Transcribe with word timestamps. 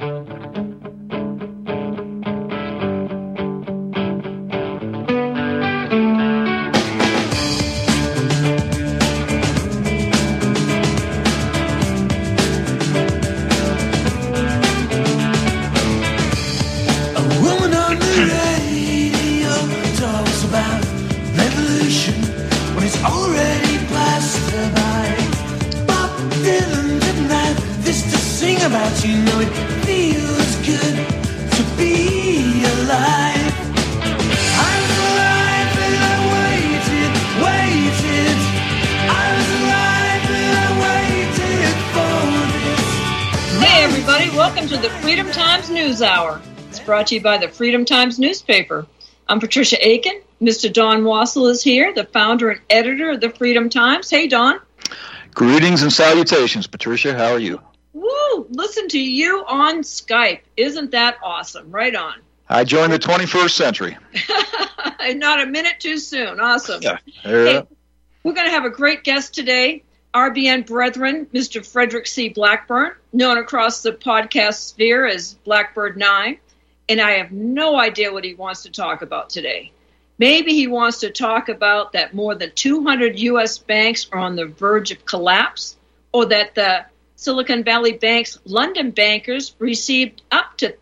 A 0.00 0.39
brought 47.00 47.06
to 47.06 47.14
you 47.14 47.22
by 47.22 47.38
the 47.38 47.48
Freedom 47.48 47.86
Times 47.86 48.18
newspaper. 48.18 48.86
I'm 49.26 49.40
Patricia 49.40 49.78
Aiken. 49.80 50.20
Mr. 50.38 50.70
Don 50.70 51.00
Wassall 51.02 51.48
is 51.48 51.62
here, 51.62 51.94
the 51.94 52.04
founder 52.04 52.50
and 52.50 52.60
editor 52.68 53.12
of 53.12 53.22
the 53.22 53.30
Freedom 53.30 53.70
Times. 53.70 54.10
Hey, 54.10 54.28
Don. 54.28 54.60
Greetings 55.32 55.80
and 55.80 55.90
salutations, 55.90 56.66
Patricia. 56.66 57.16
How 57.16 57.32
are 57.32 57.38
you? 57.38 57.58
Woo! 57.94 58.46
Listen 58.50 58.86
to 58.88 58.98
you 58.98 59.46
on 59.48 59.80
Skype. 59.80 60.40
Isn't 60.58 60.90
that 60.90 61.16
awesome? 61.22 61.70
Right 61.70 61.94
on. 61.94 62.16
I 62.50 62.64
joined 62.64 62.92
the 62.92 62.98
21st 62.98 63.50
century. 63.52 63.96
Not 65.14 65.40
a 65.40 65.46
minute 65.46 65.76
too 65.80 65.96
soon. 65.96 66.38
Awesome. 66.38 66.82
Yeah. 66.82 66.98
Hey, 67.22 67.62
we're 68.24 68.34
going 68.34 68.46
to 68.46 68.52
have 68.52 68.66
a 68.66 68.70
great 68.70 69.04
guest 69.04 69.34
today. 69.34 69.84
RBN 70.12 70.66
brethren, 70.66 71.24
Mr. 71.32 71.66
Frederick 71.66 72.06
C. 72.06 72.28
Blackburn, 72.28 72.92
known 73.14 73.38
across 73.38 73.80
the 73.80 73.92
podcast 73.92 74.68
sphere 74.68 75.06
as 75.06 75.32
Blackbird 75.46 75.96
9. 75.96 76.38
And 76.90 77.00
I 77.00 77.12
have 77.12 77.30
no 77.30 77.78
idea 77.78 78.12
what 78.12 78.24
he 78.24 78.34
wants 78.34 78.64
to 78.64 78.70
talk 78.70 79.02
about 79.02 79.30
today. 79.30 79.70
Maybe 80.18 80.54
he 80.54 80.66
wants 80.66 80.98
to 81.00 81.10
talk 81.10 81.48
about 81.48 81.92
that 81.92 82.14
more 82.14 82.34
than 82.34 82.50
200 82.52 83.16
U.S. 83.20 83.58
banks 83.58 84.08
are 84.10 84.18
on 84.18 84.34
the 84.34 84.46
verge 84.46 84.90
of 84.90 85.06
collapse, 85.06 85.76
or 86.12 86.26
that 86.26 86.56
the 86.56 86.84
Silicon 87.14 87.62
Valley 87.62 87.92
Bank's 87.92 88.40
London 88.44 88.90
bankers 88.90 89.54
received 89.60 90.20
up 90.32 90.56
to 90.58 90.74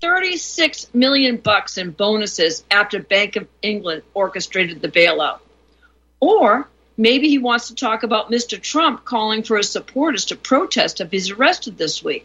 36 0.00 0.94
million 0.94 1.36
bucks 1.36 1.76
in 1.76 1.90
bonuses 1.90 2.64
after 2.70 2.98
Bank 2.98 3.36
of 3.36 3.46
England 3.60 4.04
orchestrated 4.14 4.80
the 4.80 4.88
bailout. 4.88 5.40
Or 6.20 6.66
maybe 6.96 7.28
he 7.28 7.36
wants 7.36 7.68
to 7.68 7.74
talk 7.74 8.02
about 8.02 8.30
Mr. 8.30 8.58
Trump 8.58 9.04
calling 9.04 9.42
for 9.42 9.58
his 9.58 9.70
supporters 9.70 10.24
to 10.26 10.36
protest 10.36 11.02
if 11.02 11.10
he's 11.10 11.30
arrested 11.30 11.76
this 11.76 12.02
week. 12.02 12.24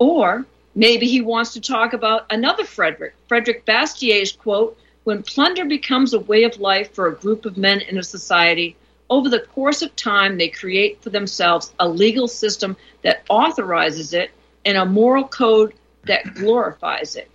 Or 0.00 0.44
maybe 0.74 1.06
he 1.06 1.20
wants 1.20 1.52
to 1.54 1.60
talk 1.60 1.92
about 1.92 2.26
another 2.30 2.64
Frederick, 2.64 3.14
Frederick 3.28 3.64
Bastiat's 3.64 4.32
quote, 4.32 4.78
when 5.04 5.22
plunder 5.22 5.64
becomes 5.64 6.12
a 6.12 6.20
way 6.20 6.44
of 6.44 6.60
life 6.60 6.92
for 6.94 7.06
a 7.06 7.14
group 7.14 7.44
of 7.44 7.56
men 7.56 7.80
in 7.80 7.98
a 7.98 8.02
society, 8.02 8.76
over 9.08 9.28
the 9.28 9.40
course 9.40 9.82
of 9.82 9.96
time 9.96 10.36
they 10.36 10.48
create 10.48 11.02
for 11.02 11.10
themselves 11.10 11.72
a 11.80 11.88
legal 11.88 12.28
system 12.28 12.76
that 13.02 13.24
authorizes 13.28 14.12
it 14.12 14.30
and 14.64 14.76
a 14.76 14.86
moral 14.86 15.26
code 15.26 15.74
that 16.04 16.34
glorifies 16.34 17.16
it. 17.16 17.30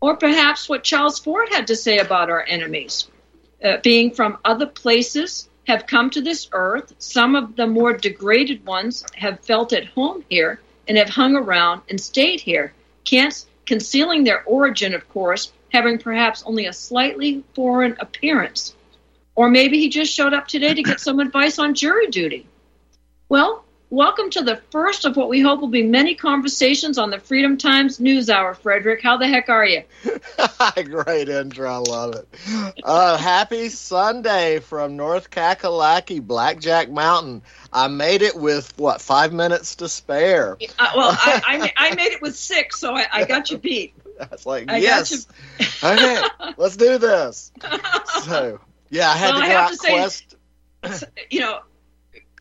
Or 0.00 0.16
perhaps 0.16 0.68
what 0.68 0.82
Charles 0.82 1.18
Ford 1.18 1.48
had 1.50 1.66
to 1.68 1.76
say 1.76 1.98
about 1.98 2.30
our 2.30 2.44
enemies. 2.48 3.08
Uh, 3.62 3.76
being 3.82 4.10
from 4.10 4.38
other 4.44 4.66
places, 4.66 5.50
have 5.66 5.86
come 5.86 6.10
to 6.10 6.20
this 6.20 6.48
earth. 6.52 6.92
Some 6.98 7.36
of 7.36 7.54
the 7.54 7.66
more 7.66 7.92
degraded 7.92 8.66
ones 8.66 9.04
have 9.14 9.40
felt 9.40 9.72
at 9.72 9.86
home 9.86 10.24
here 10.28 10.58
and 10.90 10.98
have 10.98 11.08
hung 11.08 11.36
around 11.36 11.82
and 11.88 12.00
stayed 12.00 12.40
here, 12.40 12.72
concealing 13.64 14.24
their 14.24 14.42
origin, 14.42 14.92
of 14.92 15.08
course, 15.08 15.52
having 15.72 15.98
perhaps 15.98 16.42
only 16.44 16.66
a 16.66 16.72
slightly 16.72 17.44
foreign 17.54 17.96
appearance. 18.00 18.74
Or 19.36 19.48
maybe 19.48 19.78
he 19.78 19.88
just 19.88 20.12
showed 20.12 20.34
up 20.34 20.48
today 20.48 20.74
to 20.74 20.82
get 20.82 20.98
some 20.98 21.20
advice 21.26 21.60
on 21.60 21.76
jury 21.76 22.08
duty. 22.08 22.44
Well, 23.28 23.64
welcome 23.90 24.30
to 24.30 24.42
the 24.42 24.56
first 24.70 25.04
of 25.04 25.16
what 25.16 25.28
we 25.28 25.40
hope 25.40 25.60
will 25.60 25.68
be 25.68 25.82
many 25.82 26.14
conversations 26.14 26.96
on 26.96 27.10
the 27.10 27.18
Freedom 27.18 27.58
Times 27.58 27.98
News 28.00 28.30
Hour, 28.30 28.54
Frederick. 28.54 29.02
How 29.02 29.16
the 29.16 29.26
heck 29.26 29.48
are 29.48 29.66
you? 29.66 29.82
Great 30.84 31.28
intro. 31.28 31.68
I 31.68 31.76
love 31.78 32.14
it. 32.14 32.28
Uh, 32.84 33.16
happy 33.16 33.68
Sunday 33.68 34.60
from 34.60 34.96
North 34.96 35.30
Kakalaki, 35.30 36.22
Blackjack 36.22 36.88
Mountain. 36.90 37.42
I 37.72 37.88
made 37.88 38.22
it 38.22 38.36
with, 38.36 38.72
what, 38.78 39.00
five 39.00 39.32
minutes 39.32 39.76
to 39.76 39.88
spare? 39.88 40.56
Uh, 40.78 40.92
well, 40.96 41.10
I, 41.12 41.72
I, 41.76 41.90
I 41.90 41.94
made 41.94 42.12
it 42.12 42.22
with 42.22 42.36
six, 42.36 42.78
so 42.80 42.94
I, 42.94 43.06
I 43.12 43.24
got 43.24 43.50
you 43.50 43.58
beat. 43.58 43.94
That's 44.18 44.46
like, 44.46 44.70
I 44.70 44.80
got 44.80 44.82
yes. 44.82 45.26
okay, 45.84 46.22
let's 46.56 46.76
do 46.76 46.98
this. 46.98 47.52
So, 48.22 48.60
yeah, 48.88 49.10
I 49.10 49.16
had 49.16 49.34
Well, 49.34 49.42
to 49.42 49.48
go 49.48 49.56
out 49.56 49.68
to 49.70 49.76
say- 49.76 49.90
quest. 49.90 50.36
you 51.30 51.40
know, 51.40 51.60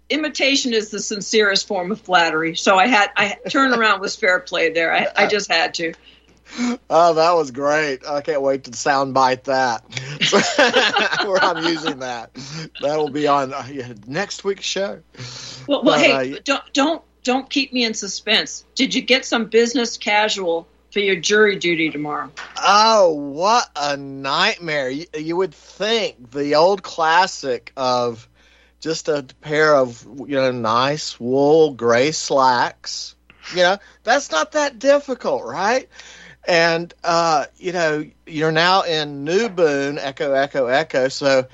imitation 0.09 0.74
is 0.74 0.90
the 0.90 1.00
sincerest 1.00 1.68
form 1.68 1.92
of 1.92 2.02
flattery. 2.02 2.56
So 2.56 2.78
I 2.78 2.88
had 2.88 3.09
I 3.16 3.38
turn 3.50 3.74
around 3.74 4.02
was 4.02 4.16
fair 4.16 4.40
play 4.40 4.72
there. 4.72 4.94
I, 4.94 5.08
I 5.16 5.28
just 5.28 5.52
had 5.52 5.74
to. 5.75 5.94
Oh, 6.90 7.14
that 7.14 7.34
was 7.34 7.52
great. 7.52 8.06
I 8.08 8.22
can't 8.22 8.42
wait 8.42 8.64
to 8.64 8.72
soundbite 8.72 9.44
that. 9.44 9.84
Where 11.28 11.44
I'm 11.44 11.64
using 11.64 12.00
that. 12.00 12.34
That 12.81 12.98
will 12.98 13.12
be 13.12 13.28
on 13.28 13.53
uh, 13.53 13.68
next 14.08 14.44
week's 14.44 14.66
show. 14.66 15.02
Well, 15.68 15.84
well, 15.84 15.96
But, 15.96 16.00
hey, 16.00 16.34
uh, 16.34 16.40
don't 16.44 16.74
don't 16.74 17.03
don't 17.24 17.50
keep 17.50 17.72
me 17.74 17.84
in 17.84 17.94
suspense. 17.94 18.66
Did 18.75 18.96
you 18.96 19.02
get 19.02 19.25
some 19.25 19.46
business 19.46 19.98
casual 19.98 20.68
for 20.92 21.00
your 21.00 21.18
jury 21.18 21.58
duty 21.58 21.90
tomorrow? 21.92 22.31
Oh, 22.58 23.14
what 23.14 23.69
a 23.75 23.98
nightmare. 23.98 24.90
You, 24.90 25.06
you 25.16 25.36
would 25.36 25.53
think 25.53 26.31
the 26.31 26.56
old 26.56 26.81
classic 26.81 27.72
of 27.78 28.28
just 28.80 29.10
a 29.10 29.26
pair 29.42 29.76
of, 29.76 30.04
you 30.28 30.36
know, 30.36 30.52
nice 30.52 31.20
wool 31.20 31.74
gray 31.74 32.12
slacks. 32.12 33.16
You 33.52 33.64
know, 33.64 33.78
that's 34.04 34.32
not 34.32 34.54
that 34.54 34.80
difficult, 34.80 35.44
right? 35.44 35.90
And, 36.48 36.94
uh, 37.04 37.46
you 37.58 37.74
know, 37.74 38.06
you're 38.26 38.52
now 38.52 38.84
in 38.84 39.24
New 39.24 39.50
Boone, 39.50 39.98
Echo, 39.98 40.34
Echo, 40.34 40.68
Echo. 40.68 41.08
So, 41.10 41.48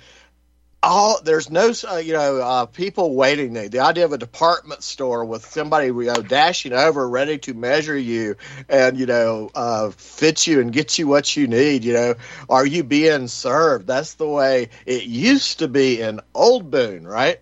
all 0.86 1.20
there's 1.22 1.50
no 1.50 1.74
uh, 1.90 1.98
you 1.98 2.14
know 2.14 2.38
uh, 2.38 2.66
people 2.68 3.16
waiting 3.16 3.54
there. 3.54 3.68
The 3.68 3.80
idea 3.80 4.06
of 4.06 4.14
a 4.14 4.18
department 4.18 4.84
store 4.84 5.26
with 5.26 5.46
somebody 5.46 5.88
you 5.88 6.04
know 6.04 6.22
dashing 6.22 6.74
over, 6.74 7.10
ready 7.10 7.40
to 7.40 7.54
measure 7.54 7.98
you 7.98 8.36
and 8.70 8.98
you 8.98 9.08
know 9.08 9.50
uh, 9.56 9.90
fit 9.90 10.46
you 10.46 10.62
and 10.62 10.72
get 10.72 10.98
you 10.98 11.08
what 11.08 11.36
you 11.36 11.48
need. 11.48 11.84
You 11.84 11.94
know, 11.94 12.16
are 12.50 12.66
you 12.66 12.84
being 12.84 13.28
served? 13.28 13.88
That's 13.88 14.14
the 14.14 14.28
way 14.28 14.70
it 14.86 15.04
used 15.04 15.60
to 15.60 15.68
be 15.68 16.02
in 16.02 16.22
Old 16.34 16.70
Boone, 16.70 17.06
right? 17.08 17.40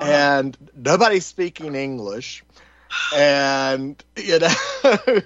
And 0.00 0.56
nobody's 0.76 1.26
speaking 1.26 1.74
English, 1.74 2.44
and 3.14 4.02
you 4.16 4.38
know. 4.38 4.54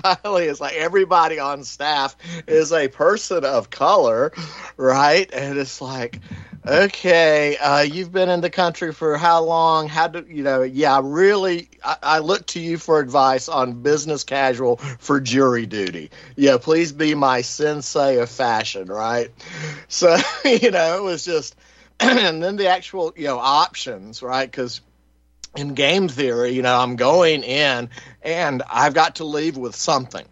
Finally, 0.00 0.44
it's 0.46 0.62
like 0.62 0.76
everybody 0.76 1.38
on 1.40 1.62
staff 1.62 2.16
is 2.46 2.72
a 2.72 2.88
person 2.88 3.44
of 3.44 3.68
color, 3.68 4.32
right? 4.78 5.30
And 5.30 5.58
it's 5.58 5.82
like, 5.82 6.20
okay, 6.66 7.56
uh, 7.56 7.80
you've 7.80 8.12
been 8.12 8.28
in 8.28 8.40
the 8.40 8.50
country 8.50 8.92
for 8.92 9.16
how 9.16 9.42
long? 9.44 9.88
How 9.88 10.08
do 10.08 10.24
you 10.28 10.42
know? 10.42 10.62
Yeah, 10.62 11.00
really, 11.02 11.68
I, 11.84 11.96
I 12.02 12.18
look 12.18 12.46
to 12.48 12.60
you 12.60 12.78
for 12.78 13.00
advice 13.00 13.48
on 13.48 13.82
business 13.82 14.24
casual 14.24 14.76
for 14.76 15.20
jury 15.20 15.66
duty. 15.66 16.10
Yeah, 16.36 16.58
please 16.58 16.92
be 16.92 17.14
my 17.14 17.42
sensei 17.42 18.18
of 18.18 18.30
fashion, 18.30 18.88
right? 18.88 19.30
So, 19.88 20.16
you 20.44 20.70
know, 20.70 20.98
it 20.98 21.02
was 21.02 21.24
just, 21.24 21.56
and 22.00 22.42
then 22.42 22.56
the 22.56 22.68
actual, 22.68 23.12
you 23.16 23.26
know, 23.26 23.38
options, 23.38 24.22
right? 24.22 24.50
Because 24.50 24.80
in 25.56 25.74
game 25.74 26.08
theory, 26.08 26.50
you 26.50 26.62
know, 26.62 26.76
I'm 26.76 26.96
going 26.96 27.42
in 27.42 27.90
and 28.22 28.62
I've 28.70 28.94
got 28.94 29.16
to 29.16 29.24
leave 29.24 29.56
with 29.56 29.74
something, 29.74 30.26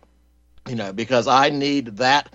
you 0.69 0.77
know, 0.77 0.93
because 0.93 1.27
I 1.27 1.51
need 1.51 1.99
that 1.99 2.33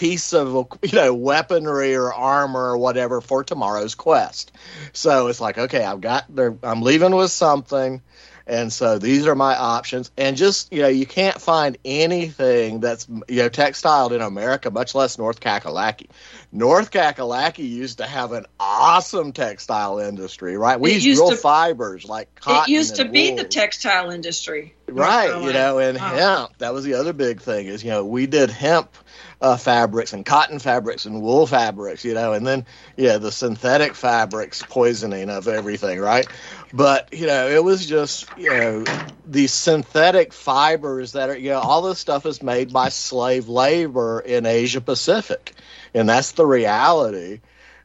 piece 0.00 0.32
of 0.32 0.66
you 0.82 0.92
know 0.92 1.14
weaponry 1.14 1.94
or 1.94 2.12
armor 2.12 2.70
or 2.70 2.78
whatever 2.78 3.20
for 3.20 3.44
tomorrow's 3.44 3.94
quest. 3.94 4.50
So 4.92 5.28
it's 5.28 5.40
like, 5.40 5.58
okay, 5.58 5.84
I've 5.84 6.00
got 6.00 6.24
there 6.34 6.56
I'm 6.62 6.80
leaving 6.80 7.14
with 7.14 7.30
something 7.30 8.02
and 8.46 8.72
so 8.72 8.98
these 8.98 9.26
are 9.26 9.36
my 9.36 9.56
options 9.56 10.10
and 10.16 10.36
just 10.36 10.72
you 10.72 10.82
know 10.82 10.88
you 10.88 11.06
can't 11.06 11.40
find 11.40 11.78
anything 11.84 12.80
that's 12.80 13.06
you 13.28 13.36
know 13.36 13.48
textiled 13.48 14.12
in 14.12 14.20
America 14.20 14.70
much 14.70 14.94
less 14.94 15.18
North 15.18 15.40
Kakalaki. 15.40 16.08
North 16.50 16.90
Kakalaki 16.90 17.68
used 17.68 17.98
to 17.98 18.06
have 18.06 18.32
an 18.32 18.46
awesome 18.58 19.32
textile 19.32 20.00
industry, 20.00 20.56
right? 20.56 20.80
We 20.80 20.94
used, 20.94 21.06
used 21.06 21.20
real 21.20 21.30
to- 21.30 21.36
fibers 21.36 22.04
like 22.04 22.34
cotton 22.34 22.72
it 22.72 22.76
used 22.76 22.96
to 22.96 23.04
be 23.04 23.36
the 23.36 23.44
textile 23.44 24.10
industry. 24.10 24.74
right 24.96 25.36
you 25.36 25.52
know 25.52 25.78
and 25.78 25.96
Wow. 25.98 26.08
hemp 26.08 26.58
that 26.58 26.72
was 26.72 26.84
the 26.84 26.94
other 26.94 27.12
big 27.12 27.40
thing 27.40 27.66
is 27.66 27.82
you 27.84 27.90
know 27.90 28.04
we 28.04 28.26
did 28.26 28.50
hemp 28.50 28.94
uh, 29.40 29.56
fabrics 29.56 30.12
and 30.12 30.24
cotton 30.24 30.58
fabrics 30.58 31.06
and 31.06 31.22
wool 31.22 31.46
fabrics 31.46 32.04
you 32.04 32.14
know 32.14 32.32
and 32.32 32.46
then 32.46 32.64
yeah 32.96 33.18
the 33.18 33.32
synthetic 33.32 33.94
fabrics 33.94 34.62
poisoning 34.62 35.30
of 35.30 35.48
everything 35.48 35.98
right 36.00 36.28
but 36.72 37.08
you 37.12 37.26
know 37.26 37.48
it 37.48 37.62
was 37.62 37.86
just 37.86 38.26
you 38.36 38.48
know 38.50 38.84
the 39.26 39.46
synthetic 39.46 40.32
fibers 40.32 41.12
that 41.12 41.30
are 41.30 41.36
you 41.36 41.50
know 41.50 41.60
all 41.60 41.82
this 41.82 41.98
stuff 41.98 42.26
is 42.26 42.42
made 42.42 42.72
by 42.72 42.88
slave 42.88 43.48
labor 43.48 44.20
in 44.20 44.46
asia 44.46 44.80
pacific 44.80 45.54
and 45.94 46.08
that's 46.08 46.32
the 46.32 46.46
reality 46.46 47.40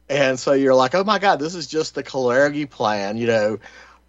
and 0.08 0.38
so 0.38 0.52
you're 0.52 0.74
like 0.74 0.94
oh 0.94 1.04
my 1.04 1.18
god 1.18 1.38
this 1.38 1.54
is 1.54 1.66
just 1.66 1.94
the 1.94 2.02
Kalergi 2.02 2.68
plan 2.68 3.16
you 3.16 3.26
know 3.26 3.58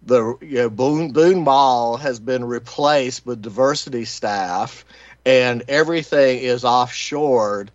the 0.08 0.36
you 0.40 0.56
know, 0.56 0.70
Boone, 0.70 1.12
Boone 1.12 1.44
Mall 1.44 1.96
has 1.98 2.18
been 2.18 2.44
replaced 2.44 3.24
with 3.24 3.40
diversity 3.40 4.04
staff, 4.04 4.84
and 5.24 5.62
everything 5.68 6.40
is 6.40 6.64
offshored. 6.64 7.68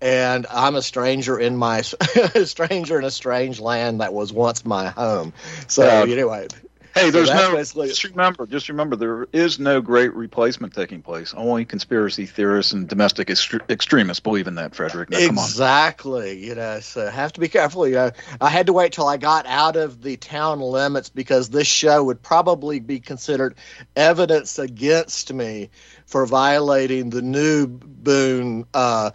And 0.00 0.46
I'm 0.50 0.74
a 0.74 0.82
stranger 0.82 1.38
in 1.38 1.56
my 1.56 1.78
a 2.34 2.44
stranger 2.44 2.98
in 2.98 3.04
a 3.04 3.10
strange 3.10 3.60
land 3.60 4.00
that 4.00 4.12
was 4.12 4.32
once 4.32 4.64
my 4.64 4.88
home. 4.88 5.32
So 5.68 6.02
anyway, 6.02 6.48
Hey, 6.96 7.10
there's 7.10 7.28
that's 7.28 7.50
no. 7.50 7.56
basically- 7.56 7.88
Just 7.88 8.04
remember, 8.04 8.46
just 8.46 8.68
remember, 8.68 8.96
there 8.96 9.26
is 9.32 9.58
no 9.58 9.80
great 9.80 10.14
replacement 10.14 10.74
taking 10.74 11.02
place. 11.02 11.34
Only 11.36 11.64
conspiracy 11.64 12.26
theorists 12.26 12.72
and 12.72 12.88
domestic 12.88 13.28
extre- 13.28 13.68
extremists 13.70 14.20
believe 14.20 14.46
in 14.46 14.54
that, 14.56 14.74
Frederick. 14.74 15.10
Now, 15.10 15.18
come 15.26 15.38
on. 15.38 15.44
Exactly. 15.44 16.38
You 16.44 16.54
know, 16.54 16.80
so 16.80 17.08
have 17.08 17.32
to 17.34 17.40
be 17.40 17.48
careful. 17.48 17.86
You 17.86 17.94
know, 17.96 18.10
I 18.40 18.48
had 18.48 18.66
to 18.66 18.72
wait 18.72 18.92
till 18.92 19.06
I 19.06 19.18
got 19.18 19.46
out 19.46 19.76
of 19.76 20.02
the 20.02 20.16
town 20.16 20.60
limits 20.60 21.10
because 21.10 21.50
this 21.50 21.66
show 21.66 22.02
would 22.04 22.22
probably 22.22 22.80
be 22.80 23.00
considered 23.00 23.56
evidence 23.94 24.58
against 24.58 25.32
me 25.32 25.70
for 26.06 26.24
violating 26.26 27.10
the 27.10 27.22
new 27.22 27.66
Boone. 27.66 28.64
Uh, 28.72 29.10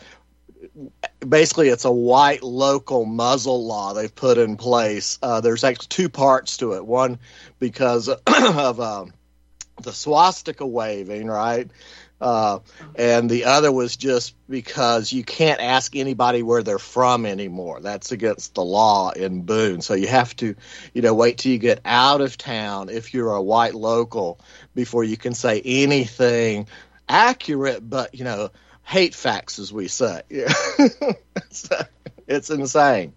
basically, 1.27 1.69
it's 1.69 1.85
a 1.85 1.91
white 1.91 2.43
local 2.43 3.05
muzzle 3.05 3.65
law 3.65 3.93
they've 3.93 4.13
put 4.13 4.37
in 4.37 4.57
place. 4.57 5.19
Uh, 5.21 5.41
there's 5.41 5.63
actually 5.63 5.87
two 5.87 6.09
parts 6.09 6.57
to 6.57 6.73
it. 6.73 6.85
One 6.85 7.19
because 7.59 8.09
of 8.27 8.79
um, 8.79 9.13
the 9.81 9.93
swastika 9.93 10.65
waving, 10.65 11.27
right? 11.27 11.69
Uh, 12.19 12.59
and 12.95 13.29
the 13.31 13.45
other 13.45 13.71
was 13.71 13.97
just 13.97 14.35
because 14.47 15.11
you 15.11 15.23
can't 15.23 15.59
ask 15.59 15.95
anybody 15.95 16.43
where 16.43 16.61
they're 16.61 16.77
from 16.77 17.25
anymore. 17.25 17.79
That's 17.81 18.11
against 18.11 18.53
the 18.53 18.63
law 18.63 19.09
in 19.09 19.41
Boone. 19.41 19.81
So 19.81 19.95
you 19.95 20.07
have 20.07 20.35
to, 20.35 20.55
you 20.93 21.01
know, 21.01 21.15
wait 21.15 21.39
till 21.39 21.51
you 21.51 21.57
get 21.57 21.81
out 21.83 22.21
of 22.21 22.37
town 22.37 22.89
if 22.89 23.15
you're 23.15 23.33
a 23.33 23.41
white 23.41 23.73
local 23.73 24.39
before 24.75 25.03
you 25.03 25.17
can 25.17 25.33
say 25.33 25.61
anything 25.65 26.67
accurate, 27.09 27.87
but 27.87 28.15
you 28.15 28.23
know, 28.23 28.49
hate 28.91 29.15
facts, 29.15 29.57
as 29.57 29.71
we 29.71 29.87
say. 29.87 30.21
Yeah, 30.29 30.53
So, 31.49 31.77
it's 32.27 32.49
insane. 32.49 33.13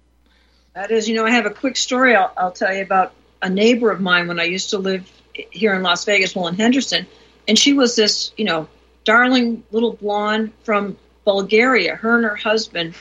That 0.75 0.91
is, 0.91 1.09
you 1.09 1.17
know, 1.17 1.27
I 1.27 1.31
have 1.33 1.47
a 1.47 1.51
quick 1.51 1.77
story 1.77 2.15
I'll, 2.15 2.33
I'll 2.37 2.53
tell 2.53 2.73
you 2.75 2.83
about 2.83 3.13
a 3.43 3.51
neighbor 3.51 3.91
of 3.91 4.01
mine 4.01 4.29
when 4.29 4.39
I 4.39 4.45
used 4.45 4.71
to 4.71 4.79
live 4.79 5.11
here 5.33 5.75
in 5.75 5.83
Las 5.83 6.05
Vegas, 6.05 6.35
well, 6.35 6.47
in 6.47 6.55
Henderson. 6.55 7.07
And 7.49 7.59
she 7.59 7.73
was 7.73 7.97
this, 7.97 8.33
you 8.37 8.45
know, 8.45 8.69
darling 9.03 9.65
little 9.73 9.93
blonde 9.93 10.53
from 10.63 10.97
Bulgaria. 11.25 11.97
Her 11.97 12.17
and 12.17 12.25
her 12.25 12.37
husband 12.37 12.95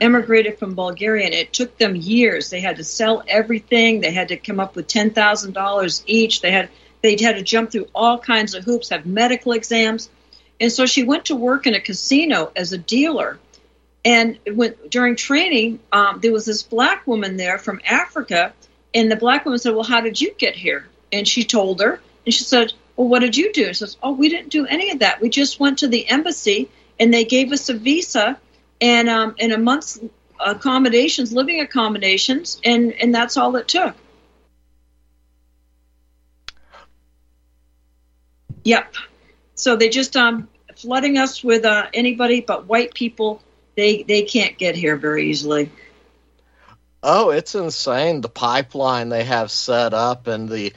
emigrated 0.00 0.58
from 0.58 0.74
Bulgaria, 0.74 1.24
and 1.24 1.34
it 1.34 1.52
took 1.52 1.78
them 1.78 1.96
years. 1.96 2.50
They 2.50 2.60
had 2.60 2.76
to 2.76 2.84
sell 2.84 3.22
everything. 3.26 4.00
They 4.00 4.12
had 4.12 4.28
to 4.28 4.36
come 4.36 4.60
up 4.60 4.76
with 4.76 4.86
ten 4.86 5.10
thousand 5.10 5.54
dollars 5.54 6.02
each. 6.06 6.40
They 6.42 6.52
had 6.52 6.68
they 7.02 7.16
had 7.20 7.36
to 7.36 7.42
jump 7.42 7.72
through 7.72 7.88
all 7.94 8.18
kinds 8.18 8.54
of 8.54 8.64
hoops, 8.64 8.90
have 8.90 9.06
medical 9.06 9.52
exams, 9.52 10.08
and 10.60 10.72
so 10.72 10.86
she 10.86 11.04
went 11.04 11.26
to 11.26 11.36
work 11.36 11.66
in 11.66 11.74
a 11.74 11.80
casino 11.80 12.50
as 12.56 12.72
a 12.72 12.78
dealer. 12.78 13.38
And 14.04 14.38
when 14.54 14.74
during 14.88 15.16
training, 15.16 15.80
um, 15.92 16.20
there 16.20 16.32
was 16.32 16.46
this 16.46 16.62
black 16.62 17.06
woman 17.06 17.36
there 17.36 17.58
from 17.58 17.80
Africa, 17.84 18.52
and 18.94 19.10
the 19.10 19.16
black 19.16 19.44
woman 19.44 19.58
said, 19.58 19.74
"Well, 19.74 19.84
how 19.84 20.00
did 20.00 20.20
you 20.20 20.32
get 20.38 20.56
here?" 20.56 20.86
And 21.12 21.26
she 21.26 21.44
told 21.44 21.80
her, 21.80 22.00
and 22.24 22.34
she 22.34 22.44
said, 22.44 22.72
"Well, 22.96 23.08
what 23.08 23.20
did 23.20 23.36
you 23.36 23.52
do?" 23.52 23.66
She 23.66 23.74
says, 23.74 23.96
"Oh, 24.02 24.12
we 24.12 24.28
didn't 24.28 24.50
do 24.50 24.66
any 24.66 24.90
of 24.90 25.00
that. 25.00 25.20
We 25.20 25.28
just 25.28 25.60
went 25.60 25.78
to 25.80 25.88
the 25.88 26.08
embassy, 26.08 26.68
and 26.98 27.12
they 27.12 27.24
gave 27.24 27.52
us 27.52 27.68
a 27.68 27.74
visa, 27.74 28.38
and 28.80 29.08
um, 29.08 29.34
and 29.38 29.52
a 29.52 29.58
month's 29.58 30.00
accommodations, 30.40 31.32
living 31.32 31.60
accommodations, 31.60 32.60
and 32.64 32.92
and 32.92 33.14
that's 33.14 33.36
all 33.36 33.56
it 33.56 33.68
took." 33.68 33.94
Yep. 38.64 38.94
So 39.58 39.76
they 39.76 39.88
just 39.88 40.16
um 40.16 40.48
flooding 40.76 41.18
us 41.18 41.42
with 41.42 41.64
uh, 41.64 41.88
anybody 41.92 42.40
but 42.40 42.66
white 42.66 42.94
people. 42.94 43.42
They 43.76 44.04
they 44.04 44.22
can't 44.22 44.56
get 44.56 44.76
here 44.76 44.96
very 44.96 45.28
easily. 45.30 45.70
Oh, 47.02 47.30
it's 47.30 47.54
insane 47.54 48.20
the 48.20 48.28
pipeline 48.28 49.08
they 49.08 49.24
have 49.24 49.50
set 49.50 49.94
up 49.94 50.26
and 50.26 50.48
the 50.48 50.72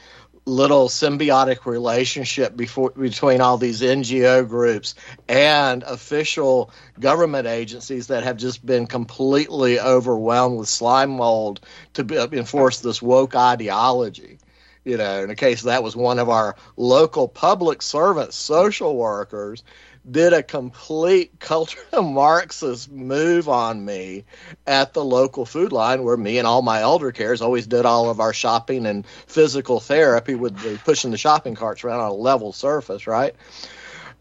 little 0.46 0.90
symbiotic 0.90 1.66
relationship 1.66 2.58
before, 2.58 2.92
between 2.92 3.42
all 3.42 3.58
these 3.58 3.82
NGO 3.82 4.48
groups 4.48 4.96
and 5.28 5.84
official 5.84 6.72
government 7.00 7.48
agencies 7.48 8.08
that 8.08 8.24
have 8.24 8.38
just 8.38 8.66
been 8.66 8.88
completely 8.88 9.80
overwhelmed 9.80 10.58
with 10.58 10.68
slime 10.68 11.12
mold 11.12 11.62
to 11.94 12.04
be, 12.04 12.18
enforce 12.18 12.80
this 12.80 13.02
woke 13.02 13.36
ideology. 13.36 14.40
You 14.84 14.98
know, 14.98 15.22
in 15.22 15.28
the 15.28 15.36
case 15.36 15.62
that 15.64 15.84
was 15.84 15.96
one 15.96 16.18
of 16.18 16.30
our 16.30 16.56
local 16.76 17.28
public 17.28 17.84
servants, 17.84 18.36
social 18.36 18.96
workers, 18.98 19.64
did 20.10 20.34
a 20.34 20.42
complete 20.42 21.40
culture 21.40 21.80
Marxist 22.02 22.92
move 22.92 23.48
on 23.48 23.86
me 23.86 24.26
at 24.66 24.94
the 24.94 25.04
local 25.04 25.46
food 25.46 25.72
line 25.72 26.04
where 26.04 26.18
me 26.18 26.40
and 26.40 26.48
all 26.48 26.64
my 26.64 26.82
elder 26.82 27.12
cares 27.12 27.42
always 27.42 27.68
did 27.68 27.86
all 27.86 28.10
of 28.10 28.20
our 28.20 28.34
shopping 28.34 28.88
and 28.88 29.06
physical 29.28 29.80
therapy 29.80 30.34
with 30.34 30.58
the 30.58 30.80
pushing 30.84 31.12
the 31.12 31.18
shopping 31.18 31.54
carts 31.54 31.84
around 31.84 32.00
on 32.00 32.10
a 32.10 32.14
level 32.14 32.52
surface, 32.52 33.06
right? 33.06 33.36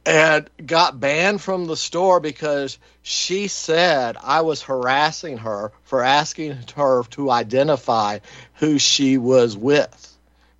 And 0.05 0.51
got 0.65 1.01
banned 1.01 1.41
from 1.41 1.67
the 1.67 1.77
store 1.77 2.21
because 2.21 2.79
she 3.01 3.49
said 3.49 4.17
I 4.23 4.43
was 4.43 4.61
harassing 4.61 5.39
her 5.39 5.73
for 5.85 6.03
asking 6.03 6.59
her 6.77 7.05
to 7.11 7.31
identify 7.31 8.19
who 8.55 8.79
she 8.79 9.17
was 9.17 9.57
with 9.57 10.10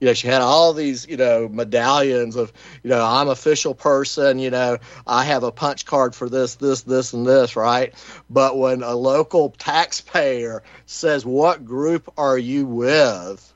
you 0.01 0.07
know, 0.07 0.15
she 0.15 0.29
had 0.29 0.41
all 0.41 0.73
these, 0.73 1.07
you 1.07 1.19
know, 1.19 1.47
medallions 1.49 2.35
of, 2.35 2.53
you 2.83 2.89
know, 2.89 3.05
I'm 3.05 3.29
official 3.29 3.75
person, 3.75 4.39
you 4.39 4.51
know, 4.51 4.79
I 5.07 5.25
have 5.25 5.43
a 5.43 5.53
punch 5.53 5.85
card 5.85 6.15
for 6.15 6.29
this, 6.29 6.55
this, 6.55 6.83
this, 6.83 7.13
and 7.13 7.27
this, 7.27 7.55
right? 7.55 7.95
But 8.31 8.57
when 8.57 8.83
a 8.83 8.95
local 8.95 9.51
taxpayer 9.51 10.63
says, 10.87 11.25
what 11.27 11.67
group 11.67 12.11
are 12.17 12.39
you 12.39 12.67
with? 12.67 13.47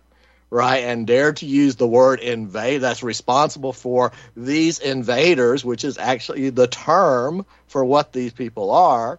Right, 0.50 0.84
and 0.84 1.04
dare 1.04 1.32
to 1.32 1.46
use 1.46 1.74
the 1.74 1.88
word 1.88 2.20
invade 2.20 2.82
that's 2.82 3.02
responsible 3.02 3.72
for 3.72 4.12
these 4.36 4.78
invaders, 4.78 5.64
which 5.64 5.82
is 5.82 5.98
actually 5.98 6.50
the 6.50 6.68
term 6.68 7.44
for 7.66 7.84
what 7.84 8.12
these 8.12 8.32
people 8.32 8.70
are 8.70 9.18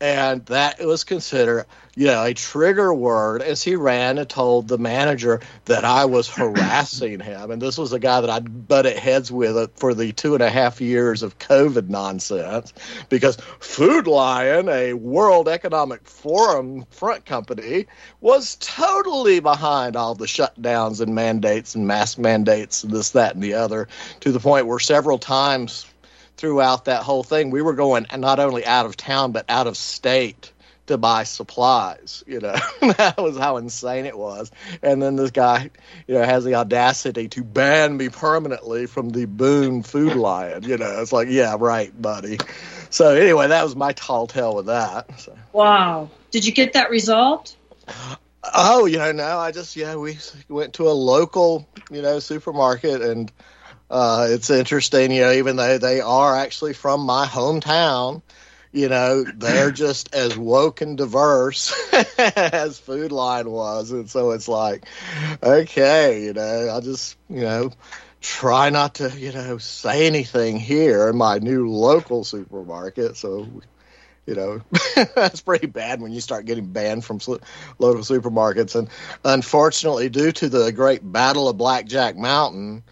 and 0.00 0.44
that 0.46 0.84
was 0.84 1.04
considered 1.04 1.66
you 1.96 2.06
know 2.06 2.24
a 2.24 2.34
trigger 2.34 2.92
word 2.92 3.42
as 3.42 3.62
he 3.62 3.76
ran 3.76 4.18
and 4.18 4.28
told 4.28 4.68
the 4.68 4.78
manager 4.78 5.40
that 5.66 5.84
i 5.84 6.04
was 6.04 6.28
harassing 6.28 7.20
him. 7.24 7.50
And 7.50 7.60
this 7.60 7.78
was 7.78 7.92
a 7.92 7.98
guy 7.98 8.20
that 8.20 8.30
I'd 8.30 8.68
butted 8.68 8.96
heads 8.96 9.30
with 9.30 9.70
for 9.76 9.94
the 9.94 10.12
two 10.12 10.34
and 10.34 10.42
a 10.42 10.50
half 10.50 10.80
years 10.80 11.22
of 11.22 11.38
covid 11.38 11.88
nonsense 11.88 12.72
because 13.08 13.36
food 13.60 14.06
lion 14.06 14.68
a 14.68 14.94
world 14.94 15.48
economic 15.48 16.06
forum 16.06 16.84
front 16.90 17.24
company 17.24 17.86
was 18.20 18.56
totally 18.60 19.40
behind 19.40 19.96
all 19.96 20.14
the 20.14 20.26
shutdowns 20.26 21.00
and 21.00 21.14
mandates 21.14 21.74
and 21.74 21.86
mask 21.86 22.18
mandates 22.18 22.84
and 22.84 22.92
this 22.92 23.10
that 23.10 23.34
and 23.34 23.42
the 23.42 23.54
other 23.54 23.88
to 24.20 24.32
the 24.32 24.40
point 24.40 24.66
where 24.66 24.78
several 24.78 25.18
times 25.18 25.86
throughout 26.36 26.86
that 26.86 27.02
whole 27.02 27.22
thing, 27.22 27.50
we 27.50 27.62
were 27.62 27.74
going 27.74 28.06
not 28.16 28.40
only 28.40 28.66
out 28.66 28.86
of 28.86 28.96
town 28.96 29.32
but 29.32 29.44
out 29.48 29.66
of 29.66 29.76
state 29.76 30.52
to 30.86 30.98
buy 30.98 31.24
supplies. 31.24 32.22
You 32.26 32.40
know, 32.40 32.56
that 32.80 33.16
was 33.18 33.36
how 33.36 33.56
insane 33.56 34.06
it 34.06 34.16
was. 34.16 34.50
And 34.82 35.02
then 35.02 35.16
this 35.16 35.30
guy, 35.30 35.70
you 36.06 36.14
know, 36.14 36.22
has 36.22 36.44
the 36.44 36.56
audacity 36.56 37.28
to 37.28 37.44
ban 37.44 37.96
me 37.96 38.08
permanently 38.08 38.86
from 38.86 39.10
the 39.10 39.26
Boone 39.26 39.82
Food 39.82 40.16
Lion. 40.16 40.62
You 40.62 40.78
know, 40.78 41.00
it's 41.00 41.12
like, 41.12 41.28
yeah, 41.30 41.56
right, 41.58 41.90
buddy. 42.00 42.38
So 42.90 43.14
anyway, 43.14 43.48
that 43.48 43.64
was 43.64 43.74
my 43.74 43.92
tall 43.92 44.26
tale 44.26 44.54
with 44.54 44.66
that. 44.66 45.20
So. 45.20 45.36
Wow. 45.52 46.10
Did 46.30 46.46
you 46.46 46.52
get 46.52 46.74
that 46.74 46.90
resolved? 46.90 47.54
Oh, 48.54 48.86
you 48.86 48.98
know, 48.98 49.12
no, 49.12 49.38
I 49.38 49.52
just 49.52 49.76
yeah, 49.76 49.96
we 49.96 50.18
went 50.48 50.74
to 50.74 50.88
a 50.88 50.92
local, 50.92 51.66
you 51.90 52.02
know, 52.02 52.18
supermarket 52.18 53.00
and 53.00 53.32
uh, 53.90 54.26
it's 54.30 54.50
interesting, 54.50 55.12
you 55.12 55.22
know, 55.22 55.32
even 55.32 55.56
though 55.56 55.78
they 55.78 56.00
are 56.00 56.36
actually 56.36 56.72
from 56.72 57.02
my 57.02 57.26
hometown, 57.26 58.22
you 58.74 58.88
know, 58.88 59.22
they're 59.24 59.70
just 59.84 60.14
as 60.14 60.36
woke 60.36 60.82
and 60.82 60.98
diverse 60.98 61.72
as 62.18 62.78
Food 62.78 63.12
Lion 63.12 63.50
was. 63.50 63.92
And 63.92 64.10
so 64.10 64.32
it's 64.32 64.48
like, 64.48 64.84
okay, 65.42 66.24
you 66.24 66.32
know, 66.34 66.70
I 66.74 66.80
just, 66.80 67.16
you 67.30 67.42
know, 67.42 67.72
try 68.20 68.70
not 68.70 68.96
to, 68.96 69.10
you 69.16 69.32
know, 69.32 69.58
say 69.58 70.06
anything 70.06 70.58
here 70.58 71.08
in 71.08 71.16
my 71.16 71.38
new 71.38 71.70
local 71.70 72.24
supermarket. 72.24 73.16
So, 73.16 73.46
you 74.26 74.34
know, 74.34 74.60
that's 75.14 75.40
pretty 75.40 75.68
bad 75.68 76.00
when 76.00 76.12
you 76.12 76.20
start 76.20 76.46
getting 76.46 76.72
banned 76.72 77.04
from 77.04 77.20
su- 77.20 77.40
local 77.78 78.02
supermarkets. 78.02 78.74
And 78.74 78.88
unfortunately, 79.24 80.08
due 80.08 80.32
to 80.32 80.48
the 80.48 80.72
great 80.72 81.00
Battle 81.12 81.48
of 81.48 81.56
Blackjack 81.56 82.16
Mountain, 82.16 82.82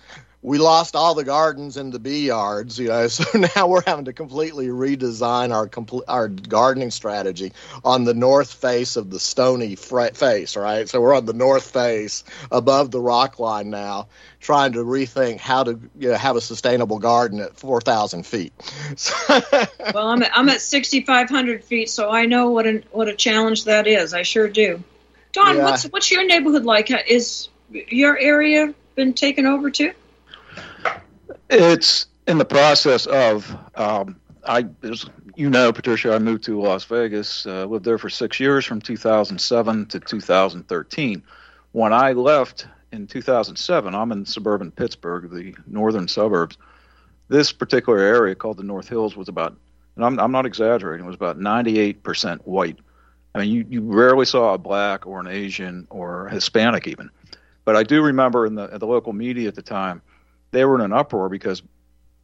we 0.43 0.59
lost 0.59 0.97
all 0.97 1.15
the 1.15 1.23
gardens 1.23 1.77
and 1.77 1.93
the 1.93 2.01
bee 2.01 2.27
yards, 2.27 2.79
you 2.79 2.89
know. 2.89 3.07
So 3.13 3.25
now 3.57 3.69
we're 3.69 3.83
having 3.87 4.07
to 4.07 4.13
completely 4.13 4.69
redesign 4.69 5.53
our 5.53 5.69
complete 5.69 6.05
our 6.09 6.29
gardening 6.29 6.91
strategy 6.91 7.53
on 7.85 8.05
the 8.05 8.15
north 8.15 8.53
face 8.53 8.97
of 8.97 9.11
the 9.11 9.21
stony 9.21 9.77
face, 9.77 10.57
right? 10.57 10.89
So 10.89 11.01
we're 11.01 11.15
on 11.15 11.27
the 11.27 11.33
north 11.33 11.71
face 11.71 12.25
above 12.51 12.91
the 12.91 13.01
rock 13.01 13.39
line 13.39 13.71
now, 13.71 14.09
trying 14.41 14.73
to 14.73 14.81
rethink 14.81 15.39
how 15.39 15.65
to 15.65 15.79
you 15.99 16.11
know, 16.11 16.17
have 16.17 16.37
a 16.37 16.41
sustainable 16.41 16.99
garden 16.99 17.41
at 17.41 17.57
four 17.57 17.81
thousand 17.81 18.27
feet. 18.27 18.53
well, 19.29 20.09
I'm 20.09 20.23
at, 20.23 20.37
I'm 20.37 20.49
at 20.49 20.61
sixty 20.61 21.03
five 21.03 21.29
hundred 21.29 21.63
feet, 21.63 21.91
so 21.91 22.11
I 22.11 22.27
know 22.27 22.51
what 22.51 22.67
a 22.67 22.83
what 22.91 23.09
a 23.09 23.15
challenge 23.15 23.65
that 23.65 23.87
is. 23.87 24.15
I 24.15 24.23
sure 24.23 24.49
do. 24.49 24.83
Don, 25.33 25.57
yeah. 25.57 25.65
what's 25.65 25.85
what's 25.85 26.11
your 26.11 26.27
neighborhood 26.27 26.65
like? 26.65 26.91
Is 27.09 27.49
your 27.71 28.19
area 28.19 28.75
been 28.97 29.15
taken 29.15 29.47
over 29.47 29.71
too? 29.71 29.93
It's 31.53 32.07
in 32.27 32.39
the 32.39 32.45
process 32.45 33.07
of. 33.07 33.57
Um, 33.75 34.17
I, 34.45 34.67
you 35.37 35.49
know, 35.49 35.73
Patricia, 35.73 36.15
I 36.15 36.19
moved 36.19 36.43
to 36.45 36.61
Las 36.61 36.83
Vegas. 36.85 37.47
Uh, 37.47 37.65
lived 37.67 37.85
there 37.85 37.99
for 37.99 38.11
six 38.11 38.41
years, 38.41 38.65
from 38.65 38.81
2007 38.81 39.87
to 39.87 40.01
2013. 40.01 41.23
When 41.71 41.93
I 41.93 42.13
left 42.13 42.67
in 42.91 43.07
2007, 43.07 43.95
I'm 43.95 44.13
in 44.13 44.27
suburban 44.27 44.71
Pittsburgh, 44.71 45.31
the 45.31 45.55
northern 45.67 46.09
suburbs. 46.09 46.59
This 47.29 47.53
particular 47.53 47.99
area 48.01 48.35
called 48.35 48.57
the 48.57 48.65
North 48.65 48.89
Hills 48.89 49.17
was 49.17 49.29
about, 49.29 49.57
and 49.97 50.05
I'm, 50.05 50.19
I'm 50.19 50.33
not 50.33 50.45
exaggerating, 50.45 51.05
it 51.05 51.09
was 51.09 51.17
about 51.17 51.39
98% 51.39 52.41
white. 52.41 52.79
I 53.35 53.41
mean, 53.41 53.51
you, 53.51 53.67
you 53.71 53.81
rarely 53.81 54.27
saw 54.27 54.53
a 54.53 54.59
black 54.59 55.07
or 55.07 55.21
an 55.21 55.29
Asian 55.29 55.87
or 55.89 56.29
Hispanic 56.29 56.87
even. 56.89 57.11
But 57.65 57.77
I 57.77 57.85
do 57.85 58.03
remember 58.03 58.45
in 58.45 58.57
the, 58.57 58.69
in 58.69 58.79
the 58.79 58.87
local 58.87 59.13
media 59.13 59.49
at 59.49 59.55
the 59.55 59.63
time, 59.63 60.03
they 60.53 60.65
were 60.65 60.77
in 60.77 60.83
an 60.83 60.93
uproar 60.93 61.29
because 61.29 61.63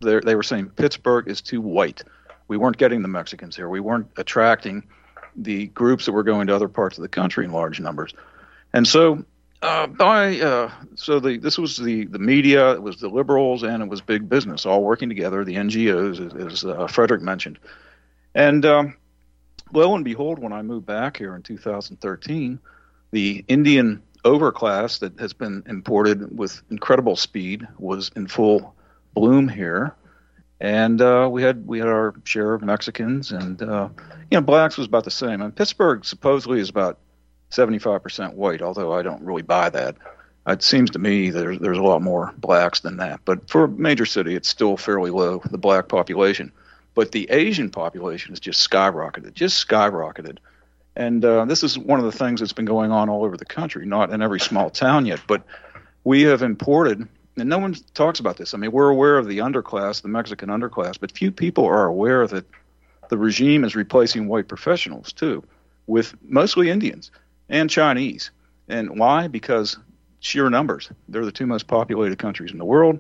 they 0.01 0.35
were 0.35 0.43
saying 0.43 0.71
Pittsburgh 0.71 1.29
is 1.29 1.41
too 1.41 1.61
white. 1.61 2.05
We 2.47 2.57
weren't 2.57 2.79
getting 2.79 3.03
the 3.03 3.09
Mexicans 3.09 3.57
here. 3.57 3.69
We 3.69 3.81
weren't 3.81 4.09
attracting 4.17 4.85
the 5.35 5.67
groups 5.69 6.07
that 6.07 6.13
were 6.13 6.23
going 6.23 6.47
to 6.47 6.55
other 6.55 6.69
parts 6.69 6.99
of 6.99 7.03
the 7.03 7.09
country 7.09 7.45
in 7.45 7.53
large 7.53 7.81
numbers. 7.81 8.15
And 8.73 8.87
so, 8.87 9.25
uh, 9.63 9.89
uh, 9.99 10.71
so 10.95 11.21
the 11.21 11.39
this 11.39 11.59
was 11.59 11.77
the 11.77 12.05
the 12.05 12.19
media, 12.19 12.73
it 12.73 12.83
was 12.83 12.99
the 12.99 13.09
liberals, 13.09 13.63
and 13.63 13.83
it 13.83 13.89
was 13.89 14.01
big 14.01 14.29
business 14.29 14.67
all 14.67 14.83
working 14.83 15.09
together. 15.09 15.45
The 15.45 15.57
NGOs, 15.57 16.27
as, 16.27 16.53
as 16.53 16.65
uh, 16.65 16.87
Frederick 16.87 17.23
mentioned, 17.23 17.59
and 18.35 18.65
um, 18.65 18.97
lo 19.73 19.95
and 19.95 20.05
behold, 20.05 20.39
when 20.39 20.53
I 20.53 20.63
moved 20.63 20.87
back 20.87 21.17
here 21.17 21.35
in 21.35 21.43
2013, 21.43 22.61
the 23.11 23.45
Indian 23.49 24.03
overclass 24.25 24.99
that 25.01 25.19
has 25.19 25.33
been 25.33 25.63
imported 25.67 26.37
with 26.37 26.63
incredible 26.71 27.17
speed 27.17 27.67
was 27.79 28.11
in 28.17 28.27
full 28.27 28.75
bloom 29.15 29.49
here, 29.49 29.95
and 30.61 31.01
uh, 31.01 31.29
we 31.31 31.43
had 31.43 31.67
we 31.67 31.79
had 31.79 31.89
our 31.89 32.15
share 32.25 32.55
of 32.55 32.63
Mexicans, 32.63 33.33
and 33.33 33.63
uh, 33.63 33.89
you 34.31 34.39
know 34.39 34.41
blacks 34.41 34.77
was 34.77 34.87
about 34.87 35.05
the 35.05 35.11
same. 35.11 35.41
And 35.41 35.55
Pittsburgh 35.55 36.05
supposedly 36.05 36.61
is 36.61 36.69
about 36.69 36.99
75% 37.51 38.35
white, 38.35 38.63
although 38.63 38.93
I 38.93 39.03
don't 39.03 39.23
really 39.23 39.43
buy 39.43 39.71
that. 39.71 39.97
It 40.47 40.63
seems 40.63 40.91
to 40.91 40.99
me 40.99 41.31
there's 41.31 41.59
there's 41.59 41.79
a 41.79 41.83
lot 41.83 42.03
more 42.03 42.33
blacks 42.39 42.81
than 42.81 42.97
that, 42.97 43.21
but 43.25 43.49
for 43.49 43.65
a 43.65 43.69
major 43.69 44.07
city, 44.07 44.35
it's 44.35 44.49
still 44.49 44.77
fairly 44.77 45.11
low 45.11 45.43
the 45.51 45.59
black 45.59 45.89
population. 45.89 46.53
But 46.95 47.13
the 47.13 47.31
Asian 47.31 47.71
population 47.71 48.33
has 48.33 48.41
just 48.41 48.69
skyrocketed, 48.69 49.35
just 49.35 49.67
skyrocketed. 49.67 50.39
And 50.99 51.25
uh, 51.25 51.45
this 51.45 51.63
is 51.63 51.79
one 51.79 52.01
of 52.01 52.05
the 52.05 52.13
things 52.13 52.41
that's 52.41 52.53
been 52.53 52.65
going 52.65 52.91
on 52.91 53.09
all 53.09 53.25
over 53.25 53.37
the 53.37 53.45
country, 53.45 53.87
not 53.87 54.11
in 54.11 54.21
every 54.21 54.41
small 54.41 54.69
town 54.69 55.07
yet, 55.07 55.21
but 55.29 55.45
we 56.03 56.23
have 56.23 56.43
imported, 56.43 57.07
and 57.37 57.49
no 57.49 57.59
one 57.59 57.75
talks 57.95 58.19
about 58.19 58.37
this. 58.37 58.53
I 58.53 58.57
mean, 58.57 58.73
we're 58.73 58.89
aware 58.89 59.17
of 59.17 59.29
the 59.29 59.39
underclass, 59.39 60.03
the 60.03 60.09
Mexican 60.09 60.49
underclass, 60.49 60.99
but 60.99 61.13
few 61.13 61.31
people 61.31 61.65
are 61.67 61.87
aware 61.87 62.27
that 62.27 62.47
the 63.11 63.17
regime 63.17 63.63
is 63.63 63.77
replacing 63.77 64.27
white 64.27 64.49
professionals 64.49 65.13
too, 65.13 65.45
with 65.87 66.17
mostly 66.21 66.69
Indians 66.69 67.13
and 67.49 67.71
Chinese. 67.71 68.33
And 68.67 68.99
why? 68.99 69.29
Because 69.29 69.79
sheer 70.19 70.51
numbers. 70.51 70.91
They're 71.09 71.25
the 71.25 71.31
two 71.31 71.47
most 71.47 71.69
populated 71.69 72.19
countries 72.19 72.51
in 72.51 72.59
the 72.59 72.65
world. 72.65 72.99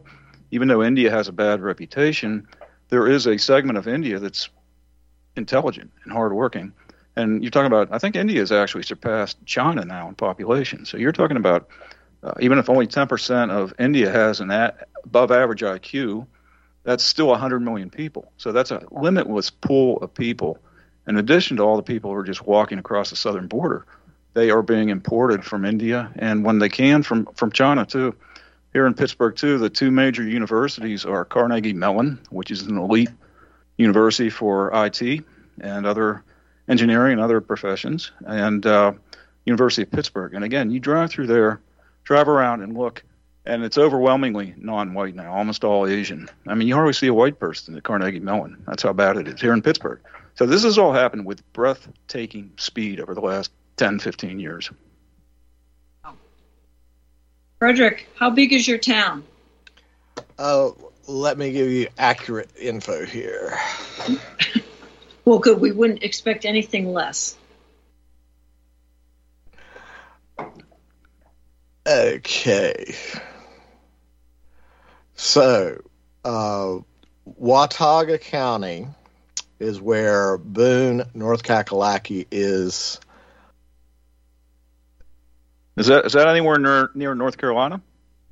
Even 0.53 0.69
though 0.69 0.85
India 0.85 1.11
has 1.11 1.27
a 1.27 1.33
bad 1.33 1.63
reputation, 1.63 2.47
there 2.91 3.09
is 3.09 3.27
a 3.27 3.39
segment 3.39 3.77
of 3.77 3.89
India 3.89 4.21
that's 4.21 4.51
intelligent 5.35 5.91
and 6.05 6.13
hardworking 6.13 6.73
and 7.19 7.43
you're 7.43 7.51
talking 7.51 7.67
about, 7.67 7.89
I 7.91 7.99
think 7.99 8.15
India 8.15 8.39
has 8.39 8.53
actually 8.53 8.85
surpassed 8.85 9.45
China 9.45 9.85
now 9.85 10.09
in 10.09 10.15
population. 10.15 10.85
So 10.85 10.97
you're 10.97 11.13
talking 11.13 11.37
about, 11.37 11.69
uh, 12.23 12.33
even 12.39 12.59
if 12.59 12.71
only 12.71 12.87
10% 12.87 13.51
of 13.51 13.75
India 13.79 14.09
has 14.09 14.41
an 14.41 14.53
a- 14.53 14.75
above 15.05 15.33
average 15.33 15.63
IQ, 15.63 16.27
that's 16.85 17.03
still 17.03 17.27
100 17.27 17.59
million 17.59 17.91
people. 17.91 18.31
So 18.37 18.53
that's 18.53 18.71
a 18.71 18.85
limitless 18.93 19.51
pool 19.51 19.99
of 19.99 20.15
people. 20.15 20.59
In 21.09 21.17
addition 21.17 21.57
to 21.57 21.65
all 21.65 21.77
the 21.77 21.83
people 21.83 22.13
who 22.13 22.17
are 22.17 22.25
just 22.25 22.47
walking 22.47 22.79
across 22.79 23.11
the 23.11 23.17
southern 23.17 23.49
border, 23.49 23.85
they 24.35 24.51
are 24.51 24.63
being 24.63 24.89
imported 24.89 25.45
from 25.45 25.65
India 25.65 26.13
and 26.15 26.45
when 26.45 26.61
they 26.61 26.69
can 26.69 27.03
from, 27.03 27.27
from 27.35 27.51
China 27.51 27.85
too. 27.85 28.15
Here 28.73 28.87
in 28.87 28.95
Pittsburgh 28.95 29.35
too, 29.35 29.59
the 29.59 29.71
two 29.71 29.91
major 29.91 30.23
universities 30.23 31.05
are 31.05 31.25
Carnegie 31.25 31.73
Mellon, 31.73 32.21
which 32.31 32.53
is 32.53 32.63
an 32.63 32.79
elite 32.79 33.11
university 33.77 34.31
for 34.31 34.71
IT 34.73 35.25
and 35.61 35.85
other 35.85 36.23
engineering 36.69 37.15
and 37.15 37.21
other 37.21 37.41
professions, 37.41 38.13
and 38.27 38.67
uh, 38.67 38.93
University 39.45 39.83
of 39.83 39.91
Pittsburgh. 39.91 40.35
And 40.35 40.45
again, 40.45 40.71
you 40.71 40.81
drive 40.81 41.11
through 41.11 41.27
there, 41.27 41.61
drive 42.05 42.29
around 42.29 42.63
and 42.63 42.77
look, 42.77 43.03
and 43.47 43.65
it's 43.65 43.79
overwhelmingly 43.79 44.55
non-white 44.59 45.15
now, 45.15 45.33
almost 45.33 45.65
all 45.65 45.87
Asian. 45.87 46.29
I 46.47 46.55
mean, 46.55 46.69
you 46.69 46.75
hardly 46.75 46.93
see 46.93 47.07
a 47.07 47.15
white 47.15 47.39
person 47.39 47.77
at 47.77 47.83
Carnegie 47.83 48.21
Mellon. 48.21 48.63
That's 48.67 48.83
how 48.83 48.93
bad 48.93 49.17
it 49.17 49.27
is 49.27 49.41
here 49.41 49.55
in 49.55 49.63
Pittsburgh. 49.63 50.01
So 50.35 50.47
this 50.47 50.63
has 50.63 50.79
all 50.79 50.93
happened 50.93 51.25
with 51.25 51.43
breathtaking 51.53 52.53
speed 52.59 53.01
over 53.01 53.15
the 53.15 53.21
last 53.21 53.51
10, 53.79 53.99
15 53.99 54.39
years. 54.39 54.71
Frederick, 57.59 58.07
how 58.15 58.31
big 58.31 58.53
is 58.53 58.69
your 58.69 58.79
town? 58.79 59.25
Uh, 60.39 60.71
let 61.09 61.39
me 61.39 61.51
give 61.51 61.71
you 61.71 61.89
accurate 61.99 62.51
info 62.57 63.05
here. 63.05 63.59
Well, 65.29 65.41
good. 65.41 65.61
We 65.61 65.73
wouldn't 65.73 66.05
expect 66.05 66.47
anything 66.47 66.91
less. 66.91 67.37
Okay. 71.87 72.95
So, 75.17 75.83
uh, 76.25 76.79
Watauga 77.27 78.17
County 78.17 78.87
is 79.59 79.79
where 79.79 80.39
Boone, 80.39 81.05
North 81.13 81.43
Kakalaki 81.43 82.27
is. 82.31 82.99
Is 85.77 85.89
that 85.89 86.07
is 86.07 86.15
that 86.15 86.27
anywhere 86.27 86.59
near 86.59 86.91
near 86.95 87.15
North 87.15 87.37
Carolina? 87.37 87.83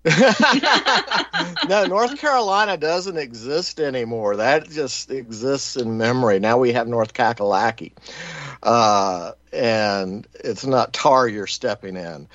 no, 1.69 1.87
North 1.87 2.19
Carolina 2.19 2.77
doesn't 2.77 3.17
exist 3.17 3.81
anymore. 3.81 4.37
That 4.37 4.71
just 4.71 5.11
exists 5.11 5.77
in 5.77 5.99
memory. 5.99 6.39
Now 6.39 6.59
we 6.59 6.73
have 6.73 6.87
North 6.87 7.13
Kakalaki. 7.13 7.93
Uh, 8.63 9.33
and 9.53 10.27
it's 10.35 10.65
not 10.65 10.93
tar 10.93 11.27
you're 11.27 11.49
stepping 11.49 11.97
in. 11.97 12.29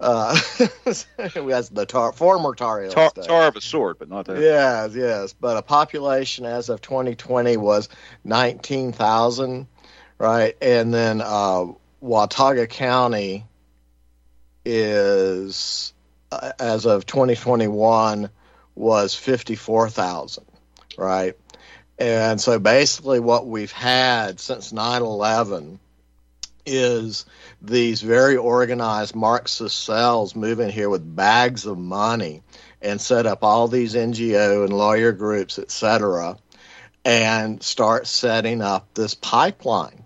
Uh, 0.00 0.34
has 0.86 1.68
the 1.70 1.84
tar, 1.86 2.12
former 2.12 2.54
Tar 2.54 2.88
Tar, 2.88 3.10
tar 3.10 3.48
of 3.48 3.56
a 3.56 3.60
sort, 3.60 3.98
but 3.98 4.08
not 4.08 4.24
that. 4.26 4.40
Yes, 4.40 4.94
yes. 4.94 5.34
But 5.34 5.58
a 5.58 5.62
population 5.62 6.46
as 6.46 6.70
of 6.70 6.80
2020 6.80 7.58
was 7.58 7.90
19,000, 8.24 9.66
right? 10.16 10.56
And 10.62 10.94
then 10.94 11.20
uh, 11.20 11.66
Watauga 12.00 12.66
County 12.68 13.44
is 14.64 15.92
uh, 16.30 16.52
as 16.58 16.86
of 16.86 17.06
2021 17.06 18.30
was 18.74 19.14
54,000, 19.14 20.44
right? 20.96 21.34
And 21.98 22.40
so 22.40 22.58
basically, 22.58 23.20
what 23.20 23.46
we've 23.46 23.72
had 23.72 24.38
since 24.38 24.72
9 24.72 25.02
11 25.02 25.80
is 26.64 27.24
these 27.62 28.02
very 28.02 28.36
organized 28.36 29.14
Marxist 29.14 29.84
cells 29.84 30.36
moving 30.36 30.68
here 30.68 30.88
with 30.88 31.16
bags 31.16 31.66
of 31.66 31.78
money 31.78 32.42
and 32.80 33.00
set 33.00 33.26
up 33.26 33.42
all 33.42 33.68
these 33.68 33.94
NGO 33.94 34.64
and 34.64 34.72
lawyer 34.72 35.12
groups, 35.12 35.58
et 35.58 35.70
cetera, 35.70 36.36
and 37.04 37.62
start 37.62 38.06
setting 38.06 38.60
up 38.60 38.94
this 38.94 39.14
pipeline 39.14 40.04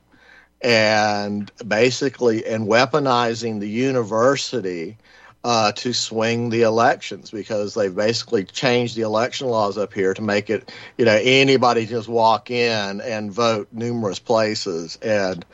and 0.63 1.51
basically 1.67 2.47
and 2.47 2.69
weaponizing 2.69 3.59
the 3.59 3.69
university 3.69 4.97
uh, 5.45 5.73
to 5.73 5.93
swing 5.93 6.51
the 6.51 6.63
elections 6.63 7.31
because 7.31 7.75
they've 7.75 7.95
basically 7.95 8.45
changed 8.45 8.97
the 8.97 9.03
election 9.03 9.49
laws 9.49 9.77
up 9.77 9.93
here 9.93 10.15
to 10.15 10.23
make 10.23 10.51
it, 10.51 10.71
you 10.97 11.05
know, 11.05 11.19
anybody 11.21 11.87
just 11.87 12.09
walk 12.09 12.51
in 12.51 13.01
and 13.01 13.33
vote 13.33 13.69
numerous 13.73 14.19
places. 14.19 14.99
And 15.03 15.45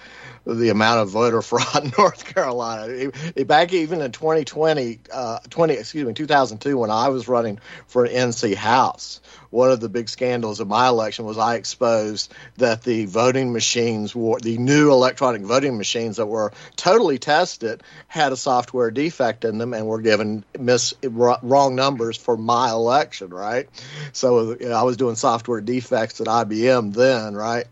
the 0.56 0.70
amount 0.70 1.00
of 1.00 1.10
voter 1.10 1.42
fraud 1.48 1.84
in 1.84 1.92
North 1.98 2.24
Carolina. 2.24 3.10
Back 3.44 3.72
even 3.72 4.00
in 4.00 4.12
2020, 4.12 5.00
uh, 5.12 5.38
20, 5.50 5.74
excuse 5.74 6.06
me, 6.06 6.14
2002, 6.14 6.78
when 6.78 6.90
I 6.90 7.08
was 7.08 7.28
running 7.28 7.58
for 7.86 8.04
an 8.04 8.12
NC 8.12 8.54
House, 8.54 9.20
one 9.50 9.70
of 9.70 9.80
the 9.80 9.88
big 9.88 10.08
scandals 10.08 10.60
of 10.60 10.68
my 10.68 10.88
election 10.88 11.24
was 11.24 11.38
I 11.38 11.56
exposed 11.56 12.32
that 12.56 12.82
the 12.82 13.06
voting 13.06 13.52
machines, 13.52 14.14
were, 14.14 14.38
the 14.40 14.58
new 14.58 14.92
electronic 14.92 15.42
voting 15.42 15.78
machines 15.78 16.16
that 16.16 16.26
were 16.26 16.52
totally 16.76 17.18
tested, 17.18 17.82
had 18.08 18.32
a 18.32 18.36
software 18.36 18.90
defect 18.90 19.44
in 19.44 19.58
them 19.58 19.74
and 19.78 19.86
were 19.86 20.00
given 20.00 20.44
miss 20.58 20.92
wrong 21.02 21.76
numbers 21.76 22.16
for 22.16 22.36
my 22.36 22.70
election. 22.70 23.30
Right, 23.30 23.68
so 24.12 24.56
you 24.58 24.68
know, 24.68 24.74
I 24.74 24.82
was 24.82 24.96
doing 24.96 25.14
software 25.14 25.60
defects 25.60 26.20
at 26.20 26.26
IBM 26.26 26.92
then. 26.94 27.34
Right, 27.34 27.66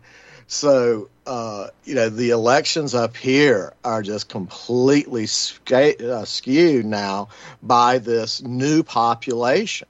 so 0.47 1.09
uh, 1.25 1.67
you 1.83 1.95
know, 1.95 2.09
the 2.09 2.29
elections 2.29 2.95
up 2.95 3.17
here 3.17 3.73
are 3.83 4.01
just 4.01 4.29
completely 4.29 5.25
uh, 5.25 6.25
skewed 6.25 6.85
now 6.85 7.27
by 7.61 7.97
this 7.99 8.41
new 8.41 8.81
population. 8.83 9.87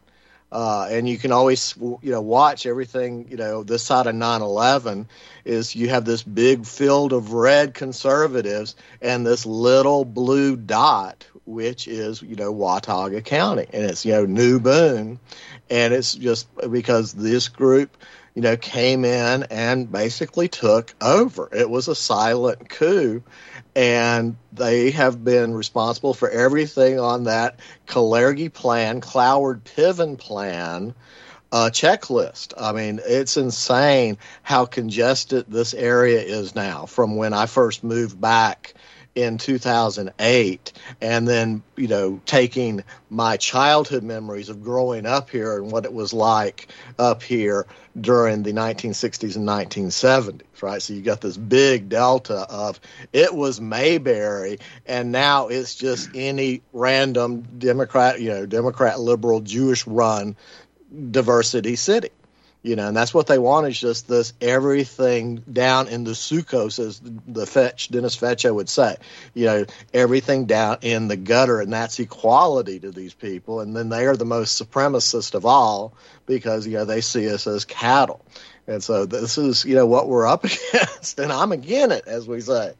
Uh, 0.50 0.88
and 0.89 1.09
you 1.09 1.17
can 1.17 1.33
always, 1.33 1.75
you 1.77 2.00
know, 2.03 2.21
watch 2.21 2.65
everything, 2.65 3.27
you 3.29 3.36
know, 3.36 3.63
this 3.63 3.83
side 3.83 4.07
of 4.07 4.15
9-11 4.15 5.05
is 5.43 5.75
you 5.75 5.89
have 5.89 6.05
this 6.05 6.24
big 6.24 6.65
field 6.65 7.12
of 7.12 7.33
red 7.33 7.74
conservatives 7.74 8.75
and 9.01 9.25
this 9.25 9.45
little 9.45 10.05
blue 10.05 10.55
dot, 10.55 11.27
which 11.47 11.87
is, 11.87 12.21
you 12.21 12.35
know, 12.35 12.51
Watauga 12.51 13.21
County. 13.21 13.65
And 13.71 13.83
it's, 13.85 14.05
you 14.05 14.11
know, 14.13 14.25
New 14.25 14.59
Boone. 14.59 15.19
And 15.69 15.93
it's 15.93 16.13
just 16.13 16.47
because 16.69 17.13
this 17.13 17.47
group– 17.47 17.97
you 18.37 18.43
know, 18.43 18.55
came 18.55 19.03
in 19.03 19.47
and 19.49 19.91
basically 19.91 20.47
took 20.47 20.93
over. 21.01 21.49
It 21.51 21.67
was 21.67 21.87
a 21.87 21.95
silent 21.95 22.69
coup, 22.69 23.23
and 23.75 24.37
they 24.53 24.91
have 24.91 25.23
been 25.23 25.55
responsible 25.55 26.13
for 26.13 26.29
everything 26.29 26.99
on 26.99 27.23
that 27.23 27.59
Kalergi 27.87 28.53
plan, 28.53 29.01
Cloward 29.01 29.61
Piven 29.63 30.19
plan. 30.19 30.93
Uh, 31.51 31.71
checklist. 31.73 32.53
I 32.61 32.73
mean, 32.73 32.99
it's 33.03 33.37
insane 33.37 34.19
how 34.43 34.65
congested 34.65 35.45
this 35.47 35.73
area 35.73 36.21
is 36.21 36.53
now 36.53 36.85
from 36.85 37.15
when 37.15 37.33
I 37.33 37.47
first 37.47 37.83
moved 37.83 38.21
back 38.21 38.75
in 39.17 39.39
2008 39.39 40.71
and 41.01 41.27
then 41.27 41.63
you 41.75 41.88
know 41.88 42.21
taking 42.27 42.83
my 43.09 43.36
childhood 43.36 44.03
memories 44.03 44.47
of 44.47 44.63
growing 44.63 45.07
up 45.07 45.31
here 45.31 45.57
and 45.57 45.71
what 45.71 45.86
it 45.86 45.91
was 45.93 46.13
like 46.13 46.67
up 47.00 47.24
here 47.24 47.65
during 48.00 48.43
the 48.43 48.53
1960s 48.53 49.36
and 49.36 49.47
1970s 49.47 50.41
right? 50.62 50.81
So 50.83 50.93
you 50.93 51.01
got 51.01 51.19
this 51.19 51.36
big 51.36 51.89
delta 51.89 52.45
of 52.47 52.79
it 53.12 53.33
was 53.33 53.59
mayberry 53.59 54.59
and 54.86 55.12
now 55.12 55.47
it's 55.47 55.74
just 55.74 56.12
any 56.13 56.62
random 56.71 57.41
democrat 57.57 58.21
you 58.21 58.29
know 58.29 58.45
democrat 58.45 59.00
liberal 59.00 59.39
jewish 59.39 59.88
run 59.88 60.36
diversity 61.09 61.75
city 61.75 62.09
you 62.67 62.75
know, 62.75 62.89
and 62.89 62.97
that's 62.97 63.13
what 63.13 63.27
they 63.27 63.39
want 63.39 63.65
is 63.67 63.79
just 63.79 64.09
this 64.09 64.33
everything 64.41 65.38
down 65.51 65.88
in 65.88 66.03
the 66.03 66.12
sukkos, 66.12 66.86
as 66.86 67.00
the 67.00 67.45
fetch 67.45 67.88
Dennis 67.88 68.17
Fetcho 68.17 68.53
would 68.53 68.67
say. 68.67 68.97
You 69.33 69.45
know, 69.45 69.65
everything 69.93 70.47
down 70.47 70.79
in 70.81 71.07
the 71.07 71.15
gutter, 71.15 71.62
and 71.62 71.71
that's 71.71 71.97
equality 71.97 72.79
to 72.79 72.91
these 72.91 73.13
people. 73.13 73.62
And 73.62 73.74
then 73.74 73.88
they 73.88 74.05
are 74.05 74.17
the 74.17 74.25
most 74.25 74.62
supremacist 74.62 75.33
of 75.33 75.45
all 75.45 75.93
because 76.25 76.67
you 76.67 76.74
know 76.74 76.83
they 76.83 77.00
see 77.00 77.29
us 77.29 77.47
as 77.47 77.63
cattle. 77.63 78.25
And 78.67 78.83
so 78.83 79.05
this 79.05 79.38
is 79.38 79.63
you 79.63 79.75
know 79.75 79.88
what 79.88 80.09
we're 80.09 80.27
up 80.27 80.43
against, 80.74 81.17
and 81.19 81.31
I'm 81.31 81.53
again 81.53 81.93
it, 81.93 82.03
as 82.05 82.27
we 82.27 82.41
say. 82.41 82.73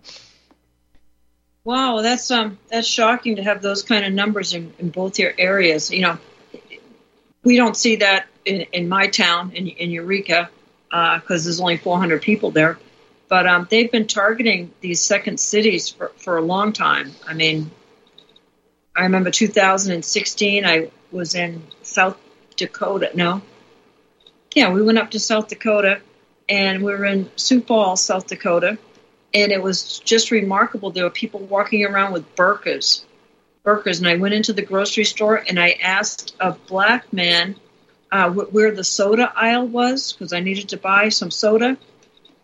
Wow, 1.64 2.02
that's 2.02 2.30
um 2.30 2.58
that's 2.70 2.88
shocking 2.88 3.38
to 3.38 3.44
have 3.44 3.62
those 3.62 3.84
kind 3.84 4.04
of 4.04 4.12
numbers 4.12 4.54
in, 4.54 4.74
in 4.80 4.90
both 4.90 5.18
your 5.18 5.34
areas. 5.38 5.92
You 5.92 6.02
know, 6.02 6.18
we 7.46 7.56
don't 7.56 7.78
see 7.78 7.98
that 7.98 8.27
in, 8.48 8.62
in 8.74 8.90
my 8.90 9.08
town 9.08 9.52
in, 9.54 9.68
in 9.68 9.92
Eureka 9.92 10.50
because 10.90 11.42
uh, 11.42 11.44
there's 11.44 11.60
only 11.60 11.78
400 11.78 12.22
people 12.22 12.52
there. 12.52 12.80
But 13.28 13.46
um, 13.46 13.68
they've 13.70 13.92
been 13.92 14.08
targeting 14.08 14.72
these 14.80 15.02
second 15.02 15.40
cities 15.40 15.90
for, 15.90 16.12
for 16.16 16.38
a 16.38 16.42
long 16.42 16.72
time. 16.72 17.12
I 17.28 17.34
mean, 17.34 17.70
I 18.96 19.04
remember 19.04 19.32
2016, 19.32 20.66
I 20.66 20.90
was 21.12 21.36
in 21.36 21.62
South 21.84 22.18
Dakota. 22.56 23.12
No, 23.14 23.42
yeah, 24.56 24.72
we 24.72 24.82
went 24.82 24.98
up 24.98 25.12
to 25.12 25.20
South 25.20 25.50
Dakota 25.50 26.02
and 26.50 26.84
we 26.84 26.92
were 26.92 27.06
in 27.06 27.30
Sioux 27.36 27.62
Falls, 27.62 28.02
South 28.02 28.28
Dakota. 28.28 28.78
And 29.34 29.52
it 29.52 29.62
was 29.62 30.00
just 30.00 30.32
remarkable. 30.32 30.90
There 30.90 31.04
were 31.04 31.10
people 31.10 31.42
walking 31.42 31.86
around 31.86 32.14
with 32.14 32.36
burqas, 32.36 33.04
burqas. 33.64 34.00
And 34.00 34.08
I 34.08 34.16
went 34.16 34.34
into 34.34 34.54
the 34.54 34.62
grocery 34.62 35.04
store 35.04 35.44
and 35.48 35.60
I 35.60 35.72
asked 35.82 36.36
a 36.40 36.54
black 36.54 37.12
man 37.12 37.56
uh, 38.12 38.30
where 38.30 38.72
the 38.72 38.84
soda 38.84 39.32
aisle 39.36 39.68
was 39.68 40.14
because 40.14 40.34
I 40.34 40.40
needed 40.40 40.70
to 40.70 40.78
buy 40.78 41.10
some 41.10 41.32
soda 41.32 41.78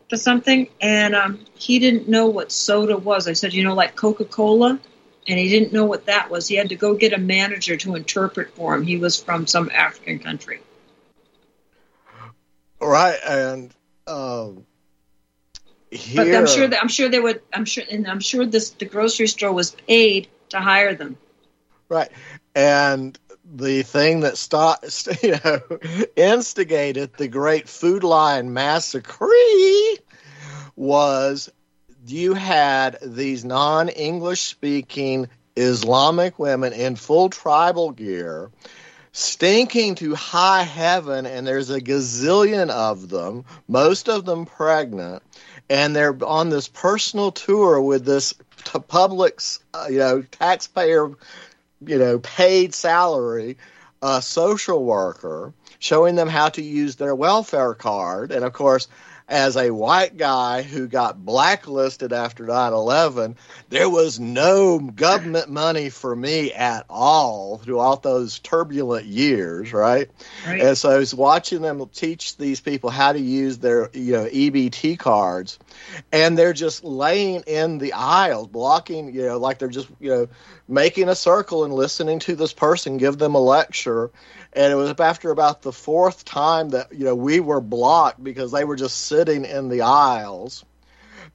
for 0.10 0.18
something, 0.18 0.68
and 0.82 1.16
um, 1.16 1.40
he 1.56 1.80
didn't 1.80 2.08
know 2.08 2.28
what 2.28 2.52
soda 2.52 2.98
was. 2.98 3.28
I 3.28 3.34
said, 3.34 3.54
you 3.54 3.64
know, 3.64 3.74
like 3.74 3.96
Coca 3.96 4.26
Cola, 4.26 4.80
and 5.28 5.40
he 5.40 5.50
didn't 5.50 5.74
know 5.74 5.86
what 5.86 6.06
that 6.08 6.30
was. 6.30 6.48
He 6.48 6.56
had 6.56 6.70
to 6.70 6.76
go 6.76 6.96
get 6.96 7.14
a 7.14 7.18
manager 7.18 7.78
to 7.78 7.96
interpret 7.96 8.52
for 8.52 8.76
him. 8.76 8.84
He 8.84 8.98
was 8.98 9.22
from 9.22 9.48
some 9.48 9.72
African 9.74 10.20
country. 10.20 10.62
Right, 12.82 13.18
and 13.26 13.74
um, 14.08 14.66
here, 15.90 16.26
but 16.26 16.36
I'm 16.36 16.48
sure 16.48 16.68
that 16.68 16.82
I'm 16.82 16.90
sure 16.90 17.08
they 17.08 17.20
would. 17.20 17.42
I'm 17.54 17.66
sure, 17.66 17.84
and 17.90 18.08
I'm 18.08 18.20
sure 18.20 18.46
this 18.46 18.72
the 18.72 18.86
grocery 18.86 19.28
store 19.28 19.54
was 19.54 19.72
paid 19.72 20.28
to 20.50 20.60
hire 20.60 20.94
them. 20.94 21.18
Right, 21.88 22.12
and 22.54 23.18
the 23.44 23.84
thing 23.84 24.22
that 24.22 24.38
you 25.24 25.36
know, 25.44 26.06
instigated 26.16 27.14
the 27.18 27.28
great 27.28 27.68
Food 27.68 28.04
Lion 28.04 28.54
massacre 28.54 29.30
was 30.76 31.52
you 32.06 32.34
had 32.34 32.98
these 33.02 33.46
non-English 33.46 34.42
speaking 34.42 35.30
Islamic 35.56 36.40
women 36.40 36.74
in 36.74 36.96
full 36.96 37.30
tribal 37.30 37.92
gear 37.92 38.50
stinking 39.12 39.94
to 39.94 40.16
high 40.16 40.64
heaven 40.64 41.28
and 41.28 41.46
there's 41.46 41.70
a 41.70 41.80
gazillion 41.80 42.70
of 42.72 43.10
them 43.10 43.46
most 43.68 44.10
of 44.10 44.26
them 44.26 44.48
pregnant 44.48 45.22
and 45.70 45.96
they're 45.96 46.18
on 46.26 46.50
this 46.50 46.68
personal 46.68 47.32
tour 47.32 47.80
with 47.80 48.04
this 48.04 48.34
public 48.88 49.40
uh, 49.76 49.86
you 49.88 50.00
know 50.00 50.24
taxpayer 50.24 51.12
you 51.88 51.98
know, 51.98 52.20
paid 52.20 52.74
salary 52.74 53.58
a 54.02 54.22
social 54.22 54.84
worker, 54.84 55.54
showing 55.84 56.16
them 56.16 56.30
how 56.30 56.48
to 56.48 56.62
use 56.62 56.96
their 56.96 57.14
welfare 57.14 57.74
card. 57.74 58.32
And 58.32 58.46
of 58.46 58.54
course, 58.54 58.88
as 59.28 59.58
a 59.58 59.72
white 59.72 60.16
guy 60.16 60.62
who 60.62 60.88
got 60.88 61.26
blacklisted 61.26 62.14
after 62.14 62.46
9 62.46 62.72
11, 62.72 63.36
there 63.70 63.90
was 63.90 64.18
no 64.18 64.80
government 64.80 65.50
money 65.50 65.90
for 65.90 66.16
me 66.16 66.54
at 66.54 66.86
all 66.90 67.58
throughout 67.58 68.02
those 68.02 68.40
turbulent 68.40 69.06
years, 69.06 69.74
right? 69.74 70.10
right? 70.46 70.62
And 70.62 70.78
so 70.78 70.90
I 70.90 70.98
was 70.98 71.14
watching 71.14 71.62
them 71.62 71.86
teach 71.94 72.38
these 72.38 72.62
people 72.62 72.90
how 72.90 73.12
to 73.12 73.20
use 73.20 73.58
their 73.58 73.90
you 73.94 74.14
know 74.14 74.26
EBT 74.26 75.00
cards, 75.00 75.60
and 76.12 76.38
they're 76.38 76.54
just 76.54 76.84
laying 76.84 77.42
in 77.42 77.78
the 77.78 77.94
aisles, 77.94 78.48
blocking, 78.48 79.14
you 79.14 79.26
know, 79.26 79.38
like 79.38 79.60
they're 79.60 79.68
just, 79.68 79.90
you 80.00 80.10
know, 80.12 80.28
making 80.68 81.10
a 81.10 81.16
circle 81.16 81.66
and 81.66 81.74
listening 81.74 82.20
to 82.20 82.36
this 82.36 82.54
person 82.54 82.98
give 82.98 83.18
them 83.18 83.36
a 83.36 83.42
lecture 83.42 84.12
and 84.56 84.72
it 84.72 84.76
was 84.76 84.94
after 85.00 85.32
about 85.32 85.62
the 85.62 85.74
fourth 85.74 86.26
time 86.26 86.70
that 86.70 86.94
you 86.94 87.06
know 87.06 87.16
we 87.16 87.40
were 87.40 87.62
blocked 87.62 88.24
because 88.24 88.52
they 88.52 88.64
were 88.64 88.76
just 88.76 88.98
sitting 89.06 89.46
in 89.46 89.70
the 89.70 89.82
aisles. 89.82 90.64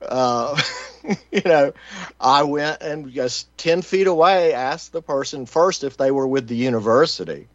Uh, 0.00 0.60
you 1.32 1.42
know 1.44 1.72
i 2.20 2.42
went 2.42 2.82
and 2.82 3.10
just 3.12 3.56
10 3.58 3.82
feet 3.82 4.06
away 4.06 4.52
asked 4.52 4.92
the 4.92 5.02
person 5.02 5.46
first 5.46 5.82
if 5.82 5.96
they 5.96 6.10
were 6.10 6.26
with 6.26 6.46
the 6.46 6.56
university. 6.56 7.48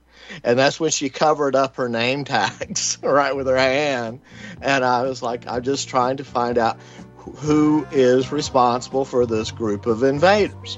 And 0.43 0.57
that's 0.57 0.79
when 0.79 0.89
she 0.91 1.09
covered 1.09 1.55
up 1.55 1.75
her 1.75 1.89
name 1.89 2.23
tags 2.23 2.97
right 3.03 3.35
with 3.35 3.47
her 3.47 3.57
hand. 3.57 4.21
And 4.61 4.83
i 4.83 5.03
was 5.03 5.21
like 5.21 5.47
i'm 5.47 5.63
just 5.63 5.87
trying 5.87 6.17
to 6.17 6.23
find 6.23 6.57
out 6.57 6.79
who 7.37 7.85
is 7.91 8.31
responsible 8.31 9.05
for 9.05 9.25
this 9.25 9.51
group 9.51 9.85
of 9.85 10.03
invaders 10.03 10.77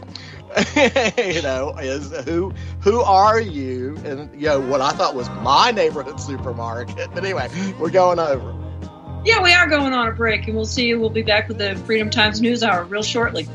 you 1.17 1.41
know, 1.41 1.75
is 1.77 2.11
who 2.25 2.53
who 2.81 3.01
are 3.01 3.39
you? 3.39 3.97
And 4.05 4.29
you 4.39 4.47
know 4.47 4.59
what 4.59 4.81
I 4.81 4.91
thought 4.91 5.15
was 5.15 5.29
my 5.29 5.71
neighborhood 5.71 6.19
supermarket. 6.19 7.09
But 7.13 7.23
anyway, 7.23 7.49
we're 7.79 7.89
going 7.89 8.19
over. 8.19 8.53
Yeah, 9.25 9.41
we 9.41 9.53
are 9.53 9.67
going 9.67 9.91
on 9.93 10.07
a 10.07 10.11
break, 10.11 10.47
and 10.47 10.55
we'll 10.55 10.65
see 10.65 10.85
you. 10.85 10.99
We'll 10.99 11.09
be 11.09 11.23
back 11.23 11.47
with 11.47 11.57
the 11.57 11.75
Freedom 11.75 12.09
Times 12.09 12.41
News 12.41 12.63
Hour 12.63 12.83
real 12.83 13.01
shortly. 13.01 13.47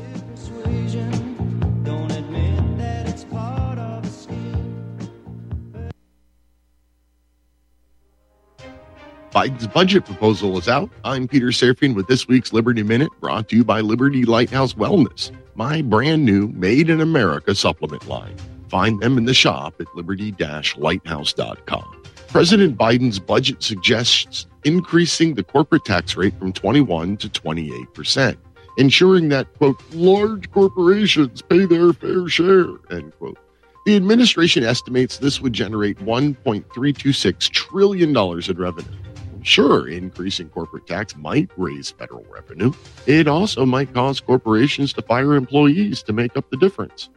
Biden's 9.31 9.65
budget 9.65 10.03
proposal 10.03 10.57
is 10.57 10.67
out. 10.67 10.89
I'm 11.05 11.25
Peter 11.25 11.47
Serafine 11.47 11.95
with 11.95 12.07
this 12.07 12.27
week's 12.27 12.51
Liberty 12.51 12.83
Minute, 12.83 13.11
brought 13.21 13.47
to 13.47 13.55
you 13.55 13.63
by 13.63 13.79
Liberty 13.79 14.25
Lighthouse 14.25 14.73
Wellness, 14.73 15.31
my 15.55 15.81
brand 15.81 16.25
new 16.25 16.49
Made 16.49 16.89
in 16.89 16.99
America 16.99 17.55
supplement 17.55 18.09
line. 18.09 18.35
Find 18.67 18.99
them 18.99 19.17
in 19.17 19.23
the 19.23 19.33
shop 19.33 19.79
at 19.79 19.87
liberty 19.95 20.33
lighthouse.com. 20.33 22.03
President 22.27 22.77
Biden's 22.77 23.19
budget 23.19 23.63
suggests 23.63 24.47
increasing 24.65 25.35
the 25.35 25.43
corporate 25.43 25.85
tax 25.85 26.17
rate 26.17 26.37
from 26.37 26.51
21 26.51 27.15
to 27.17 27.29
28 27.29 27.93
percent, 27.93 28.37
ensuring 28.77 29.29
that, 29.29 29.47
quote, 29.57 29.81
large 29.93 30.51
corporations 30.51 31.41
pay 31.41 31.65
their 31.65 31.93
fair 31.93 32.27
share, 32.27 32.67
end 32.89 33.13
quote. 33.17 33.37
The 33.85 33.95
administration 33.95 34.65
estimates 34.65 35.19
this 35.19 35.39
would 35.39 35.53
generate 35.53 35.99
$1.326 35.99 37.49
trillion 37.49 38.09
in 38.09 38.57
revenue. 38.57 38.97
Sure, 39.43 39.87
increasing 39.87 40.49
corporate 40.49 40.85
tax 40.85 41.15
might 41.15 41.49
raise 41.57 41.91
federal 41.91 42.25
revenue. 42.29 42.71
It 43.07 43.27
also 43.27 43.65
might 43.65 43.93
cause 43.93 44.19
corporations 44.19 44.93
to 44.93 45.01
fire 45.01 45.35
employees 45.35 46.03
to 46.03 46.13
make 46.13 46.37
up 46.37 46.49
the 46.49 46.57
difference. 46.57 47.09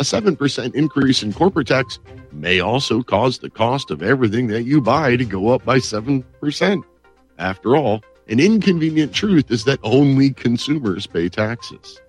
A 0.00 0.04
7% 0.04 0.74
increase 0.74 1.22
in 1.22 1.32
corporate 1.32 1.68
tax 1.68 1.98
may 2.32 2.60
also 2.60 3.02
cause 3.02 3.38
the 3.38 3.50
cost 3.50 3.90
of 3.90 4.02
everything 4.02 4.48
that 4.48 4.64
you 4.64 4.80
buy 4.80 5.16
to 5.16 5.24
go 5.24 5.48
up 5.48 5.64
by 5.64 5.78
7%. 5.78 6.82
After 7.38 7.76
all, 7.76 8.02
an 8.28 8.40
inconvenient 8.40 9.12
truth 9.12 9.50
is 9.50 9.64
that 9.64 9.78
only 9.82 10.30
consumers 10.30 11.06
pay 11.06 11.28
taxes. 11.28 12.00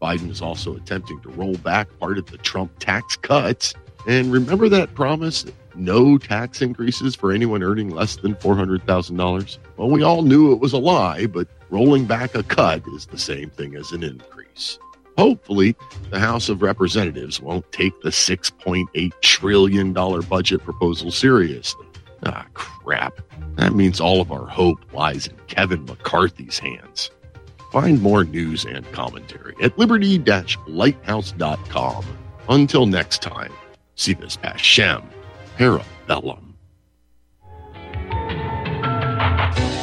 Biden 0.00 0.30
is 0.30 0.42
also 0.42 0.76
attempting 0.76 1.20
to 1.22 1.30
roll 1.30 1.54
back 1.58 1.88
part 1.98 2.18
of 2.18 2.26
the 2.26 2.38
Trump 2.38 2.72
tax 2.78 3.16
cuts. 3.16 3.74
And 4.06 4.32
remember 4.32 4.68
that 4.68 4.94
promise 4.94 5.44
no 5.76 6.18
tax 6.18 6.62
increases 6.62 7.14
for 7.14 7.32
anyone 7.32 7.62
earning 7.62 7.90
less 7.90 8.16
than 8.16 8.34
$400,000? 8.36 9.58
Well, 9.76 9.90
we 9.90 10.02
all 10.02 10.22
knew 10.22 10.52
it 10.52 10.60
was 10.60 10.72
a 10.72 10.78
lie, 10.78 11.26
but 11.26 11.48
rolling 11.70 12.04
back 12.04 12.34
a 12.34 12.42
cut 12.42 12.82
is 12.94 13.06
the 13.06 13.18
same 13.18 13.50
thing 13.50 13.74
as 13.76 13.92
an 13.92 14.02
increase. 14.02 14.78
Hopefully, 15.18 15.76
the 16.10 16.18
House 16.18 16.48
of 16.48 16.62
Representatives 16.62 17.40
won't 17.40 17.70
take 17.72 18.00
the 18.00 18.10
$6.8 18.10 19.12
trillion 19.20 19.92
budget 19.92 20.64
proposal 20.64 21.10
seriously. 21.10 21.86
Ah, 22.24 22.46
crap. 22.54 23.20
That 23.56 23.74
means 23.74 24.00
all 24.00 24.20
of 24.20 24.32
our 24.32 24.46
hope 24.46 24.80
lies 24.92 25.26
in 25.26 25.36
Kevin 25.48 25.84
McCarthy's 25.84 26.58
hands. 26.58 27.10
Find 27.72 28.00
more 28.00 28.24
news 28.24 28.64
and 28.64 28.90
commentary 28.92 29.54
at 29.62 29.78
liberty 29.78 30.18
lighthouse.com. 30.18 32.04
Until 32.48 32.86
next 32.86 33.22
time, 33.22 33.52
si 33.94 34.14
vis 34.14 34.36
pacem 34.36 35.04
para 35.56 35.82
bellum. 36.06 36.52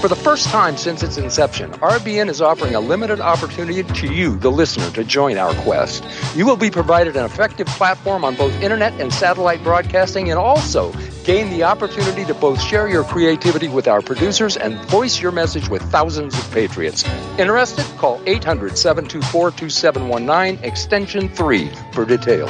For 0.01 0.07
the 0.07 0.15
first 0.15 0.47
time 0.47 0.77
since 0.77 1.03
its 1.03 1.17
inception, 1.17 1.71
RBN 1.73 2.29
is 2.29 2.41
offering 2.41 2.73
a 2.73 2.79
limited 2.79 3.19
opportunity 3.19 3.83
to 3.83 4.13
you, 4.13 4.37
the 4.37 4.49
listener, 4.49 4.89
to 4.91 5.03
join 5.03 5.37
our 5.37 5.53
quest. 5.55 6.05
You 6.37 6.45
will 6.45 6.55
be 6.55 6.71
provided 6.71 7.17
an 7.17 7.25
effective 7.25 7.67
platform 7.67 8.23
on 8.23 8.35
both 8.35 8.53
internet 8.61 8.93
and 9.01 9.13
satellite 9.13 9.61
broadcasting 9.61 10.29
and 10.29 10.39
also 10.39 10.93
gain 11.25 11.49
the 11.49 11.63
opportunity 11.63 12.23
to 12.23 12.33
both 12.33 12.61
share 12.61 12.87
your 12.87 13.03
creativity 13.03 13.67
with 13.67 13.89
our 13.89 14.01
producers 14.01 14.55
and 14.55 14.79
voice 14.85 15.19
your 15.19 15.33
message 15.33 15.67
with 15.67 15.81
thousands 15.91 16.33
of 16.33 16.49
patriots. 16.51 17.03
Interested? 17.37 17.83
Call 17.97 18.21
800 18.25 18.77
724 18.77 19.51
2719, 19.51 20.63
extension 20.63 21.27
3 21.27 21.69
for 21.91 22.05
details. 22.05 22.49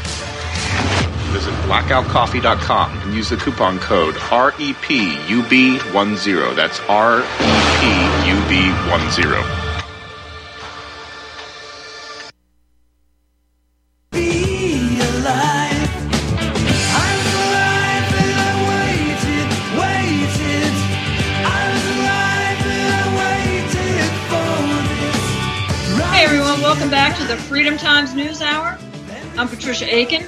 Visit 1.41 1.57
blackoutcoffee.com 1.65 2.99
and 2.99 3.15
use 3.15 3.29
the 3.29 3.35
coupon 3.35 3.79
code 3.79 4.13
REPUB10. 4.13 6.55
That's 6.55 6.77
REPUB10. 6.81 9.71
Be 14.11 14.99
alive. 14.99 15.89
I 16.93 17.17
was 17.17 17.33
alive 17.33 18.13
and 18.21 18.37
I 18.37 18.53
waited, 18.69 19.49
waited. 19.81 20.73
I 21.43 21.73
was 21.73 21.85
alive 21.97 22.61
and 22.69 22.93
I 22.93 23.01
waited 23.17 24.13
for 24.29 24.53
this. 24.93 25.17
Hey 26.11 26.21
everyone, 26.23 26.61
welcome 26.61 26.91
back 26.91 27.17
to 27.17 27.23
the 27.25 27.35
Freedom 27.35 27.77
Times 27.79 28.13
News 28.13 28.43
Hour. 28.43 28.77
I'm 29.37 29.47
Patricia 29.47 29.87
Aiken, 29.91 30.23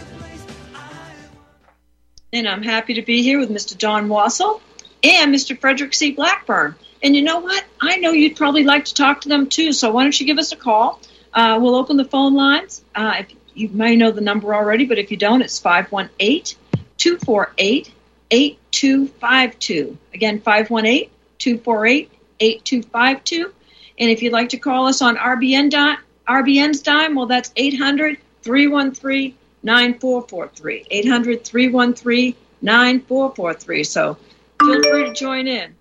and 2.34 2.50
I'm 2.50 2.64
happy 2.64 2.96
to 2.96 3.04
be 3.04 3.22
here 3.22 3.40
with 3.40 3.52
Mr. 3.52 3.78
Don 3.78 4.10
Wassall 4.10 4.60
and 5.04 5.34
Mr. 5.34 5.58
Frederick 5.58 5.94
C. 5.94 6.12
Blackburn. 6.12 6.76
And 7.04 7.16
you 7.16 7.22
know 7.22 7.40
what? 7.40 7.64
I 7.80 7.98
know 7.98 8.12
you'd 8.12 8.36
probably 8.36 8.64
like 8.64 8.86
to 8.86 8.94
talk 8.94 9.22
to 9.22 9.30
them 9.30 9.48
too, 9.48 9.72
so 9.72 9.92
why 9.92 10.04
don't 10.04 10.20
you 10.20 10.26
give 10.26 10.40
us 10.40 10.52
a 10.52 10.56
call? 10.56 11.00
Uh, 11.34 11.60
we'll 11.62 11.76
open 11.76 11.96
the 11.96 12.06
phone 12.06 12.34
lines. 12.34 12.84
Uh, 12.96 13.18
if 13.20 13.28
you 13.54 13.70
may 13.70 13.96
know 13.96 14.10
the 14.10 14.22
number 14.22 14.56
already, 14.56 14.86
but 14.86 14.98
if 14.98 15.12
you 15.12 15.18
don't, 15.18 15.42
it's 15.42 15.60
518 15.60 16.58
248 16.98 17.92
8252. 18.32 19.98
Again, 20.14 20.40
518 20.40 21.10
248 21.38 22.12
8252. 22.40 23.54
And 24.00 24.10
if 24.10 24.24
you'd 24.24 24.34
like 24.34 24.50
to 24.50 24.58
call 24.58 24.88
us 24.88 25.04
on 25.04 25.18
RBN 25.18 25.70
dot, 25.70 26.00
RBN's 26.28 26.82
dime, 26.82 27.14
well, 27.14 27.28
that's 27.28 27.52
800 27.56 28.18
313 28.42 29.36
9443. 29.64 30.88
800 30.90 31.46
313 31.46 32.36
9443. 32.62 33.84
So 33.84 34.18
feel 34.60 34.84
free 34.84 35.06
to 35.06 35.14
join 35.14 35.48
in. 35.48 35.76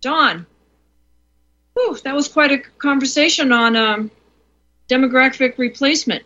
Don, 0.00 0.46
that 2.04 2.14
was 2.14 2.28
quite 2.28 2.52
a 2.52 2.58
conversation 2.78 3.52
on 3.52 3.76
um, 3.76 4.10
demographic 4.88 5.58
replacement 5.58 6.24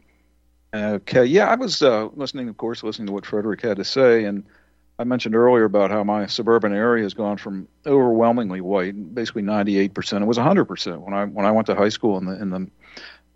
Okay, 0.75 1.27
yeah, 1.27 1.49
I 1.49 1.55
was 1.55 1.83
uh, 1.83 2.09
listening, 2.15 2.49
of 2.49 2.57
course, 2.57 2.83
listening 2.83 3.07
to 3.07 3.13
what 3.13 3.27
Frederick 3.27 3.61
had 3.61 3.77
to 3.77 3.85
say, 3.85 4.25
and 4.25 4.45
I 4.99 5.05
mentioned 5.05 5.35
earlier 5.35 5.65
about 5.65 5.91
how 5.91 6.03
my 6.05 6.27
suburban 6.27 6.73
area 6.73 7.03
has 7.03 7.13
gone 7.13 7.37
from 7.37 7.69
overwhelmingly 7.85 8.61
white, 8.61 9.15
basically 9.15 9.43
98%. 9.43 10.23
It 10.23 10.25
was 10.25 10.39
100% 10.39 11.01
when 11.01 11.13
I 11.13 11.25
when 11.25 11.45
I 11.45 11.51
went 11.51 11.67
to 11.67 11.75
high 11.75 11.89
school 11.89 12.17
in 12.19 12.27
the 12.27 12.41
in 12.41 12.51
the 12.51 12.71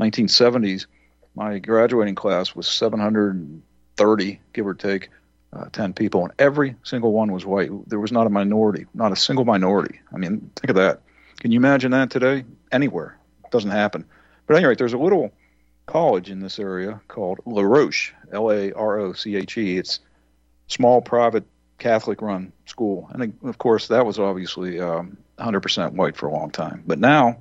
1970s. 0.01 0.87
My 1.35 1.59
graduating 1.59 2.15
class 2.15 2.55
was 2.55 2.67
730, 2.67 4.41
give 4.55 4.67
or 4.67 4.75
take, 4.75 5.11
uh, 5.53 5.67
10 5.73 5.93
people, 5.93 6.23
and 6.23 6.33
every 6.39 6.77
single 6.83 7.13
one 7.13 7.33
was 7.33 7.45
white. 7.45 7.71
There 7.89 8.01
was 8.01 8.13
not 8.13 8.27
a 8.27 8.31
minority, 8.31 8.87
not 8.95 9.13
a 9.13 9.17
single 9.17 9.45
minority. 9.45 10.01
I 10.15 10.17
mean, 10.17 10.51
think 10.57 10.71
of 10.71 10.77
that. 10.77 11.03
Can 11.41 11.53
you 11.53 11.59
imagine 11.59 11.91
that 11.93 12.11
today? 12.11 12.45
Anywhere, 12.73 13.19
it 13.45 13.51
doesn't 13.51 13.71
happen. 13.71 14.05
But 14.47 14.55
at 14.55 14.59
any 14.59 14.67
rate, 14.67 14.79
there's 14.79 14.93
a 14.93 14.99
little 14.99 15.33
college 15.87 16.31
in 16.31 16.41
this 16.41 16.59
area 16.59 17.01
called 17.09 17.41
La 17.47 17.63
Roche, 17.63 18.13
L 18.33 18.51
A 18.51 18.73
R 18.73 18.99
O 18.99 19.13
C 19.13 19.37
H 19.37 19.57
E. 19.59 19.79
It's 19.79 20.01
small 20.69 21.01
private 21.01 21.45
Catholic 21.79 22.23
run 22.23 22.53
school. 22.65 23.09
And 23.13 23.35
of 23.45 23.59
course, 23.59 23.89
that 23.89 24.07
was 24.07 24.19
obviously 24.19 24.81
um, 24.81 25.19
100% 25.39 25.93
white 25.93 26.17
for 26.17 26.27
a 26.27 26.33
long 26.33 26.51
time. 26.51 26.83
But 26.87 26.99
now 26.99 27.39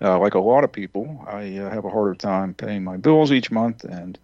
uh, 0.00 0.18
like 0.18 0.34
a 0.34 0.38
lot 0.38 0.64
of 0.64 0.72
people, 0.72 1.24
I 1.26 1.58
uh, 1.58 1.70
have 1.70 1.84
a 1.84 1.90
harder 1.90 2.14
time 2.14 2.54
paying 2.54 2.84
my 2.84 2.96
bills 2.96 3.32
each 3.32 3.50
month, 3.50 3.84
and 3.84 4.18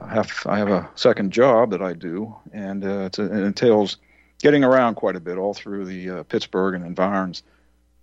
I 0.00 0.08
have 0.14 0.32
I 0.46 0.58
have 0.58 0.68
a 0.68 0.88
second 0.94 1.32
job 1.32 1.70
that 1.70 1.82
I 1.82 1.92
do, 1.92 2.36
and 2.52 2.84
uh, 2.84 3.08
it 3.12 3.18
entails 3.18 3.96
getting 4.40 4.62
around 4.62 4.94
quite 4.94 5.16
a 5.16 5.20
bit 5.20 5.38
all 5.38 5.54
through 5.54 5.86
the 5.86 6.10
uh, 6.10 6.22
Pittsburgh 6.24 6.74
and 6.74 6.84
environs. 6.84 7.42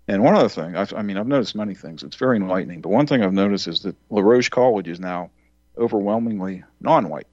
And 0.08 0.24
one 0.24 0.36
other 0.36 0.50
thing, 0.50 0.76
I've, 0.76 0.94
I 0.94 1.02
mean, 1.02 1.18
I've 1.18 1.28
noticed 1.28 1.56
many 1.56 1.76
things. 1.76 2.04
It's 2.04 2.18
very 2.18 2.38
enlightening. 2.38 2.82
But 2.82 2.89
one 2.89 3.08
thing 3.08 3.24
I've 3.24 3.34
noticed 3.34 3.68
is 3.68 3.82
that 3.82 3.96
LaRoche 4.10 4.50
College 4.50 4.88
is 4.88 5.00
now 5.00 5.32
overwhelmingly 5.78 6.63
non-white, 6.82 7.28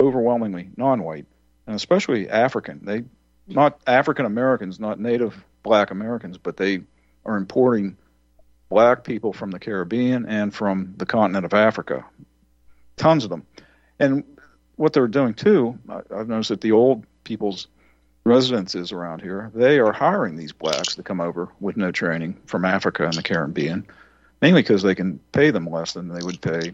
overwhelmingly 0.00 0.70
non-white, 0.76 1.26
and 1.66 1.76
especially 1.76 2.28
African. 2.28 2.80
They 2.84 3.04
not 3.46 3.80
African 3.86 4.26
Americans, 4.26 4.78
not 4.80 5.00
Native 5.00 5.44
Black 5.62 5.90
Americans, 5.90 6.38
but 6.38 6.56
they 6.56 6.80
are 7.24 7.36
importing 7.36 7.96
black 8.68 9.04
people 9.04 9.32
from 9.32 9.50
the 9.50 9.58
Caribbean 9.58 10.26
and 10.26 10.54
from 10.54 10.94
the 10.96 11.06
continent 11.06 11.44
of 11.44 11.54
Africa. 11.54 12.04
Tons 12.96 13.24
of 13.24 13.30
them. 13.30 13.46
And 13.98 14.24
what 14.76 14.92
they're 14.92 15.08
doing 15.08 15.34
too, 15.34 15.78
I've 15.88 16.28
noticed 16.28 16.50
that 16.50 16.60
the 16.60 16.72
old 16.72 17.04
people's 17.24 17.68
residences 18.24 18.92
around 18.92 19.22
here, 19.22 19.50
they 19.54 19.78
are 19.78 19.92
hiring 19.92 20.36
these 20.36 20.52
blacks 20.52 20.96
to 20.96 21.02
come 21.02 21.20
over 21.20 21.48
with 21.60 21.76
no 21.76 21.90
training 21.90 22.36
from 22.46 22.64
Africa 22.64 23.04
and 23.04 23.14
the 23.14 23.22
Caribbean, 23.22 23.86
mainly 24.42 24.62
because 24.62 24.82
they 24.82 24.94
can 24.94 25.18
pay 25.32 25.50
them 25.50 25.66
less 25.66 25.92
than 25.92 26.08
they 26.08 26.22
would 26.22 26.40
pay 26.40 26.72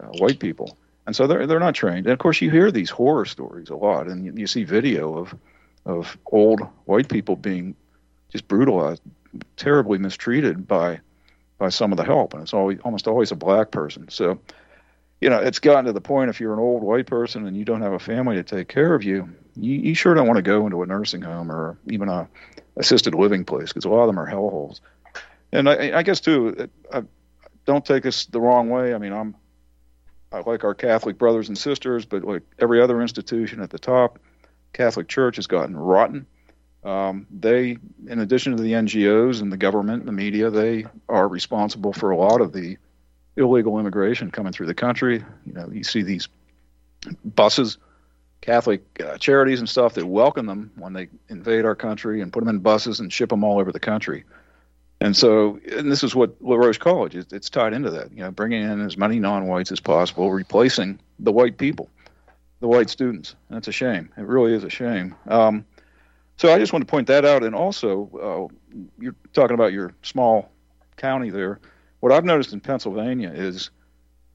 uh, 0.00 0.06
white 0.18 0.40
people. 0.40 0.76
And 1.06 1.16
so 1.16 1.26
they're 1.26 1.46
they're 1.46 1.58
not 1.58 1.74
trained. 1.74 2.06
And 2.06 2.12
of 2.12 2.18
course, 2.18 2.40
you 2.40 2.50
hear 2.50 2.70
these 2.70 2.90
horror 2.90 3.24
stories 3.24 3.70
a 3.70 3.76
lot, 3.76 4.06
and 4.06 4.24
you, 4.24 4.32
you 4.36 4.46
see 4.46 4.64
video 4.64 5.18
of 5.18 5.34
of 5.84 6.16
old 6.26 6.60
white 6.84 7.08
people 7.08 7.34
being 7.34 7.74
just 8.30 8.46
brutalized, 8.46 9.02
terribly 9.56 9.98
mistreated 9.98 10.66
by 10.66 11.00
by 11.58 11.68
some 11.68 11.92
of 11.92 11.98
the 11.98 12.04
help, 12.04 12.34
and 12.34 12.42
it's 12.42 12.54
always 12.54 12.78
almost 12.84 13.08
always 13.08 13.32
a 13.32 13.36
black 13.36 13.72
person. 13.72 14.08
So, 14.08 14.40
you 15.20 15.28
know, 15.28 15.38
it's 15.38 15.58
gotten 15.58 15.86
to 15.86 15.92
the 15.92 16.00
point 16.00 16.30
if 16.30 16.40
you're 16.40 16.52
an 16.52 16.60
old 16.60 16.82
white 16.82 17.06
person 17.06 17.46
and 17.46 17.56
you 17.56 17.64
don't 17.64 17.82
have 17.82 17.92
a 17.92 17.98
family 17.98 18.36
to 18.36 18.42
take 18.42 18.68
care 18.68 18.94
of 18.94 19.02
you, 19.02 19.28
you, 19.56 19.74
you 19.74 19.94
sure 19.94 20.14
don't 20.14 20.26
want 20.26 20.36
to 20.36 20.42
go 20.42 20.64
into 20.66 20.82
a 20.82 20.86
nursing 20.86 21.22
home 21.22 21.50
or 21.50 21.78
even 21.88 22.08
a 22.08 22.28
assisted 22.76 23.14
living 23.14 23.44
place 23.44 23.68
because 23.68 23.84
a 23.84 23.88
lot 23.88 24.02
of 24.02 24.06
them 24.06 24.18
are 24.18 24.28
hellholes. 24.28 24.80
And 25.52 25.68
I, 25.68 25.98
I 25.98 26.02
guess 26.02 26.20
too, 26.20 26.68
I, 26.92 27.02
don't 27.64 27.84
take 27.84 28.06
us 28.06 28.26
the 28.26 28.40
wrong 28.40 28.70
way. 28.70 28.94
I 28.94 28.98
mean, 28.98 29.12
I'm 29.12 29.36
I 30.32 30.40
like 30.40 30.64
our 30.64 30.74
Catholic 30.74 31.18
brothers 31.18 31.48
and 31.48 31.58
sisters, 31.58 32.06
but 32.06 32.24
like 32.24 32.42
every 32.58 32.80
other 32.80 33.02
institution 33.02 33.60
at 33.60 33.70
the 33.70 33.78
top, 33.78 34.18
Catholic 34.72 35.08
Church 35.08 35.36
has 35.36 35.46
gotten 35.46 35.76
rotten. 35.76 36.26
Um, 36.84 37.26
they, 37.30 37.76
in 38.08 38.18
addition 38.18 38.56
to 38.56 38.62
the 38.62 38.72
NGOs 38.72 39.40
and 39.40 39.52
the 39.52 39.56
government 39.56 40.00
and 40.00 40.08
the 40.08 40.12
media, 40.12 40.50
they 40.50 40.86
are 41.08 41.28
responsible 41.28 41.92
for 41.92 42.10
a 42.10 42.16
lot 42.16 42.40
of 42.40 42.52
the 42.52 42.78
illegal 43.36 43.78
immigration 43.78 44.30
coming 44.30 44.52
through 44.52 44.66
the 44.66 44.74
country. 44.74 45.24
You 45.46 45.52
know, 45.52 45.68
you 45.70 45.84
see 45.84 46.02
these 46.02 46.28
buses, 47.24 47.78
Catholic 48.42 48.82
uh, 49.00 49.16
charities 49.16 49.60
and 49.60 49.68
stuff 49.68 49.94
that 49.94 50.04
welcome 50.04 50.46
them 50.46 50.70
when 50.76 50.92
they 50.92 51.08
invade 51.28 51.64
our 51.64 51.76
country 51.76 52.20
and 52.20 52.32
put 52.32 52.40
them 52.40 52.54
in 52.54 52.58
buses 52.58 53.00
and 53.00 53.10
ship 53.10 53.30
them 53.30 53.44
all 53.44 53.58
over 53.58 53.72
the 53.72 53.80
country. 53.80 54.24
And 55.00 55.16
so, 55.16 55.58
and 55.70 55.90
this 55.90 56.04
is 56.04 56.14
what 56.14 56.34
La 56.42 56.56
LaRoche 56.56 56.78
College 56.78 57.14
is. 57.14 57.26
It's 57.32 57.48
tied 57.48 57.72
into 57.72 57.90
that. 57.90 58.12
You 58.12 58.18
know, 58.18 58.30
bringing 58.30 58.62
in 58.62 58.80
as 58.80 58.96
many 58.96 59.18
non-whites 59.18 59.72
as 59.72 59.80
possible, 59.80 60.30
replacing 60.30 60.98
the 61.18 61.32
white 61.32 61.56
people, 61.56 61.88
the 62.60 62.68
white 62.68 62.90
students. 62.90 63.34
And 63.48 63.58
it's 63.58 63.68
a 63.68 63.72
shame. 63.72 64.10
It 64.16 64.26
really 64.26 64.54
is 64.54 64.64
a 64.64 64.70
shame. 64.70 65.14
Um, 65.28 65.64
so 66.36 66.52
I 66.52 66.58
just 66.58 66.72
want 66.72 66.86
to 66.86 66.90
point 66.90 67.06
that 67.08 67.24
out. 67.24 67.44
And 67.44 67.54
also, 67.54 68.50
uh, 68.52 68.78
you're 68.98 69.16
talking 69.32 69.54
about 69.54 69.72
your 69.72 69.94
small 70.02 70.50
county 70.96 71.30
there. 71.30 71.60
What 72.00 72.10
I've 72.10 72.24
noticed 72.24 72.52
in 72.52 72.60
Pennsylvania 72.60 73.30
is 73.30 73.70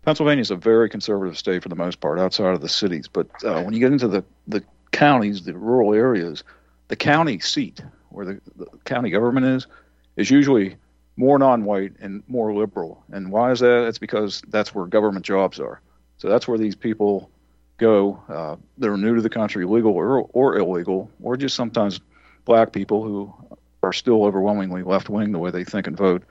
Pennsylvania 0.07 0.41
is 0.41 0.51
a 0.51 0.55
very 0.55 0.89
conservative 0.89 1.37
state 1.37 1.61
for 1.61 1.67
the 1.67 1.75
most 1.75 1.99
part, 1.99 2.17
outside 2.17 2.53
of 2.53 2.61
the 2.61 2.69
cities. 2.69 3.09
But 3.09 3.27
uh, 3.43 3.61
when 3.63 3.73
you 3.73 3.81
get 3.81 3.91
into 3.91 4.07
the 4.07 4.23
the 4.47 4.63
counties, 4.91 5.43
the 5.43 5.53
rural 5.53 5.93
areas, 5.93 6.45
the 6.87 6.95
county 6.95 7.39
seat 7.39 7.81
where 8.07 8.25
the, 8.25 8.41
the 8.55 8.67
county 8.85 9.09
government 9.09 9.47
is 9.47 9.67
is 10.15 10.31
usually 10.31 10.77
more 11.17 11.37
non-white 11.37 11.91
and 11.99 12.23
more 12.29 12.53
liberal. 12.53 13.03
And 13.11 13.33
why 13.33 13.51
is 13.51 13.59
that? 13.59 13.85
It's 13.85 13.97
because 13.97 14.41
that's 14.47 14.73
where 14.73 14.85
government 14.85 15.25
jobs 15.25 15.59
are. 15.59 15.81
So 16.19 16.29
that's 16.29 16.47
where 16.47 16.57
these 16.57 16.75
people 16.75 17.29
go 17.75 18.17
uh, 18.29 18.55
that 18.77 18.89
are 18.89 18.95
new 18.95 19.15
to 19.15 19.21
the 19.21 19.29
country, 19.29 19.65
legal 19.65 19.91
or, 19.91 20.29
or 20.31 20.57
illegal, 20.57 21.11
or 21.21 21.35
just 21.35 21.53
sometimes 21.53 21.99
black 22.45 22.71
people 22.71 23.03
who 23.03 23.33
are 23.83 23.91
still 23.91 24.23
overwhelmingly 24.23 24.83
left 24.83 25.09
wing 25.09 25.33
the 25.33 25.39
way 25.39 25.51
they 25.51 25.65
think 25.65 25.85
and 25.85 25.97
vote. 25.97 26.23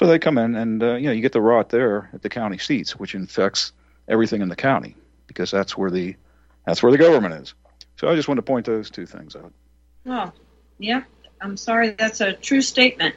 So 0.00 0.06
they 0.06 0.18
come 0.18 0.38
in, 0.38 0.54
and 0.54 0.82
uh, 0.82 0.94
you 0.94 1.08
know 1.08 1.12
you 1.12 1.20
get 1.20 1.32
the 1.32 1.42
rot 1.42 1.68
there 1.68 2.08
at 2.14 2.22
the 2.22 2.30
county 2.30 2.56
seats, 2.56 2.98
which 2.98 3.14
infects 3.14 3.72
everything 4.08 4.40
in 4.40 4.48
the 4.48 4.56
county 4.56 4.96
because 5.26 5.50
that's 5.50 5.76
where 5.76 5.90
the 5.90 6.16
that's 6.64 6.82
where 6.82 6.90
the 6.90 6.96
government 6.96 7.34
is. 7.34 7.52
So 7.98 8.08
I 8.08 8.16
just 8.16 8.26
want 8.26 8.38
to 8.38 8.42
point 8.42 8.64
those 8.64 8.88
two 8.88 9.04
things 9.04 9.36
out. 9.36 9.52
Oh, 10.06 10.32
yeah. 10.78 11.02
I'm 11.38 11.58
sorry, 11.58 11.90
that's 11.90 12.22
a 12.22 12.32
true 12.32 12.62
statement. 12.62 13.14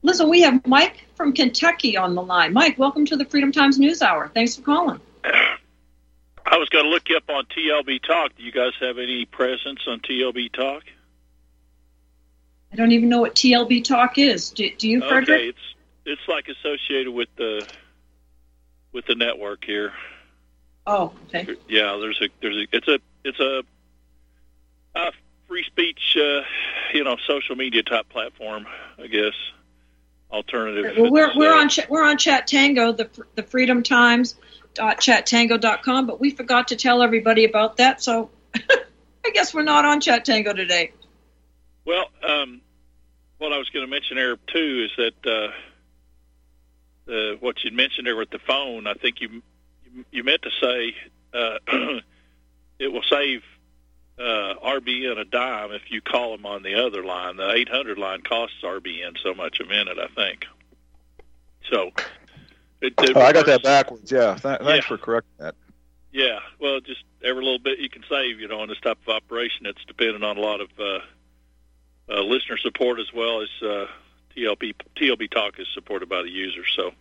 Listen, 0.00 0.30
we 0.30 0.40
have 0.40 0.66
Mike 0.66 1.04
from 1.16 1.34
Kentucky 1.34 1.98
on 1.98 2.14
the 2.14 2.22
line. 2.22 2.54
Mike, 2.54 2.78
welcome 2.78 3.04
to 3.04 3.16
the 3.16 3.26
Freedom 3.26 3.52
Times 3.52 3.78
News 3.78 4.00
Hour. 4.00 4.30
Thanks 4.32 4.56
for 4.56 4.62
calling. 4.62 5.00
I 5.24 6.56
was 6.56 6.70
going 6.70 6.86
to 6.86 6.90
look 6.90 7.10
you 7.10 7.18
up 7.18 7.28
on 7.28 7.44
TLB 7.44 8.02
Talk. 8.02 8.34
Do 8.36 8.42
you 8.42 8.52
guys 8.52 8.72
have 8.80 8.96
any 8.96 9.26
presence 9.26 9.80
on 9.86 10.00
TLB 10.00 10.50
Talk? 10.50 10.82
I 12.72 12.76
don't 12.76 12.92
even 12.92 13.10
know 13.10 13.20
what 13.20 13.34
TLB 13.34 13.84
Talk 13.84 14.16
is. 14.16 14.48
Do, 14.48 14.70
do 14.78 14.88
you, 14.88 15.00
Frederick? 15.00 15.28
Okay, 15.28 15.48
it's 15.48 15.75
it's 16.06 16.22
like 16.28 16.46
associated 16.48 17.12
with 17.12 17.28
the 17.36 17.66
with 18.92 19.06
the 19.06 19.14
network 19.14 19.64
here. 19.64 19.92
Oh, 20.86 21.12
okay. 21.26 21.56
Yeah, 21.68 21.98
there's 22.00 22.18
a 22.22 22.28
there's 22.40 22.56
a 22.56 22.66
it's 22.72 22.88
a 22.88 22.98
it's 23.24 23.40
a, 23.40 23.62
a 24.94 25.12
free 25.48 25.64
speech, 25.64 26.16
uh, 26.16 26.42
you 26.94 27.04
know, 27.04 27.16
social 27.26 27.56
media 27.56 27.82
type 27.82 28.08
platform, 28.08 28.66
I 28.98 29.08
guess. 29.08 29.34
Alternative. 30.30 30.94
Well, 30.98 31.10
we're 31.10 31.36
we're 31.36 31.52
uh, 31.52 31.60
on 31.60 31.68
Ch- 31.68 31.88
we're 31.88 32.04
on 32.04 32.16
Chatango, 32.16 32.96
the 32.96 33.10
the 33.34 33.42
Freedom 33.42 33.82
Times 33.82 34.36
dot 34.74 35.00
chatango.com, 35.00 36.06
but 36.06 36.20
we 36.20 36.30
forgot 36.30 36.68
to 36.68 36.76
tell 36.76 37.02
everybody 37.02 37.44
about 37.44 37.78
that, 37.78 38.02
so 38.02 38.30
I 38.54 39.30
guess 39.32 39.54
we're 39.54 39.62
not 39.62 39.84
on 39.84 40.00
Chatango 40.00 40.54
today. 40.54 40.92
Well, 41.84 42.06
um, 42.28 42.60
what 43.38 43.52
I 43.52 43.58
was 43.58 43.68
going 43.70 43.86
to 43.86 43.90
mention 43.90 44.16
there 44.16 44.36
too 44.52 44.88
is 44.88 44.90
that 44.96 45.30
uh, 45.30 45.52
uh, 47.08 47.36
what 47.40 47.62
you 47.64 47.70
mentioned 47.72 48.06
there 48.06 48.16
with 48.16 48.30
the 48.30 48.38
phone. 48.38 48.86
I 48.86 48.94
think 48.94 49.20
you 49.20 49.42
you, 50.10 50.24
meant 50.24 50.42
to 50.42 50.50
say 50.60 50.94
uh, 51.32 51.58
it 52.78 52.92
will 52.92 53.02
save 53.08 53.42
uh, 54.18 54.54
RBN 54.64 55.18
a 55.18 55.24
dime 55.24 55.72
if 55.72 55.90
you 55.90 56.00
call 56.00 56.36
them 56.36 56.46
on 56.46 56.62
the 56.62 56.74
other 56.74 57.04
line. 57.04 57.36
The 57.36 57.50
800 57.50 57.98
line 57.98 58.22
costs 58.22 58.56
RBN 58.62 59.16
so 59.22 59.34
much 59.34 59.60
a 59.60 59.64
minute, 59.66 59.98
I 59.98 60.08
think. 60.08 60.46
So. 61.70 61.92
It, 62.82 62.92
it 62.98 63.16
Oh, 63.16 63.20
I 63.22 63.32
got 63.32 63.46
that 63.46 63.62
backwards. 63.62 64.12
Yeah, 64.12 64.34
Th- 64.34 64.58
thanks 64.58 64.64
Yeah. 64.64 64.80
for 64.88 64.98
correcting 64.98 65.32
that. 65.38 65.54
Yeah, 66.12 66.40
well, 66.60 66.80
just 66.80 67.02
every 67.24 67.42
little 67.42 67.58
bit 67.58 67.78
you 67.78 67.88
can 67.88 68.04
save, 68.08 68.38
you 68.40 68.48
know, 68.48 68.60
on 68.60 68.68
this 68.68 68.78
type 68.80 68.98
of 69.06 69.08
operation. 69.14 69.66
It's 69.66 69.82
dependent 69.86 70.24
on 70.24 70.36
a 70.36 70.40
lot 70.40 70.60
of 70.60 70.68
uh, 70.78 70.98
uh, 72.08 72.20
listener 72.22 72.58
support 72.58 73.00
as 73.00 73.12
well 73.14 73.42
as 73.42 73.48
uh, 73.62 73.86
TLB 74.36 74.74
TLB 74.96 75.30
Talk 75.30 75.58
is 75.58 75.66
supported 75.74 76.08
by 76.08 76.22
the 76.22 76.30
user. 76.30 76.62
So 76.76 76.92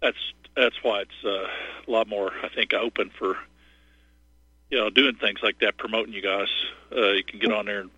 that's 0.00 0.16
that's 0.56 0.76
why 0.82 1.00
it's 1.02 1.24
uh, 1.24 1.46
a 1.86 1.90
lot 1.90 2.08
more, 2.08 2.30
I 2.42 2.48
think, 2.48 2.72
open 2.74 3.10
for 3.18 3.36
you 4.70 4.78
know 4.78 4.90
doing 4.90 5.14
things 5.16 5.40
like 5.42 5.58
that, 5.60 5.76
promoting 5.76 6.14
you 6.14 6.22
guys. 6.22 6.48
Uh, 6.94 7.10
you 7.12 7.24
can 7.24 7.38
get 7.40 7.52
on 7.52 7.66
there 7.66 7.80
and 7.80 7.90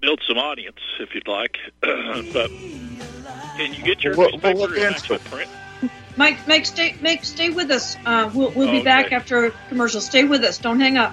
build 0.00 0.20
some 0.26 0.38
audience 0.38 0.78
if 1.00 1.14
you'd 1.14 1.28
like. 1.28 1.58
but 1.80 2.50
can 3.56 3.74
you 3.74 3.82
get 3.82 4.04
your 4.04 4.16
We'll- 4.16 4.30
we'll 4.42 4.54
newspaper 4.54 4.58
look 4.58 4.76
in 4.76 4.92
actual 4.94 5.18
print? 5.18 5.50
Mike, 6.16 6.48
Mike, 6.48 6.66
stay, 6.66 6.96
Mike, 7.00 7.24
stay 7.24 7.50
with 7.50 7.70
us. 7.70 7.96
Uh, 8.04 8.28
we'll 8.34 8.50
we'll 8.50 8.70
be 8.70 8.78
Okay. 8.78 8.84
back 8.84 9.12
after 9.12 9.46
a 9.46 9.50
commercial. 9.68 10.00
Stay 10.00 10.24
with 10.24 10.42
us. 10.42 10.58
Don't 10.58 10.80
hang 10.80 10.96
up. 10.98 11.12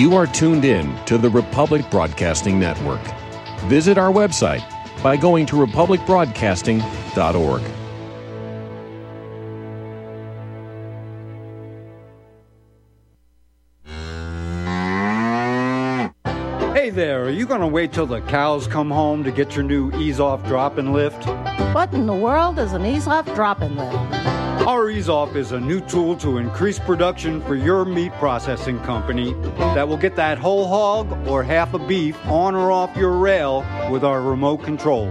You 0.00 0.16
are 0.16 0.26
tuned 0.26 0.64
in 0.64 0.96
to 1.04 1.18
the 1.18 1.28
Republic 1.28 1.84
Broadcasting 1.90 2.58
Network. 2.58 3.02
Visit 3.66 3.98
our 3.98 4.10
website 4.10 4.64
by 5.02 5.18
going 5.18 5.44
to 5.44 5.56
republicbroadcasting.org. 5.56 7.60
Hey 16.74 16.88
there, 16.88 17.26
are 17.26 17.28
you 17.28 17.44
going 17.44 17.60
to 17.60 17.66
wait 17.66 17.92
till 17.92 18.06
the 18.06 18.22
cows 18.22 18.66
come 18.66 18.90
home 18.90 19.22
to 19.24 19.30
get 19.30 19.54
your 19.54 19.64
new 19.64 19.92
ease 19.98 20.18
off 20.18 20.42
drop 20.46 20.78
and 20.78 20.94
lift? 20.94 21.26
What 21.74 21.92
in 21.92 22.06
the 22.06 22.14
world 22.14 22.58
is 22.58 22.72
an 22.72 22.86
ease 22.86 23.06
off 23.06 23.26
drop 23.34 23.60
and 23.60 23.76
lift? 23.76 24.39
Our 24.66 24.90
Ease 24.90 25.08
Off 25.08 25.36
is 25.36 25.52
a 25.52 25.58
new 25.58 25.80
tool 25.80 26.16
to 26.18 26.36
increase 26.36 26.78
production 26.78 27.40
for 27.42 27.54
your 27.54 27.86
meat 27.86 28.12
processing 28.14 28.78
company 28.80 29.32
that 29.56 29.88
will 29.88 29.96
get 29.96 30.16
that 30.16 30.36
whole 30.36 30.68
hog 30.68 31.10
or 31.26 31.42
half 31.42 31.72
a 31.72 31.78
beef 31.78 32.14
on 32.26 32.54
or 32.54 32.70
off 32.70 32.94
your 32.94 33.16
rail 33.16 33.64
with 33.90 34.04
our 34.04 34.20
remote 34.20 34.58
control. 34.62 35.10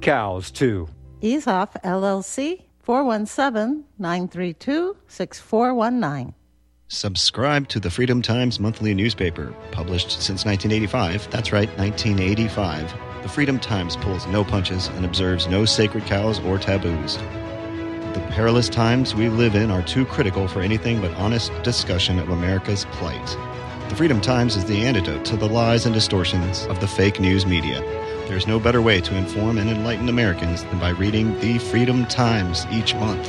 Cows, 0.00 0.50
too. 0.50 0.88
Ease 1.20 1.46
LLC 1.46 2.62
417 2.80 3.84
932 3.98 4.96
6419. 5.06 6.34
Subscribe 6.88 7.68
to 7.68 7.78
the 7.78 7.90
Freedom 7.90 8.20
Times 8.20 8.58
monthly 8.58 8.94
newspaper, 8.94 9.54
published 9.70 10.10
since 10.10 10.44
1985. 10.44 11.30
That's 11.30 11.52
right, 11.52 11.68
1985. 11.78 12.92
The 13.22 13.28
Freedom 13.28 13.60
Times 13.60 13.96
pulls 13.96 14.26
no 14.26 14.42
punches 14.42 14.88
and 14.88 15.04
observes 15.04 15.46
no 15.46 15.64
sacred 15.64 16.04
cows 16.06 16.40
or 16.40 16.58
taboos. 16.58 17.16
The 17.16 18.26
perilous 18.30 18.68
times 18.68 19.14
we 19.14 19.28
live 19.28 19.54
in 19.54 19.70
are 19.70 19.82
too 19.82 20.04
critical 20.04 20.48
for 20.48 20.62
anything 20.62 21.00
but 21.00 21.14
honest 21.14 21.52
discussion 21.62 22.18
of 22.18 22.30
America's 22.30 22.86
plight. 22.86 23.36
The 23.90 23.96
Freedom 23.96 24.20
Times 24.20 24.54
is 24.54 24.64
the 24.66 24.86
antidote 24.86 25.24
to 25.26 25.36
the 25.36 25.48
lies 25.48 25.84
and 25.84 25.92
distortions 25.92 26.64
of 26.66 26.78
the 26.78 26.86
fake 26.86 27.18
news 27.18 27.44
media. 27.44 27.80
There's 28.28 28.46
no 28.46 28.60
better 28.60 28.80
way 28.80 29.00
to 29.00 29.16
inform 29.16 29.58
and 29.58 29.68
enlighten 29.68 30.08
Americans 30.08 30.62
than 30.62 30.78
by 30.78 30.90
reading 30.90 31.36
the 31.40 31.58
Freedom 31.58 32.06
Times 32.06 32.68
each 32.70 32.94
month. 32.94 33.28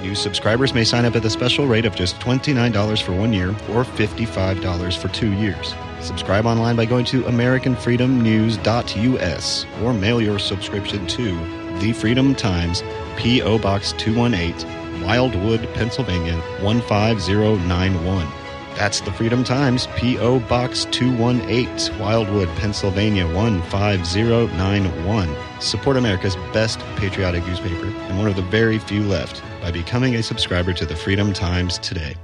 New 0.00 0.14
subscribers 0.14 0.72
may 0.72 0.84
sign 0.84 1.04
up 1.04 1.16
at 1.16 1.24
the 1.24 1.30
special 1.30 1.66
rate 1.66 1.84
of 1.84 1.96
just 1.96 2.20
$29 2.20 3.02
for 3.02 3.10
one 3.10 3.32
year 3.32 3.48
or 3.70 3.82
$55 3.82 4.96
for 4.96 5.08
two 5.08 5.32
years. 5.32 5.74
Subscribe 6.00 6.46
online 6.46 6.76
by 6.76 6.84
going 6.84 7.04
to 7.06 7.24
AmericanFreedomNews.us 7.24 9.66
or 9.82 9.92
mail 9.92 10.22
your 10.22 10.38
subscription 10.38 11.08
to 11.08 11.34
The 11.80 11.92
Freedom 11.92 12.36
Times, 12.36 12.84
P.O. 13.16 13.58
Box 13.58 13.94
218, 13.98 15.02
Wildwood, 15.02 15.68
Pennsylvania 15.74 16.40
15091. 16.60 18.41
That's 18.74 19.00
The 19.00 19.12
Freedom 19.12 19.44
Times, 19.44 19.86
P.O. 19.96 20.40
Box 20.40 20.86
218, 20.86 21.98
Wildwood, 21.98 22.48
Pennsylvania 22.56 23.26
15091. 23.26 25.36
Support 25.60 25.96
America's 25.96 26.36
best 26.52 26.80
patriotic 26.96 27.46
newspaper 27.46 27.86
and 27.86 28.18
one 28.18 28.28
of 28.28 28.36
the 28.36 28.42
very 28.42 28.78
few 28.78 29.02
left 29.02 29.42
by 29.60 29.70
becoming 29.70 30.16
a 30.16 30.22
subscriber 30.22 30.72
to 30.72 30.86
The 30.86 30.96
Freedom 30.96 31.32
Times 31.32 31.78
today. 31.78 32.16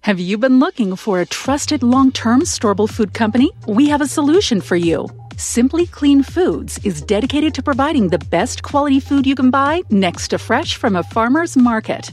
Have 0.00 0.20
you 0.20 0.38
been 0.38 0.60
looking 0.60 0.94
for 0.94 1.20
a 1.20 1.26
trusted 1.26 1.82
long 1.82 2.12
term 2.12 2.42
storable 2.42 2.88
food 2.88 3.12
company? 3.12 3.50
We 3.66 3.88
have 3.88 4.00
a 4.00 4.06
solution 4.06 4.60
for 4.60 4.76
you. 4.76 5.08
Simply 5.36 5.86
Clean 5.86 6.22
Foods 6.22 6.78
is 6.84 7.02
dedicated 7.02 7.54
to 7.54 7.62
providing 7.62 8.08
the 8.08 8.18
best 8.18 8.62
quality 8.62 9.00
food 9.00 9.26
you 9.26 9.34
can 9.34 9.50
buy 9.50 9.82
next 9.90 10.28
to 10.28 10.38
fresh 10.38 10.76
from 10.76 10.94
a 10.94 11.02
farmer's 11.02 11.56
market. 11.56 12.12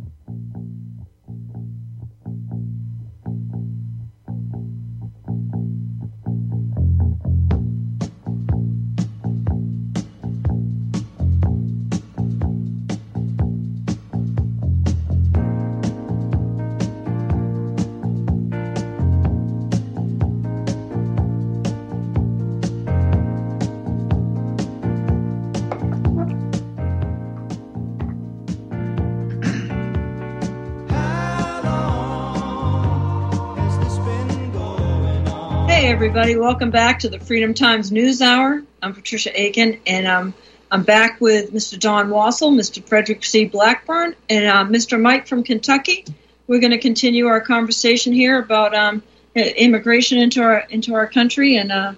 Everybody, 36.03 36.35
welcome 36.35 36.71
back 36.71 36.97
to 37.01 37.09
the 37.09 37.19
Freedom 37.19 37.53
Times 37.53 37.91
News 37.91 38.23
Hour. 38.23 38.63
I'm 38.81 38.95
Patricia 38.95 39.39
Aiken, 39.39 39.79
and 39.85 40.07
um, 40.07 40.33
I'm 40.71 40.81
back 40.81 41.21
with 41.21 41.53
Mr. 41.53 41.79
Don 41.79 42.09
Wassall, 42.09 42.55
Mr. 42.55 42.83
Frederick 42.83 43.23
C. 43.23 43.45
Blackburn, 43.45 44.15
and 44.27 44.47
uh, 44.47 44.65
Mr. 44.65 44.99
Mike 44.99 45.27
from 45.27 45.43
Kentucky. 45.43 46.05
We're 46.47 46.59
going 46.59 46.71
to 46.71 46.79
continue 46.79 47.27
our 47.27 47.39
conversation 47.39 48.13
here 48.13 48.39
about 48.39 48.73
um, 48.73 49.03
immigration 49.35 50.17
into 50.17 50.41
our 50.41 50.65
into 50.71 50.95
our 50.95 51.05
country 51.05 51.57
and 51.57 51.71
uh, 51.71 51.93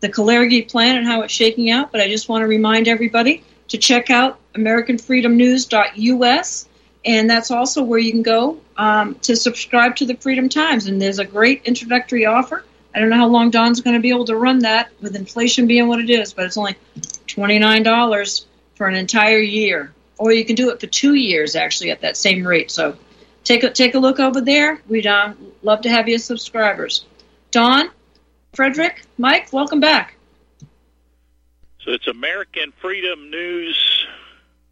the 0.00 0.08
Kalergi 0.08 0.66
plan 0.66 0.96
and 0.96 1.06
how 1.06 1.20
it's 1.20 1.34
shaking 1.34 1.70
out. 1.70 1.92
But 1.92 2.00
I 2.00 2.08
just 2.08 2.30
want 2.30 2.44
to 2.44 2.46
remind 2.46 2.88
everybody 2.88 3.44
to 3.68 3.76
check 3.76 4.08
out 4.08 4.38
AmericanFreedomNews.us, 4.54 6.68
and 7.04 7.28
that's 7.28 7.50
also 7.50 7.82
where 7.82 7.98
you 7.98 8.10
can 8.10 8.22
go 8.22 8.58
um, 8.78 9.16
to 9.16 9.36
subscribe 9.36 9.96
to 9.96 10.06
the 10.06 10.16
Freedom 10.16 10.48
Times. 10.48 10.86
And 10.86 10.98
there's 10.98 11.18
a 11.18 11.26
great 11.26 11.60
introductory 11.66 12.24
offer. 12.24 12.64
I 12.94 13.00
don't 13.00 13.08
know 13.08 13.16
how 13.16 13.28
long 13.28 13.50
Don's 13.50 13.80
going 13.80 13.96
to 13.96 14.00
be 14.00 14.10
able 14.10 14.26
to 14.26 14.36
run 14.36 14.60
that 14.60 14.90
with 15.00 15.16
inflation 15.16 15.66
being 15.66 15.88
what 15.88 15.98
it 15.98 16.10
is, 16.10 16.32
but 16.32 16.44
it's 16.44 16.56
only 16.56 16.76
$29 17.26 18.44
for 18.76 18.86
an 18.86 18.94
entire 18.94 19.38
year. 19.38 19.92
Or 20.16 20.32
you 20.32 20.44
can 20.44 20.54
do 20.54 20.70
it 20.70 20.80
for 20.80 20.86
two 20.86 21.14
years, 21.14 21.56
actually, 21.56 21.90
at 21.90 22.02
that 22.02 22.16
same 22.16 22.46
rate. 22.46 22.70
So 22.70 22.96
take 23.42 23.64
a, 23.64 23.70
take 23.70 23.96
a 23.96 23.98
look 23.98 24.20
over 24.20 24.40
there. 24.40 24.80
We'd 24.88 25.08
uh, 25.08 25.34
love 25.62 25.82
to 25.82 25.90
have 25.90 26.08
you 26.08 26.14
as 26.14 26.24
subscribers. 26.24 27.04
Don, 27.50 27.90
Frederick, 28.52 29.02
Mike, 29.18 29.52
welcome 29.52 29.80
back. 29.80 30.14
So 31.80 31.90
it's 31.90 32.06
American 32.06 32.72
Freedom 32.80 33.28
News. 33.30 34.06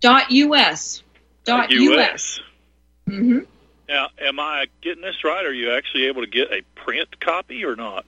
Dot 0.01 0.31
US. 0.31 1.03
Dot 1.45 1.71
US. 1.71 2.41
Mm-hmm. 3.09 3.41
Now, 3.93 4.09
am 4.23 4.41
I 4.41 4.69
getting 4.81 5.03
this 5.03 5.23
right? 5.23 5.45
Are 5.45 5.53
you 5.53 5.71
actually 5.75 6.07
able 6.07 6.23
to 6.23 6.27
get 6.27 6.51
a 6.51 6.63
print 6.75 7.21
copy 7.21 7.63
or 7.63 7.77
not? 7.77 8.07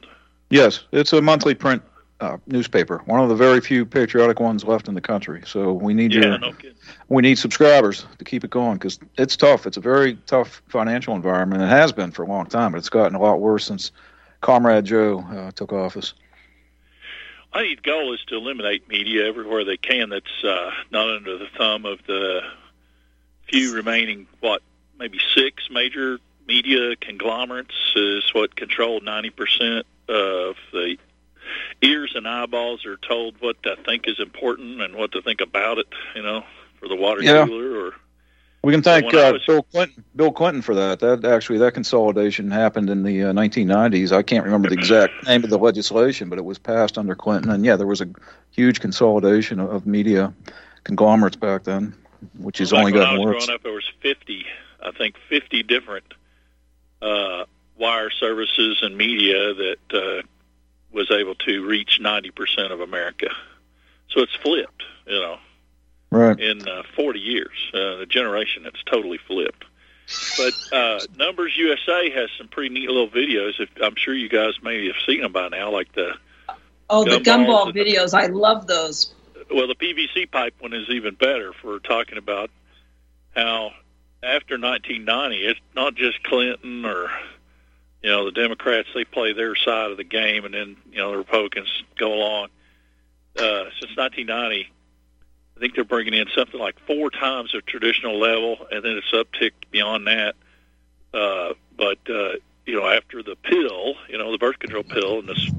Yes, 0.48 0.82
it's 0.92 1.12
a 1.12 1.20
monthly 1.20 1.54
print 1.54 1.82
uh, 2.20 2.38
newspaper, 2.46 3.02
one 3.04 3.20
of 3.20 3.28
the 3.28 3.34
very 3.34 3.60
few 3.60 3.84
patriotic 3.84 4.40
ones 4.40 4.64
left 4.64 4.88
in 4.88 4.94
the 4.94 5.02
country. 5.02 5.42
So 5.44 5.74
we 5.74 5.92
need 5.92 6.14
Yeah, 6.14 6.20
your, 6.22 6.38
no 6.38 6.54
we 7.10 7.20
need 7.20 7.38
subscribers 7.38 8.06
to 8.16 8.24
keep 8.24 8.44
it 8.44 8.50
going 8.50 8.78
because 8.78 8.98
it's 9.18 9.36
tough. 9.36 9.66
It's 9.66 9.76
a 9.76 9.80
very 9.80 10.14
tough 10.26 10.62
financial 10.68 11.14
environment. 11.14 11.60
It 11.60 11.68
has 11.68 11.92
been 11.92 12.12
for 12.12 12.22
a 12.22 12.26
long 12.26 12.46
time, 12.46 12.72
but 12.72 12.78
it's 12.78 12.88
gotten 12.88 13.14
a 13.14 13.20
lot 13.20 13.40
worse 13.40 13.66
since 13.66 13.92
Comrade 14.40 14.86
Joe 14.86 15.20
uh, 15.20 15.50
took 15.50 15.74
office. 15.74 16.14
I 17.52 17.60
think 17.60 17.82
the 17.82 17.90
goal 17.90 18.14
is 18.14 18.20
to 18.28 18.36
eliminate 18.36 18.88
media 18.88 19.26
everywhere 19.26 19.66
they 19.66 19.76
can 19.76 20.08
that's 20.08 20.44
uh, 20.44 20.70
not 20.90 21.14
under 21.14 21.36
the 21.36 21.48
thumb 21.58 21.84
of 21.84 21.98
the 22.06 22.40
few 23.48 23.74
remaining, 23.74 24.26
what, 24.40 24.62
maybe 24.98 25.18
six 25.34 25.68
major 25.70 26.18
media 26.46 26.94
conglomerates 26.96 27.74
is 27.96 28.24
what 28.34 28.54
control 28.54 29.00
90% 29.00 29.82
of 30.08 30.56
the 30.72 30.96
ears 31.82 32.12
and 32.14 32.26
eyeballs 32.28 32.84
are 32.86 32.96
told 32.96 33.34
what 33.40 33.62
to 33.62 33.76
think 33.84 34.06
is 34.08 34.18
important 34.18 34.80
and 34.80 34.94
what 34.94 35.12
to 35.12 35.22
think 35.22 35.40
about 35.40 35.78
it, 35.78 35.86
you 36.14 36.22
know, 36.22 36.44
for 36.80 36.88
the 36.88 36.96
water 36.96 37.22
Yeah. 37.22 37.46
cooler 37.46 37.86
or 37.86 37.92
We 38.62 38.72
can 38.72 38.82
thank 38.82 39.12
uh, 39.12 39.32
was- 39.34 39.42
Bill 39.46 39.62
Clinton. 39.62 40.04
Bill 40.16 40.32
Clinton 40.32 40.62
for 40.62 40.74
that. 40.74 41.00
That 41.00 41.24
actually 41.24 41.58
that 41.58 41.72
consolidation 41.74 42.50
happened 42.50 42.88
in 42.90 43.02
the 43.02 43.24
uh, 43.24 43.32
1990s. 43.32 44.12
I 44.12 44.22
can't 44.22 44.44
remember 44.44 44.68
the 44.68 44.74
exact 44.76 45.12
name 45.26 45.44
of 45.44 45.50
the 45.50 45.58
legislation, 45.58 46.28
but 46.30 46.38
it 46.38 46.44
was 46.44 46.58
passed 46.58 46.96
under 46.98 47.14
Clinton. 47.14 47.50
And 47.50 47.64
yeah, 47.64 47.76
there 47.76 47.86
was 47.86 48.00
a 48.00 48.08
huge 48.52 48.80
consolidation 48.80 49.60
of, 49.60 49.70
of 49.70 49.86
media 49.86 50.32
conglomerates 50.84 51.36
back 51.36 51.64
then, 51.64 51.94
which 52.38 52.58
has 52.58 52.70
Back 52.70 52.78
only 52.80 52.92
gotten 52.92 53.20
worse. 53.22 53.44
growing 53.46 53.54
up, 53.54 53.62
there 53.62 53.72
was 53.72 53.90
50, 54.00 54.46
I 54.84 54.90
think, 54.92 55.16
50 55.28 55.62
different 55.64 56.04
uh, 57.02 57.44
wire 57.76 58.10
services 58.10 58.78
and 58.82 58.96
media 58.96 59.54
that 59.54 59.76
uh, 59.92 60.22
was 60.92 61.10
able 61.10 61.34
to 61.36 61.64
reach 61.66 61.98
90% 62.02 62.70
of 62.70 62.80
America. 62.80 63.28
So 64.10 64.20
it's 64.20 64.34
flipped, 64.36 64.82
you 65.06 65.20
know, 65.20 65.38
Right. 66.10 66.38
in 66.38 66.68
uh, 66.68 66.84
40 66.94 67.18
years. 67.18 67.50
Uh, 67.74 67.96
the 67.96 68.06
generation 68.08 68.66
it's 68.66 68.82
totally 68.84 69.18
flipped. 69.26 69.64
But 70.36 70.52
uh, 70.72 71.00
NumbersUSA 71.16 72.14
has 72.14 72.28
some 72.38 72.46
pretty 72.46 72.72
neat 72.72 72.88
little 72.88 73.08
videos. 73.08 73.58
If, 73.58 73.70
I'm 73.82 73.96
sure 73.96 74.14
you 74.14 74.28
guys 74.28 74.52
maybe 74.62 74.86
have 74.88 74.96
seen 75.06 75.22
them 75.22 75.32
by 75.32 75.48
now, 75.48 75.70
like 75.72 75.92
the 75.92 76.12
Oh, 76.88 77.02
the 77.04 77.18
Gumballs 77.18 77.72
gumball 77.72 77.74
videos. 77.74 78.14
I 78.14 78.26
love 78.26 78.66
those. 78.66 79.12
well, 79.52 79.66
the 79.66 79.74
PVC 79.74 80.30
pipe 80.30 80.54
one 80.60 80.72
is 80.74 80.88
even 80.90 81.14
better 81.14 81.52
for 81.54 81.80
talking 81.80 82.18
about 82.18 82.50
how 83.34 83.72
after 84.24 84.58
1990, 84.58 85.46
it's 85.46 85.60
not 85.74 85.94
just 85.94 86.22
Clinton 86.22 86.84
or 86.84 87.10
you 88.02 88.10
know 88.10 88.24
the 88.24 88.32
Democrats. 88.32 88.88
They 88.94 89.04
play 89.04 89.32
their 89.32 89.54
side 89.56 89.90
of 89.90 89.96
the 89.96 90.04
game, 90.04 90.44
and 90.44 90.54
then 90.54 90.76
you 90.90 90.98
know 90.98 91.12
the 91.12 91.18
Republicans 91.18 91.82
go 91.98 92.14
along. 92.14 92.48
Uh, 93.36 93.64
since 93.80 93.96
1990, 93.96 94.70
I 95.56 95.60
think 95.60 95.74
they're 95.74 95.84
bringing 95.84 96.14
in 96.14 96.28
something 96.36 96.60
like 96.60 96.78
four 96.86 97.10
times 97.10 97.52
the 97.52 97.60
traditional 97.62 98.18
level, 98.18 98.66
and 98.70 98.84
then 98.84 98.92
it's 98.92 99.10
upticked 99.12 99.70
beyond 99.70 100.06
that. 100.06 100.34
Uh, 101.12 101.54
but 101.76 101.98
uh, 102.08 102.34
you 102.66 102.76
know, 102.80 102.86
after 102.86 103.22
the 103.22 103.36
pill, 103.36 103.94
you 104.08 104.18
know, 104.18 104.32
the 104.32 104.38
birth 104.38 104.58
control 104.58 104.84
pill, 104.84 105.20
and 105.20 105.28
this 105.28 105.50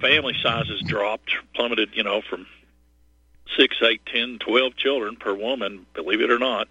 family 0.00 0.34
sizes 0.42 0.82
dropped, 0.82 1.30
plummeted, 1.54 1.90
you 1.94 2.02
know, 2.02 2.22
from 2.22 2.46
six, 3.56 3.76
eight, 3.82 4.02
ten, 4.06 4.38
twelve 4.38 4.76
children 4.76 5.16
per 5.16 5.34
woman, 5.34 5.86
believe 5.94 6.20
it 6.20 6.30
or 6.30 6.38
not, 6.38 6.68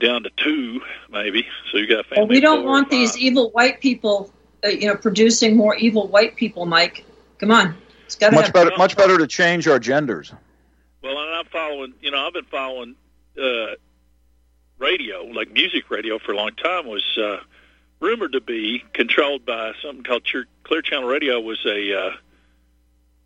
down 0.00 0.22
to 0.24 0.30
two 0.36 0.80
maybe. 1.10 1.46
So 1.70 1.78
you 1.78 1.86
got 1.86 2.06
family. 2.06 2.22
Well, 2.22 2.28
we 2.28 2.40
don't 2.40 2.62
four 2.62 2.68
or 2.68 2.72
want 2.72 2.90
these 2.90 3.16
evil 3.16 3.50
white 3.50 3.80
people, 3.80 4.32
uh, 4.64 4.68
you 4.68 4.86
know, 4.86 4.96
producing 4.96 5.56
more 5.56 5.74
evil 5.76 6.08
white 6.08 6.36
people, 6.36 6.66
Mike. 6.66 7.04
Come 7.38 7.50
on. 7.50 7.76
It's 8.06 8.16
got 8.16 8.32
Much 8.32 8.52
better. 8.52 8.70
Much 8.76 8.96
better 8.96 9.18
to 9.18 9.26
change 9.26 9.66
our 9.66 9.78
genders. 9.78 10.32
Well, 11.02 11.18
and 11.18 11.34
I'm 11.34 11.46
following. 11.46 11.94
You 12.00 12.10
know, 12.10 12.26
I've 12.26 12.32
been 12.32 12.44
following 12.44 12.96
uh, 13.40 13.74
radio, 14.78 15.22
like 15.24 15.52
music 15.52 15.90
radio, 15.90 16.18
for 16.18 16.32
a 16.32 16.36
long 16.36 16.52
time. 16.52 16.86
Was 16.86 17.04
uh, 17.18 17.38
rumored 18.00 18.32
to 18.32 18.40
be 18.40 18.84
controlled 18.92 19.44
by 19.44 19.72
something 19.82 20.04
called 20.04 20.24
Clear, 20.24 20.46
Clear 20.64 20.82
Channel 20.82 21.08
Radio. 21.08 21.40
Was 21.40 21.64
a 21.66 21.94
uh, 21.94 22.10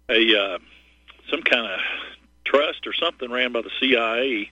a 0.09 0.39
uh, 0.39 0.59
some 1.31 1.43
kind 1.43 1.67
of 1.67 1.81
trust 2.45 2.87
or 2.87 2.93
something 2.93 3.31
ran 3.31 3.53
by 3.53 3.63
the 3.63 3.71
CIA 3.81 4.51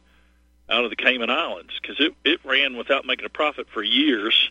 out 0.68 0.84
of 0.84 0.90
the 0.90 0.96
Cayman 0.96 1.30
Islands 1.30 1.72
because 1.80 1.96
it 2.00 2.14
it 2.24 2.40
ran 2.44 2.76
without 2.76 3.04
making 3.04 3.26
a 3.26 3.30
profit 3.30 3.66
for 3.72 3.82
years. 3.82 4.50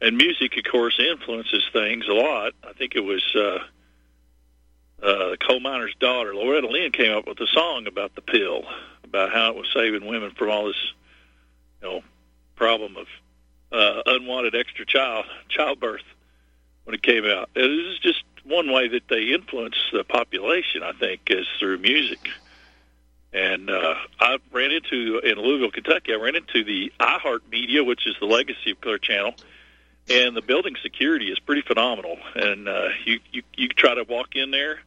And 0.00 0.16
music, 0.16 0.56
of 0.56 0.70
course, 0.70 1.00
influences 1.00 1.68
things 1.72 2.06
a 2.06 2.12
lot. 2.12 2.52
I 2.62 2.72
think 2.72 2.94
it 2.94 3.00
was. 3.00 3.24
Uh, 3.34 3.58
uh, 5.00 5.30
the 5.30 5.36
coal 5.36 5.60
miner's 5.60 5.94
daughter, 6.00 6.34
Loretta 6.34 6.66
Lynn, 6.66 6.90
came 6.90 7.16
up 7.16 7.28
with 7.28 7.38
a 7.38 7.46
song 7.46 7.86
about 7.86 8.16
the 8.16 8.20
pill, 8.20 8.64
about 9.04 9.32
how 9.32 9.50
it 9.50 9.56
was 9.56 9.68
saving 9.72 10.04
women 10.04 10.32
from 10.32 10.50
all 10.50 10.66
this, 10.66 10.92
you 11.80 11.88
know, 11.88 12.02
problem 12.56 12.96
of 12.96 13.06
uh, 13.70 14.02
unwanted 14.06 14.56
extra 14.56 14.84
child 14.84 15.26
childbirth 15.48 16.02
when 16.84 16.94
it 16.94 17.02
came 17.02 17.24
out. 17.24 17.48
It 17.54 17.70
is 17.70 17.98
just 18.00 18.24
one 18.44 18.72
way 18.72 18.88
that 18.88 19.06
they 19.08 19.24
influence 19.24 19.76
the 19.92 20.02
population. 20.02 20.82
I 20.82 20.92
think 20.92 21.20
is 21.28 21.46
through 21.60 21.78
music. 21.78 22.30
And 23.32 23.68
uh, 23.68 23.94
I 24.18 24.38
ran 24.52 24.70
into 24.70 25.18
in 25.18 25.38
Louisville, 25.38 25.70
Kentucky. 25.70 26.12
I 26.14 26.16
ran 26.16 26.34
into 26.34 26.64
the 26.64 26.92
iHeart 26.98 27.40
Media, 27.50 27.84
which 27.84 28.06
is 28.06 28.14
the 28.20 28.26
legacy 28.26 28.70
of 28.70 28.80
Clear 28.80 28.98
Channel, 28.98 29.34
and 30.08 30.34
the 30.34 30.40
building 30.40 30.76
security 30.82 31.30
is 31.30 31.38
pretty 31.38 31.62
phenomenal. 31.62 32.16
And 32.34 32.68
uh, 32.68 32.88
you 33.04 33.20
you 33.30 33.42
you 33.54 33.68
try 33.68 33.94
to 33.94 34.04
walk 34.04 34.34
in 34.34 34.50
there, 34.50 34.80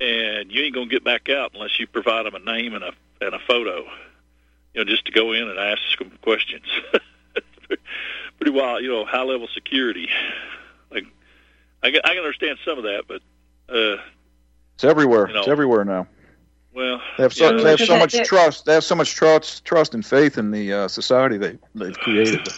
and 0.00 0.50
you 0.50 0.64
ain't 0.64 0.74
gonna 0.74 0.86
get 0.88 1.04
back 1.04 1.28
out 1.28 1.52
unless 1.54 1.78
you 1.78 1.86
provide 1.86 2.26
them 2.26 2.34
a 2.34 2.40
name 2.40 2.74
and 2.74 2.82
a 2.82 2.92
and 3.20 3.34
a 3.34 3.38
photo. 3.46 3.84
You 4.74 4.84
know, 4.84 4.90
just 4.90 5.06
to 5.06 5.12
go 5.12 5.32
in 5.32 5.48
and 5.48 5.58
ask 5.58 5.98
them 5.98 6.10
questions. 6.20 6.66
pretty 8.38 8.52
wild, 8.52 8.82
you 8.82 8.90
know, 8.90 9.04
high 9.04 9.22
level 9.22 9.48
security. 9.54 10.08
Like 10.90 11.04
I 11.82 11.88
I 11.88 11.90
can 11.90 12.18
understand 12.18 12.58
some 12.64 12.78
of 12.78 12.84
that, 12.84 13.04
but 13.06 13.22
uh, 13.72 14.00
It's 14.74 14.84
everywhere. 14.84 15.28
You 15.28 15.34
know. 15.34 15.40
it's 15.40 15.48
everywhere 15.48 15.84
now. 15.84 16.06
Well, 16.78 17.02
They 17.16 17.22
have 17.24 17.32
so 17.34 17.46
you 17.50 17.56
know, 17.56 17.62
they 17.64 17.70
have 17.70 17.80
so 17.80 17.98
much 17.98 18.12
that- 18.12 18.24
trust. 18.26 18.64
They 18.64 18.74
have 18.74 18.84
so 18.84 18.94
much 18.94 19.14
trust, 19.14 19.64
trust 19.64 19.94
and 19.94 20.06
faith 20.06 20.38
in 20.38 20.50
the 20.52 20.72
uh, 20.72 20.88
society 20.88 21.36
they 21.36 21.58
they've 21.74 21.98
created. 21.98 22.48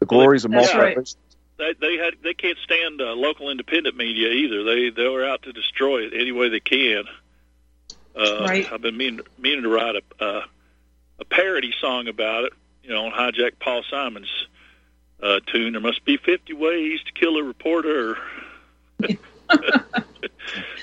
The 0.00 0.06
glories 0.06 0.44
of 0.44 0.50
That's 0.50 0.74
multi. 0.74 0.94
right. 0.96 1.14
they 1.58 1.74
they 1.80 1.96
had 1.96 2.14
they 2.22 2.34
can't 2.34 2.58
stand 2.64 3.00
uh, 3.00 3.12
local 3.14 3.48
independent 3.50 3.96
media 3.96 4.28
either. 4.30 4.64
They 4.64 4.90
they're 4.90 5.24
out 5.28 5.42
to 5.42 5.52
destroy 5.52 6.02
it 6.06 6.12
any 6.14 6.32
way 6.32 6.48
they 6.48 6.60
can. 6.60 7.04
Uh, 8.16 8.40
Right. 8.48 8.70
I've 8.72 8.82
been 8.82 8.96
meaning 8.96 9.20
meaning 9.38 9.62
to 9.62 9.68
write 9.68 9.94
a 9.96 10.02
uh, 10.24 10.44
a 11.20 11.24
parody 11.24 11.72
song 11.80 12.08
about 12.08 12.44
it. 12.44 12.52
You 12.82 12.90
know, 12.90 13.06
on 13.06 13.12
hijack 13.12 13.52
Paul 13.60 13.82
Simon's 13.88 14.46
uh, 15.22 15.40
tune. 15.46 15.72
There 15.72 15.80
must 15.80 16.04
be 16.04 16.16
fifty 16.16 16.54
ways 16.54 17.00
to 17.06 17.12
kill 17.12 17.36
a 17.36 17.42
reporter. 17.44 18.16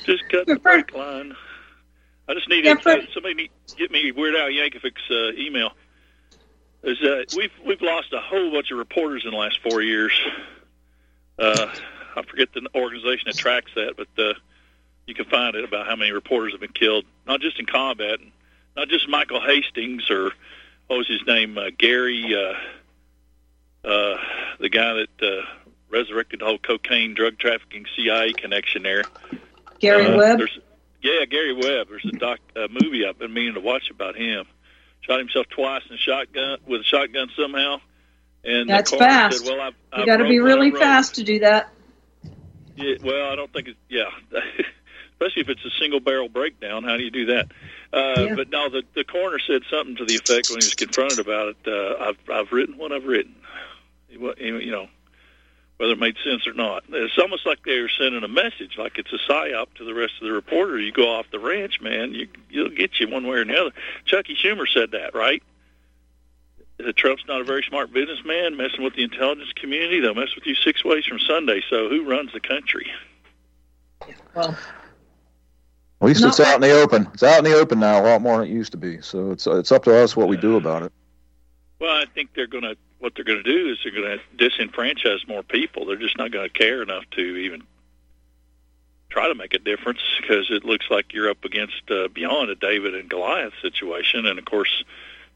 just 0.06 0.30
cut 0.30 0.48
the 0.48 0.60
brake 0.62 0.94
line. 0.94 1.36
I 2.28 2.34
just 2.34 2.50
need 2.50 2.66
Yeah, 2.66 2.74
to 2.76 3.08
somebody 3.14 3.36
need, 3.36 3.52
get 3.78 3.92
me 3.92 4.12
Weird 4.12 4.36
Al 4.36 4.48
Yankovic's 4.50 5.10
uh, 5.12 5.32
email. 5.40 5.72
Is 6.84 7.02
uh, 7.02 7.24
we've 7.36 7.52
we've 7.66 7.82
lost 7.82 8.14
a 8.14 8.20
whole 8.20 8.52
bunch 8.52 8.72
of 8.72 8.78
reporters 8.78 9.24
in 9.26 9.32
the 9.32 9.38
last 9.38 9.60
four 9.62 9.82
years. 9.82 10.12
Uh, 11.38 11.68
I 12.16 12.22
forget 12.24 12.50
the 12.54 12.68
organization 12.76 13.26
that 13.28 13.38
tracks 13.38 13.72
that, 13.76 13.96
but 13.98 14.08
uh, 14.24 14.34
you 15.06 15.14
can 15.16 15.26
find 15.26 15.56
it 15.56 15.64
about 15.66 15.88
how 15.88 15.96
many 15.96 16.12
reporters 16.12 16.54
have 16.54 16.62
been 16.62 16.74
killed, 16.74 17.06
not 17.28 17.42
just 17.42 17.60
in 17.60 17.66
combat, 17.66 18.20
not 18.76 18.88
just 18.88 19.10
Michael 19.10 19.42
Hastings 19.42 20.10
or 20.10 20.32
what 20.88 20.98
was 20.98 21.08
his 21.08 21.22
name, 21.28 21.58
uh, 21.58 21.72
Gary, 21.78 22.36
uh, 22.36 23.88
uh, 23.88 24.18
the 24.60 24.70
guy 24.70 24.94
that 24.94 25.22
uh, 25.28 25.42
resurrected 25.90 26.40
the 26.42 26.46
whole 26.46 26.60
cocaine, 26.60 27.14
drug 27.16 27.38
trafficking, 27.40 27.86
CIA 27.96 28.34
connection 28.34 28.84
there. 28.84 29.04
Gary 29.80 30.06
Uh, 30.06 30.18
Webb. 30.18 30.38
There's, 30.38 30.60
yeah, 31.06 31.26
Gary 31.26 31.54
Webb. 31.54 31.88
There's 31.90 32.06
a 32.06 32.18
doc 32.18 32.40
a 32.56 32.68
movie 32.70 33.06
I've 33.06 33.20
been 33.20 33.34
meaning 33.34 33.54
to 33.54 33.60
watch 33.62 33.90
about 33.92 34.16
him. 34.16 34.46
Shot 35.02 35.20
himself 35.20 35.46
twice 35.50 35.84
in 35.90 35.96
a 35.96 36.00
shotgun 36.00 36.58
with 36.68 36.82
a 36.82 36.84
shotgun 36.84 37.30
somehow. 37.38 37.78
And 38.44 38.68
That's 38.70 38.92
the 38.92 38.98
coroner 38.98 39.14
fast. 39.14 39.46
Said, 39.46 39.48
well, 39.58 39.62
I've, 39.62 40.00
You 40.00 40.06
got 40.06 40.18
to 40.18 40.24
be 40.24 40.40
I 40.40 40.44
really 40.44 40.72
fast 40.72 41.16
to 41.16 41.24
do 41.24 41.40
that. 41.40 41.70
Yeah, 42.76 42.96
well, 43.04 43.32
I 43.32 43.36
don't 43.36 43.52
think 43.54 43.70
it's 43.70 43.80
yeah, 43.90 44.10
especially 45.14 45.44
if 45.44 45.50
it's 45.50 45.64
a 45.64 45.70
single 45.80 46.00
barrel 46.00 46.28
breakdown. 46.28 46.84
How 46.84 46.98
do 46.98 47.04
you 47.04 47.12
do 47.12 47.26
that? 47.28 47.52
Uh, 47.94 48.22
Yeah. 48.22 48.36
But 48.36 48.50
no, 48.50 48.70
the 48.70 48.84
the 48.96 49.04
coroner 49.04 49.40
said 49.40 49.62
something 49.70 49.96
to 49.98 50.06
the 50.06 50.16
effect 50.16 50.50
when 50.50 50.60
he 50.60 50.66
was 50.66 50.74
confronted 50.76 51.20
about 51.20 51.50
it. 51.50 51.58
Uh, 51.68 52.04
I've 52.10 52.18
I've 52.30 52.52
written 52.52 52.78
what 52.78 52.92
I've 52.92 53.06
written. 53.06 53.36
He 54.10 54.18
wa- 54.18 54.34
he- 54.38 54.48
You 54.48 54.72
know, 54.72 54.88
whether 55.78 55.94
it 55.94 56.00
made 56.00 56.16
sense 56.24 56.48
or 56.48 56.54
not. 56.54 56.84
It's 56.90 57.18
almost 57.18 57.46
like 57.46 57.64
they 57.66 57.80
were 57.80 57.90
sending 57.90 58.24
a 58.24 58.28
message, 58.28 58.78
like 58.78 58.98
it's 58.98 59.12
a 59.12 59.18
psyop 59.30 59.74
to 59.76 59.86
the 59.86 59.94
rest 59.94 60.14
of 60.22 60.28
the 60.28 60.32
reporters. 60.32 60.84
You 60.84 60.92
go 60.92 61.16
off 61.16 61.26
the 61.32 61.40
ranch, 61.40 61.82
man, 61.82 62.14
you 62.14 62.28
you'll 62.50 62.70
get 62.70 63.00
you 63.00 63.10
one 63.10 63.28
way 63.28 63.38
or 63.38 63.46
the 63.46 63.60
other. 63.60 63.72
Chucky 64.06 64.36
Schumer 64.36 64.68
said 64.68 64.92
that, 64.92 65.14
right? 65.14 65.44
That 66.78 66.96
Trump's 66.96 67.24
not 67.28 67.42
a 67.42 67.44
very 67.44 67.64
smart 67.64 67.94
businessman, 67.94 68.58
messing 68.58 68.84
with 68.84 68.96
the 68.96 69.04
intelligence 69.04 69.52
community. 69.56 70.02
They'll 70.02 70.14
mess 70.14 70.36
with 70.36 70.46
you 70.46 70.56
six 70.56 70.84
ways 70.84 71.06
from 71.06 71.20
Sunday. 71.20 71.62
So 71.70 71.88
who 71.90 72.10
runs 72.10 72.34
the 72.34 72.42
country? 72.42 72.92
Well, 74.34 74.58
At 76.02 76.08
least 76.08 76.22
Not 76.22 76.30
it's 76.30 76.40
out 76.42 76.56
in 76.56 76.62
the 76.62 76.72
open. 76.72 77.08
It's 77.14 77.24
out 77.24 77.40
in 77.40 77.46
the 77.46 77.58
open 77.58 77.80
now, 77.80 78.02
a 78.02 78.04
lot 78.04 78.22
more 78.22 78.40
than 78.40 78.48
it 78.48 78.54
used 78.54 78.72
to 78.74 78.78
be. 78.78 79.02
So 79.02 79.32
it's 79.32 79.48
it's 79.48 79.72
up 79.72 79.84
to 79.86 79.98
us 79.98 80.16
what 80.16 80.28
we 80.28 80.38
do 80.38 80.56
uh, 80.56 80.58
about 80.58 80.84
it. 80.84 80.92
Well, 81.80 81.96
I 81.96 82.06
think 82.14 82.32
they're 82.34 82.48
going 82.48 82.64
to 82.64 82.76
what 83.06 83.14
they're 83.14 83.24
going 83.24 83.44
to 83.44 83.44
do 83.44 83.70
is 83.70 83.78
they're 83.84 83.94
going 83.94 84.18
to 84.18 84.50
disenfranchise 84.50 85.28
more 85.28 85.44
people. 85.44 85.86
They're 85.86 85.96
just 85.96 86.18
not 86.18 86.32
going 86.32 86.50
to 86.50 86.54
care 86.54 86.82
enough 86.82 87.04
to 87.12 87.22
even 87.22 87.62
try 89.12 89.28
to 89.28 89.36
make 89.36 89.54
a 89.54 89.60
difference 89.60 90.00
because 90.20 90.48
it 90.50 90.66
looks 90.66 90.88
like 90.90 91.14
you're 91.14 91.30
up 91.30 91.46
against 91.46 91.84
uh, 91.92 92.08
beyond 92.08 92.50
a 92.50 92.56
David 92.56 92.96
and 92.96 93.08
Goliath 93.08 93.54
situation. 93.62 94.26
And 94.26 94.40
of 94.40 94.46
course, 94.46 94.84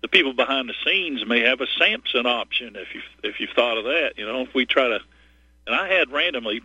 the 0.02 0.08
people 0.08 0.34
behind 0.34 0.68
the 0.68 0.74
scenes 0.84 1.24
may 1.28 1.42
have 1.42 1.62
a 1.62 1.68
Samson 1.78 2.26
option 2.26 2.76
if 2.76 2.96
you 2.96 3.02
if 3.24 3.40
you've 3.40 3.52
thought 3.52 3.78
of 3.78 3.84
that. 3.84 4.14
You 4.18 4.26
know, 4.26 4.42
if 4.42 4.54
we 4.56 4.66
try 4.66 4.88
to, 4.88 5.00
and 5.68 5.76
I 5.76 5.90
had 5.90 6.12
randomly 6.12 6.64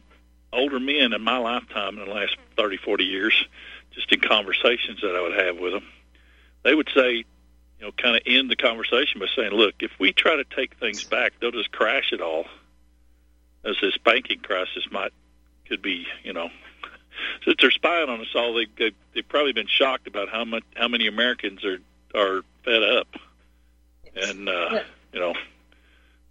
older 0.54 0.80
men 0.80 1.12
in 1.12 1.20
my 1.20 1.36
lifetime 1.36 1.98
in 1.98 2.08
the 2.08 2.14
last 2.14 2.38
thirty, 2.56 2.78
forty 2.78 3.04
years, 3.04 3.46
just 3.92 4.10
in 4.10 4.20
conversations 4.20 5.02
that 5.02 5.14
I 5.14 5.20
would 5.20 5.38
have 5.38 5.58
with 5.58 5.74
them, 5.74 5.84
they 6.62 6.74
would 6.74 6.88
say, 6.94 7.26
you 7.84 7.90
know, 7.90 7.92
kind 8.02 8.16
of 8.16 8.22
end 8.26 8.50
the 8.50 8.56
conversation 8.56 9.20
by 9.20 9.26
saying, 9.36 9.52
"Look, 9.52 9.74
if 9.80 9.90
we 9.98 10.12
try 10.12 10.36
to 10.36 10.44
take 10.44 10.76
things 10.76 11.04
back, 11.04 11.34
they'll 11.40 11.50
just 11.50 11.70
crash 11.70 12.12
it 12.12 12.20
all." 12.20 12.46
As 13.64 13.76
this 13.80 13.96
banking 13.98 14.40
crisis 14.40 14.84
might 14.90 15.12
could 15.66 15.82
be, 15.82 16.06
you 16.22 16.32
know, 16.32 16.50
since 17.44 17.56
they're 17.60 17.70
spying 17.70 18.08
on 18.08 18.20
us 18.20 18.34
all, 18.34 18.54
they, 18.54 18.66
they 18.78 18.92
they've 19.14 19.28
probably 19.28 19.52
been 19.52 19.66
shocked 19.66 20.06
about 20.06 20.28
how 20.28 20.44
much 20.44 20.64
how 20.74 20.88
many 20.88 21.06
Americans 21.06 21.64
are 21.64 21.78
are 22.14 22.42
fed 22.64 22.82
up, 22.82 23.08
and 24.16 24.48
uh, 24.48 24.82
you 25.12 25.20
know, 25.20 25.34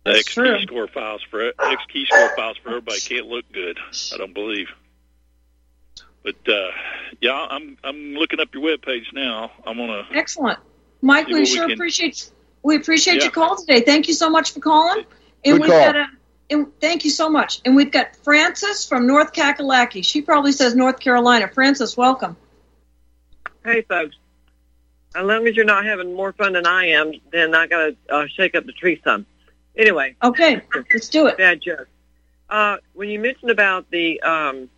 the 0.04 0.12
That's 0.12 0.20
X 0.20 0.34
true. 0.34 0.58
key 0.58 0.64
score 0.64 0.88
files 0.88 1.22
for 1.30 1.52
XKeyscore 1.52 2.36
files 2.36 2.58
for 2.58 2.70
everybody 2.70 3.00
can't 3.00 3.28
look 3.28 3.46
good. 3.52 3.78
I 4.14 4.18
don't 4.18 4.34
believe. 4.34 4.70
But 6.24 6.48
uh, 6.48 6.72
yeah, 7.22 7.46
I'm 7.50 7.78
I'm 7.84 8.14
looking 8.14 8.40
up 8.40 8.54
your 8.54 8.64
webpage 8.64 9.14
now. 9.14 9.52
I'm 9.66 9.78
gonna 9.78 10.08
Excellent. 10.14 10.60
Mike, 11.04 11.28
See 11.28 11.34
we 11.34 11.40
what 11.40 11.40
we 11.42 11.46
sure 11.56 11.64
can- 11.66 11.74
appreciate 11.74 12.30
we 12.64 12.78
appreciate 12.78 13.18
Yeah. 13.18 13.24
your 13.24 13.32
call 13.32 13.58
today. 13.58 13.82
Thank 13.82 14.08
you 14.08 14.14
so 14.14 14.30
much 14.30 14.54
for 14.54 14.62
calling. 14.62 15.06
And 15.44 15.56
Good 15.58 15.62
we've 15.62 15.70
call. 15.70 15.80
got 15.86 15.96
a 15.98 16.06
and 16.50 16.68
thank 16.80 17.04
you 17.04 17.10
so 17.12 17.30
much. 17.30 17.62
And 17.66 17.76
we've 17.76 17.92
got 17.92 18.16
Frances 18.18 18.86
from 18.86 19.06
North 19.08 19.34
Kakalaki. 19.34 20.04
She 20.06 20.22
probably 20.22 20.52
says 20.52 20.76
North 20.76 21.00
Carolina. 21.00 21.48
Frances, 21.48 21.98
welcome. 21.98 22.38
Hey, 23.66 23.82
folks. 23.82 24.16
As 25.16 25.26
long 25.26 25.48
as 25.48 25.56
you're 25.56 25.66
not 25.66 25.86
having 25.86 26.14
more 26.16 26.34
fun 26.34 26.54
than 26.54 26.66
I 26.66 26.88
am, 26.88 27.14
then 27.32 27.54
I 27.56 27.68
got 27.68 27.78
to 27.86 27.96
uh, 28.10 28.28
shake 28.28 28.56
up 28.56 28.66
the 28.66 28.72
tree 28.74 29.00
some. 29.04 29.26
Anyway. 29.76 30.16
Okay, 30.24 30.62
let's 30.94 31.10
do 31.10 31.28
it. 31.28 31.38
Bad 31.38 31.62
joke. 31.62 31.88
Uh, 32.50 32.78
when 32.94 33.10
you 33.10 33.20
mentioned 33.20 33.50
about 33.52 33.90
the, 33.90 34.22
um, 34.22 34.70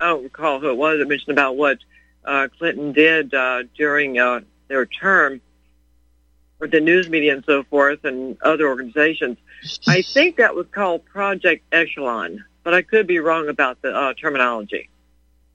I 0.00 0.06
don't 0.08 0.22
recall 0.24 0.60
who 0.60 0.70
it 0.70 0.76
was 0.76 0.98
that 0.98 1.08
mentioned 1.08 1.32
about 1.32 1.56
what 1.56 1.78
uh, 2.24 2.48
Clinton 2.58 2.92
did 2.92 3.32
uh, 3.34 3.64
during 3.76 4.18
uh, 4.18 4.40
their 4.68 4.86
term 4.86 5.40
with 6.58 6.70
the 6.70 6.80
news 6.80 7.08
media 7.08 7.34
and 7.34 7.44
so 7.44 7.62
forth 7.64 8.04
and 8.04 8.36
other 8.42 8.66
organizations. 8.68 9.38
I 9.86 10.02
think 10.02 10.36
that 10.36 10.54
was 10.54 10.66
called 10.70 11.04
Project 11.04 11.64
Echelon, 11.72 12.44
but 12.62 12.74
I 12.74 12.82
could 12.82 13.06
be 13.06 13.18
wrong 13.18 13.48
about 13.48 13.82
the 13.82 13.94
uh, 13.94 14.14
terminology. 14.14 14.88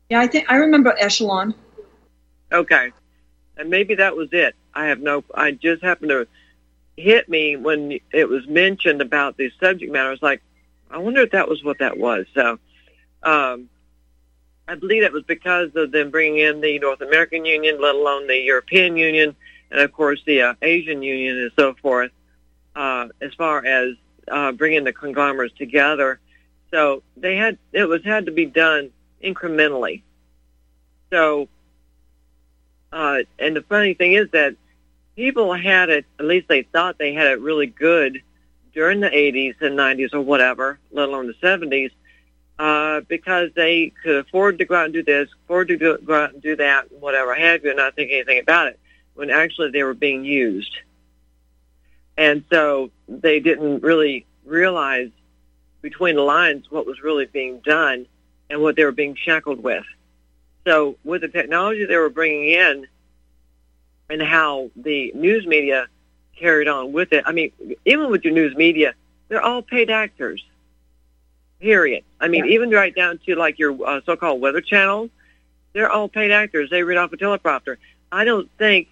Yeah, 0.09 0.19
I 0.19 0.27
think 0.27 0.51
I 0.51 0.57
remember 0.57 0.93
Echelon. 0.97 1.55
Okay. 2.51 2.91
And 3.57 3.69
maybe 3.69 3.95
that 3.95 4.15
was 4.15 4.29
it. 4.31 4.55
I 4.73 4.87
have 4.87 4.99
no, 4.99 5.23
I 5.33 5.51
just 5.51 5.83
happened 5.83 6.09
to 6.09 6.27
hit 6.97 7.29
me 7.29 7.55
when 7.55 7.99
it 8.11 8.29
was 8.29 8.47
mentioned 8.47 9.01
about 9.01 9.37
the 9.37 9.51
subject 9.59 9.91
matter. 9.91 10.09
I 10.09 10.11
was 10.11 10.21
like, 10.21 10.41
I 10.89 10.97
wonder 10.97 11.21
if 11.21 11.31
that 11.31 11.47
was 11.47 11.63
what 11.63 11.79
that 11.79 11.97
was. 11.97 12.25
So, 12.33 12.59
um, 13.23 13.69
I 14.67 14.75
believe 14.75 15.03
that 15.03 15.11
was 15.11 15.23
because 15.23 15.71
of 15.75 15.91
them 15.91 16.11
bringing 16.11 16.39
in 16.39 16.61
the 16.61 16.79
North 16.79 17.01
American 17.01 17.45
Union, 17.45 17.81
let 17.81 17.95
alone 17.95 18.27
the 18.27 18.37
European 18.37 18.95
Union, 18.97 19.35
and 19.71 19.79
of 19.79 19.91
course 19.91 20.21
the 20.25 20.41
uh, 20.41 20.53
Asian 20.61 21.01
Union 21.01 21.37
and 21.37 21.51
so 21.57 21.73
forth, 21.81 22.11
uh, 22.75 23.07
as 23.21 23.33
far 23.33 23.65
as 23.65 23.95
uh, 24.27 24.51
bringing 24.51 24.83
the 24.83 24.93
conglomerates 24.93 25.57
together. 25.57 26.19
So 26.69 27.03
they 27.17 27.35
had, 27.35 27.57
it 27.73 27.85
was 27.85 28.03
had 28.03 28.27
to 28.27 28.31
be 28.31 28.45
done 28.45 28.91
incrementally. 29.23 30.03
So 31.11 31.49
uh, 32.91 33.19
and 33.39 33.55
the 33.55 33.61
funny 33.61 33.93
thing 33.93 34.13
is 34.13 34.29
that 34.31 34.55
people 35.15 35.53
had 35.53 35.89
it, 35.89 36.05
at 36.19 36.25
least 36.25 36.47
they 36.47 36.63
thought 36.63 36.97
they 36.97 37.13
had 37.13 37.27
it 37.27 37.39
really 37.39 37.67
good 37.67 38.21
during 38.73 38.99
the 38.99 39.09
80s 39.09 39.61
and 39.61 39.77
90s 39.77 40.13
or 40.13 40.21
whatever, 40.21 40.79
let 40.91 41.09
alone 41.09 41.27
the 41.27 41.33
70s, 41.45 41.91
uh, 42.59 43.01
because 43.07 43.49
they 43.55 43.91
could 44.03 44.17
afford 44.17 44.59
to 44.59 44.65
go 44.65 44.75
out 44.75 44.85
and 44.85 44.93
do 44.93 45.03
this, 45.03 45.29
afford 45.45 45.69
to 45.69 45.77
go, 45.77 45.97
go 45.97 46.23
out 46.23 46.33
and 46.33 46.41
do 46.41 46.55
that, 46.55 46.91
whatever 46.91 47.33
have 47.33 47.63
you, 47.63 47.69
and 47.69 47.77
not 47.77 47.95
think 47.95 48.11
anything 48.11 48.39
about 48.39 48.67
it, 48.67 48.79
when 49.15 49.29
actually 49.29 49.71
they 49.71 49.83
were 49.83 49.93
being 49.93 50.23
used. 50.25 50.75
And 52.17 52.43
so 52.51 52.91
they 53.07 53.39
didn't 53.39 53.81
really 53.81 54.25
realize 54.45 55.09
between 55.81 56.15
the 56.15 56.21
lines 56.21 56.69
what 56.69 56.85
was 56.85 57.01
really 57.01 57.25
being 57.25 57.59
done 57.59 58.05
and 58.49 58.61
what 58.61 58.75
they 58.75 58.83
were 58.83 58.91
being 58.91 59.15
shackled 59.15 59.63
with. 59.63 59.85
So 60.65 60.97
with 61.03 61.21
the 61.21 61.27
technology 61.27 61.85
they 61.85 61.97
were 61.97 62.09
bringing 62.09 62.49
in 62.49 62.87
and 64.09 64.21
how 64.21 64.69
the 64.75 65.11
news 65.15 65.47
media 65.47 65.87
carried 66.37 66.67
on 66.67 66.91
with 66.91 67.13
it, 67.13 67.23
I 67.25 67.31
mean, 67.31 67.51
even 67.85 68.11
with 68.11 68.23
your 68.23 68.33
news 68.33 68.55
media, 68.55 68.93
they're 69.29 69.41
all 69.41 69.61
paid 69.61 69.89
actors. 69.89 70.43
Period. 71.59 72.03
I 72.19 72.27
mean, 72.27 72.45
even 72.47 72.69
right 72.71 72.93
down 72.93 73.19
to 73.25 73.35
like 73.35 73.57
your 73.57 73.77
uh, 73.87 74.01
so-called 74.05 74.41
weather 74.41 74.61
channel, 74.61 75.09
they're 75.73 75.91
all 75.91 76.09
paid 76.09 76.31
actors. 76.31 76.69
They 76.69 76.83
read 76.83 76.97
off 76.97 77.13
a 77.13 77.17
teleprompter. 77.17 77.77
I 78.11 78.25
don't 78.25 78.49
think 78.57 78.89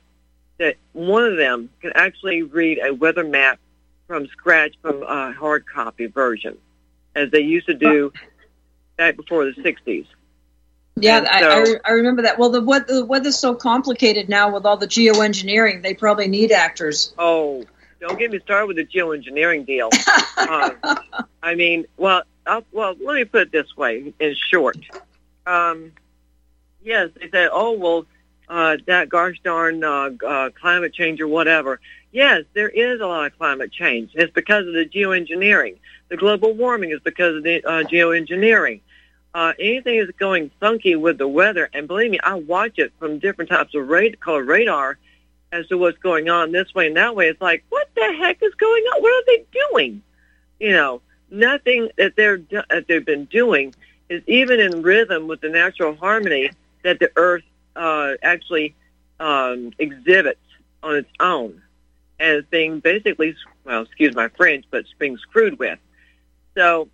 that 0.59 0.75
one 0.93 1.25
of 1.25 1.37
them 1.37 1.69
can 1.81 1.91
actually 1.95 2.43
read 2.43 2.79
a 2.83 2.93
weather 2.93 3.23
map 3.23 3.59
from 4.07 4.27
scratch 4.27 4.75
from 4.81 5.03
a 5.03 5.31
hard 5.33 5.65
copy 5.65 6.05
version, 6.05 6.57
as 7.15 7.31
they 7.31 7.41
used 7.41 7.67
to 7.67 7.73
do 7.73 8.13
back 8.97 9.15
before 9.15 9.45
the 9.45 9.51
60s. 9.51 10.05
Yeah, 10.95 11.23
so- 11.39 11.77
I, 11.85 11.89
I 11.89 11.91
remember 11.93 12.23
that. 12.23 12.37
Well, 12.37 12.49
the, 12.49 12.61
what, 12.61 12.87
the 12.87 13.05
weather's 13.05 13.37
so 13.37 13.55
complicated 13.55 14.27
now 14.29 14.53
with 14.53 14.65
all 14.65 14.77
the 14.77 14.87
geoengineering. 14.87 15.81
They 15.81 15.93
probably 15.93 16.27
need 16.27 16.51
actors. 16.51 17.13
Oh, 17.17 17.63
don't 18.01 18.19
get 18.19 18.31
me 18.31 18.39
started 18.39 18.67
with 18.67 18.77
the 18.77 18.85
geoengineering 18.85 19.65
deal. 19.65 19.89
uh, 20.37 20.71
I 21.43 21.55
mean, 21.55 21.85
well, 21.97 22.23
I'll, 22.45 22.63
well, 22.71 22.95
let 23.01 23.15
me 23.15 23.25
put 23.25 23.41
it 23.43 23.51
this 23.51 23.77
way 23.77 24.13
in 24.19 24.35
short. 24.35 24.77
Um, 25.45 25.93
yes, 26.83 27.09
they 27.19 27.29
said, 27.29 27.49
oh, 27.51 27.73
well, 27.73 28.05
uh, 28.49 28.77
that 28.87 29.09
gosh 29.09 29.39
darn 29.43 29.83
uh, 29.83 30.09
uh, 30.25 30.49
climate 30.49 30.93
change 30.93 31.21
or 31.21 31.27
whatever. 31.27 31.79
Yes, 32.11 32.43
there 32.53 32.69
is 32.69 32.99
a 32.99 33.05
lot 33.05 33.27
of 33.27 33.37
climate 33.37 33.71
change. 33.71 34.11
It's 34.15 34.33
because 34.33 34.67
of 34.67 34.73
the 34.73 34.85
geoengineering. 34.85 35.77
The 36.09 36.17
global 36.17 36.53
warming 36.53 36.91
is 36.91 36.99
because 37.01 37.35
of 37.35 37.43
the 37.43 37.63
uh, 37.63 37.83
geoengineering. 37.83 38.81
Uh, 39.33 39.53
anything 39.59 39.97
is 39.97 40.09
going 40.17 40.49
funky 40.59 40.95
with 40.95 41.19
the 41.19 41.27
weather, 41.27 41.69
and 41.73 41.87
believe 41.87 42.09
me, 42.09 42.19
I 42.23 42.33
watch 42.33 42.79
it 42.79 42.91
from 42.97 43.19
different 43.19 43.51
types 43.51 43.75
of 43.75 43.87
radar, 43.87 44.17
color 44.17 44.43
radar 44.43 44.97
as 45.51 45.67
to 45.67 45.77
what's 45.77 45.99
going 45.99 46.29
on 46.29 46.51
this 46.51 46.73
way 46.73 46.87
and 46.87 46.97
that 46.97 47.15
way. 47.15 47.27
It's 47.27 47.41
like, 47.41 47.63
what 47.69 47.87
the 47.95 48.13
heck 48.19 48.41
is 48.41 48.53
going 48.55 48.83
on? 48.83 49.01
What 49.03 49.11
are 49.11 49.25
they 49.27 49.45
doing? 49.71 50.01
You 50.59 50.71
know, 50.71 51.01
nothing 51.29 51.89
that 51.97 52.15
they're 52.15 52.37
do- 52.37 52.63
that 52.69 52.87
they've 52.87 53.05
been 53.05 53.25
doing 53.25 53.75
is 54.09 54.23
even 54.25 54.59
in 54.59 54.81
rhythm 54.81 55.27
with 55.27 55.41
the 55.41 55.49
natural 55.49 55.95
harmony 55.95 56.49
that 56.83 56.99
the 56.99 57.11
Earth 57.15 57.43
uh, 57.79 58.13
actually 58.21 58.75
um, 59.19 59.71
exhibits 59.79 60.39
on 60.83 60.97
its 60.97 61.09
own, 61.19 61.61
as 62.19 62.43
being 62.51 62.79
basically, 62.79 63.35
well, 63.63 63.81
excuse 63.81 64.15
my 64.15 64.27
French, 64.29 64.65
but 64.69 64.81
it's 64.81 64.93
being 64.99 65.17
screwed 65.17 65.57
with. 65.57 65.79
So. 66.55 66.89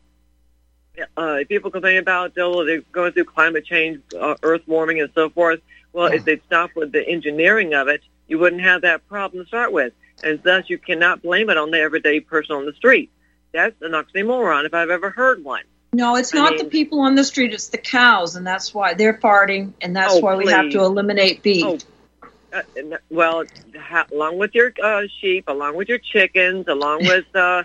Uh, 1.17 1.39
people 1.49 1.69
complain 1.71 1.97
about 1.97 2.31
oh, 2.37 2.63
they're 2.63 2.79
going 2.93 3.11
through 3.11 3.25
climate 3.25 3.65
change, 3.65 3.99
uh, 4.17 4.35
Earth 4.43 4.61
warming, 4.65 5.01
and 5.01 5.09
so 5.13 5.29
forth. 5.29 5.59
Well, 5.91 6.05
if 6.05 6.23
they'd 6.25 6.41
stop 6.45 6.69
with 6.73 6.93
the 6.93 7.05
engineering 7.05 7.73
of 7.73 7.89
it, 7.89 8.01
you 8.27 8.39
wouldn't 8.39 8.61
have 8.61 8.83
that 8.83 9.05
problem 9.09 9.43
to 9.43 9.47
start 9.47 9.73
with. 9.73 9.91
And 10.23 10.41
thus, 10.43 10.69
you 10.69 10.77
cannot 10.77 11.21
blame 11.21 11.49
it 11.49 11.57
on 11.57 11.71
the 11.71 11.81
everyday 11.81 12.21
person 12.21 12.55
on 12.55 12.65
the 12.65 12.71
street. 12.71 13.11
That's 13.51 13.75
an 13.81 13.91
oxymoron 13.91 14.65
if 14.65 14.73
I've 14.73 14.89
ever 14.89 15.09
heard 15.09 15.43
one. 15.43 15.63
No, 15.95 16.17
it's 16.17 16.33
I 16.33 16.37
not 16.37 16.51
mean- 16.51 16.65
the 16.65 16.69
people 16.69 16.99
on 16.99 17.15
the 17.15 17.23
street. 17.23 17.53
It's 17.53 17.69
the 17.69 17.77
cows, 17.77 18.35
and 18.35 18.45
that's 18.45 18.73
why 18.73 18.93
they're 18.93 19.17
farting, 19.17 19.73
and 19.81 19.95
that's 19.95 20.15
Oh, 20.15 20.19
why 20.19 20.35
we 20.35 20.47
have 20.47 20.69
to 20.71 20.79
eliminate 20.79 21.41
beef. 21.41 21.63
Oh, 21.63 22.27
uh, 22.51 22.61
well, 23.09 23.43
ha- 23.79 24.05
along 24.11 24.37
with 24.37 24.53
your 24.53 24.73
uh, 24.83 25.03
sheep, 25.21 25.45
along 25.47 25.75
with 25.75 25.87
your 25.87 25.97
chickens, 25.99 26.67
along 26.67 27.05
with 27.05 27.25
uh, 27.33 27.63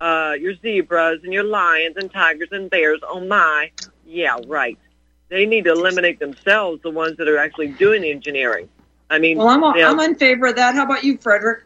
uh, 0.00 0.34
your 0.40 0.54
zebras 0.56 1.20
and 1.22 1.32
your 1.32 1.44
lions 1.44 1.96
and 1.96 2.12
tigers 2.12 2.48
and 2.50 2.68
bears. 2.68 3.00
Oh 3.08 3.20
my, 3.20 3.70
yeah, 4.04 4.38
right. 4.46 4.76
They 5.28 5.46
need 5.46 5.64
to 5.64 5.70
eliminate 5.72 6.18
themselves, 6.18 6.82
the 6.82 6.90
ones 6.90 7.16
that 7.18 7.28
are 7.28 7.38
actually 7.38 7.68
doing 7.68 8.02
the 8.02 8.10
engineering. 8.10 8.68
I 9.08 9.18
mean, 9.18 9.38
Well, 9.38 9.48
I'm, 9.48 9.60
know, 9.60 9.72
I'm 9.74 10.00
in 10.00 10.16
favor 10.16 10.46
of 10.46 10.56
that. 10.56 10.74
How 10.74 10.84
about 10.84 11.04
you, 11.04 11.16
Frederick? 11.18 11.62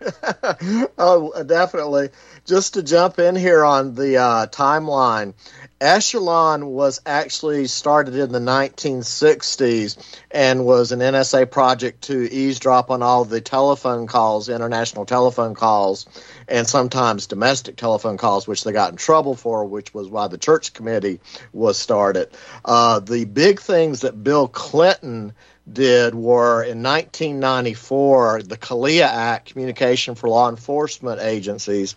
oh, 0.98 1.42
definitely. 1.44 2.10
Just 2.46 2.74
to 2.74 2.82
jump 2.82 3.18
in 3.18 3.36
here 3.36 3.64
on 3.64 3.94
the 3.94 4.16
uh, 4.16 4.46
timeline, 4.46 5.34
Echelon 5.80 6.66
was 6.66 7.00
actually 7.04 7.66
started 7.66 8.14
in 8.14 8.32
the 8.32 8.38
1960s 8.38 9.96
and 10.30 10.64
was 10.64 10.92
an 10.92 11.00
NSA 11.00 11.50
project 11.50 12.02
to 12.04 12.32
eavesdrop 12.32 12.90
on 12.90 13.02
all 13.02 13.24
the 13.24 13.40
telephone 13.40 14.06
calls, 14.06 14.48
international 14.48 15.04
telephone 15.04 15.54
calls, 15.54 16.06
and 16.48 16.66
sometimes 16.66 17.26
domestic 17.26 17.76
telephone 17.76 18.16
calls, 18.16 18.48
which 18.48 18.64
they 18.64 18.72
got 18.72 18.90
in 18.90 18.96
trouble 18.96 19.34
for, 19.34 19.64
which 19.64 19.92
was 19.92 20.08
why 20.08 20.28
the 20.28 20.38
Church 20.38 20.72
Committee 20.72 21.20
was 21.52 21.76
started. 21.78 22.30
Uh, 22.64 23.00
the 23.00 23.24
big 23.26 23.60
things 23.60 24.00
that 24.00 24.22
Bill 24.24 24.48
Clinton 24.48 25.34
did 25.72 26.14
were 26.14 26.62
in 26.62 26.82
1994, 26.82 28.42
the 28.42 28.56
CALEA 28.56 29.04
Act, 29.04 29.50
Communication 29.50 30.14
for 30.14 30.28
Law 30.28 30.48
Enforcement 30.48 31.20
Agencies, 31.20 31.96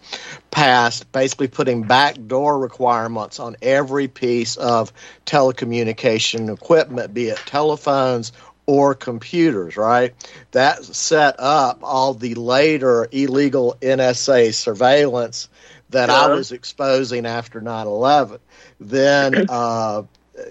passed, 0.52 1.12
basically 1.12 1.48
putting 1.48 1.84
backdoor 1.84 2.60
requirements 2.60 3.40
on 3.40 3.56
every 3.62 4.08
piece 4.08 4.58
of 4.58 4.94
telecommunication 5.26 6.54
equipment, 6.54 7.14
be 7.14 7.30
it 7.30 7.38
telephones 7.46 8.32
or 8.66 8.96
computers, 8.96 9.76
right? 9.76 10.14
That 10.52 10.84
set 10.86 11.36
up 11.40 11.80
all 11.84 12.14
the 12.14 12.36
later 12.36 13.08
illegal 13.12 13.78
NSA 13.82 14.54
surveillance 14.54 15.50
that 15.90 16.10
I 16.10 16.30
was 16.30 16.52
exposing 16.52 17.26
after 17.26 17.62
9 17.62 17.88
11. 17.88 18.40
Then 18.80 19.46
uh, 19.50 20.04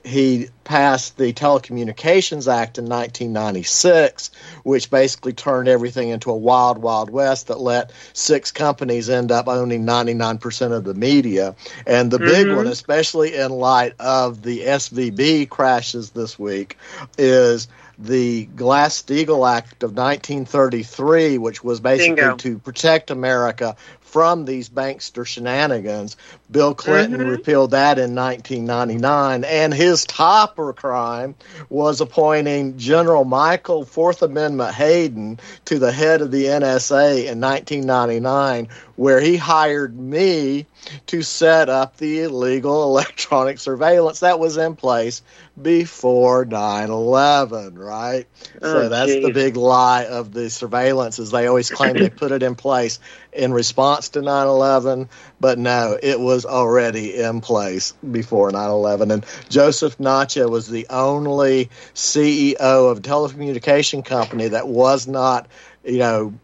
he 0.05 0.49
passed 0.65 1.17
the 1.19 1.33
Telecommunications 1.33 2.47
Act 2.47 2.79
in 2.79 2.85
1996, 2.85 4.31
which 4.63 4.91
basically 4.91 5.33
turned 5.33 5.69
everything 5.69 6.11
into 6.11 6.31
a 6.31 6.37
wild, 6.37 6.79
wild 6.79 7.11
west 7.11 7.49
that 7.49 7.61
let 7.61 7.91
six 8.13 8.53
companies 8.53 9.11
end 9.11 9.33
up 9.33 9.49
owning 9.49 9.85
99% 9.85 10.73
of 10.73 10.85
the 10.85 10.95
media. 10.95 11.57
And 11.87 12.11
the 12.11 12.21
big 12.21 12.47
Mhm. 12.47 12.57
one, 12.57 12.67
especially 12.69 13.35
in 13.35 13.51
light 13.51 13.95
of 13.99 14.43
the 14.43 14.67
SVB 14.67 15.47
crashes 15.47 16.11
this 16.11 16.39
week, 16.39 16.79
is 17.19 17.67
the 17.99 18.47
Glass-Steagall 18.57 19.49
Act 19.49 19.83
of 19.83 19.95
1933, 19.95 21.39
which 21.39 21.63
was 21.63 21.81
basically 21.81 22.15
Bingo. 22.15 22.37
to 22.37 22.59
protect 22.59 23.11
America 23.11 23.77
from 24.13 24.45
these 24.45 24.69
bankster 24.69 25.27
shenanigans. 25.27 26.17
Bill 26.51 26.75
Clinton 26.75 27.23
Mhm. 27.23 27.27
repealed 27.27 27.71
that 27.73 27.99
in 27.99 28.15
1999, 28.15 29.45
and 29.45 29.73
his 29.73 30.05
topper 30.05 30.73
crime 30.75 31.35
was 31.71 32.01
appointing 32.01 32.77
General 32.77 33.25
Michael 33.25 33.85
Fourth 33.85 34.23
Amendment 34.23 34.75
Hayden 34.75 35.41
to 35.67 35.79
the 35.79 35.93
head 35.93 36.21
of 36.21 36.31
the 36.31 36.49
NSA 36.49 37.27
in 37.27 37.41
1999, 37.41 38.69
where 38.97 39.21
he 39.21 39.37
hired 39.37 39.99
me 39.99 40.67
to 41.07 41.23
set 41.23 41.69
up 41.71 41.97
the 41.97 42.21
illegal 42.23 42.85
electronic 42.85 43.59
surveillance 43.59 44.21
that 44.21 44.39
was 44.39 44.57
in 44.59 44.77
place 44.77 45.23
before 45.61 46.45
9/11, 46.45 47.79
right? 47.79 48.27
so 48.63 48.87
Oh, 48.87 48.89
that's 48.89 49.17
the 49.17 49.31
big 49.31 49.57
lie 49.57 50.05
of 50.05 50.33
the 50.33 50.51
surveillance 50.51 51.19
is 51.19 51.31
they 51.31 51.47
always 51.47 51.71
claim 51.71 51.99
they 51.99 52.09
put 52.11 52.33
it 52.33 52.43
in 52.43 52.55
place 52.55 52.99
in 53.33 53.53
response 53.53 54.11
to 54.11 54.21
9/11, 54.21 55.09
but 55.41 55.59
no, 55.59 55.99
it 56.01 56.21
was 56.21 56.45
already 56.45 57.17
in 57.17 57.41
place 57.41 57.95
before 58.11 58.51
9/11 58.51 59.11
and 59.11 59.27
Joseph 59.49 59.99
Nacchio 59.99 60.51
was 60.51 60.69
the 60.69 60.87
only 60.91 61.71
CEO 61.95 62.91
of 62.91 62.99
a 62.99 63.01
telecommunication 63.01 64.05
company 64.05 64.49
that 64.49 64.69
was 64.69 65.07
not, 65.07 65.47
you 65.85 65.99
know, 65.99 66.35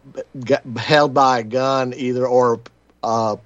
held 0.77 1.13
by 1.13 1.39
a 1.39 1.43
gun 1.43 1.93
either 1.95 2.25
or 2.25 2.59
uh, 3.03 3.37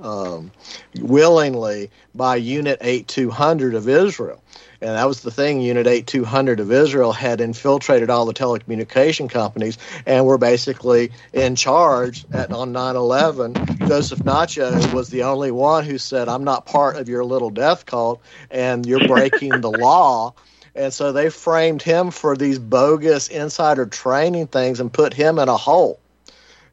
um, 0.00 0.50
willingly 0.98 1.90
by 2.14 2.36
Unit 2.36 2.78
8200 2.80 3.74
of 3.74 3.88
Israel. 3.88 4.42
And 4.82 4.96
that 4.96 5.06
was 5.06 5.20
the 5.20 5.30
thing. 5.30 5.60
Unit 5.60 5.86
8200 5.86 6.58
of 6.58 6.72
Israel 6.72 7.12
had 7.12 7.40
infiltrated 7.40 8.10
all 8.10 8.26
the 8.26 8.34
telecommunication 8.34 9.30
companies 9.30 9.78
and 10.06 10.26
were 10.26 10.38
basically 10.38 11.12
in 11.32 11.54
charge 11.54 12.24
at, 12.32 12.50
on 12.50 12.72
9 12.72 12.96
11. 12.96 13.54
Joseph 13.86 14.18
Nacchio 14.24 14.92
was 14.92 15.08
the 15.08 15.22
only 15.22 15.52
one 15.52 15.84
who 15.84 15.98
said, 15.98 16.28
I'm 16.28 16.42
not 16.42 16.66
part 16.66 16.96
of 16.96 17.08
your 17.08 17.24
little 17.24 17.50
death 17.50 17.86
cult 17.86 18.20
and 18.50 18.84
you're 18.84 19.06
breaking 19.06 19.60
the 19.60 19.70
law. 19.70 20.34
And 20.74 20.92
so 20.92 21.12
they 21.12 21.30
framed 21.30 21.82
him 21.82 22.10
for 22.10 22.36
these 22.36 22.58
bogus 22.58 23.28
insider 23.28 23.86
training 23.86 24.48
things 24.48 24.80
and 24.80 24.92
put 24.92 25.14
him 25.14 25.38
in 25.38 25.48
a 25.48 25.56
hole 25.56 26.00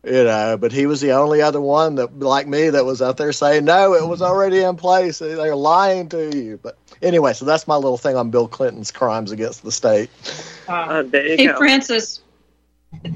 you 0.03 0.23
know 0.23 0.57
but 0.59 0.71
he 0.71 0.85
was 0.85 1.01
the 1.01 1.11
only 1.11 1.41
other 1.41 1.59
one 1.59 1.95
that 1.95 2.17
like 2.19 2.47
me 2.47 2.69
that 2.69 2.85
was 2.85 3.01
out 3.01 3.17
there 3.17 3.33
saying 3.33 3.65
no 3.65 3.93
it 3.95 4.07
was 4.07 4.21
already 4.21 4.59
in 4.59 4.75
place 4.77 5.19
they're 5.19 5.55
lying 5.55 6.07
to 6.07 6.35
you 6.37 6.57
but 6.63 6.77
anyway 7.01 7.33
so 7.33 7.43
that's 7.43 7.67
my 7.67 7.75
little 7.75 7.97
thing 7.97 8.15
on 8.15 8.29
bill 8.31 8.47
clinton's 8.47 8.91
crimes 8.91 9.31
against 9.31 9.61
the 9.63 9.71
state 9.71 10.09
Wow. 10.69 11.01
there 11.03 11.25
you 11.27 11.35
hey, 11.37 11.47
go. 11.47 11.57
Frances. 11.57 12.21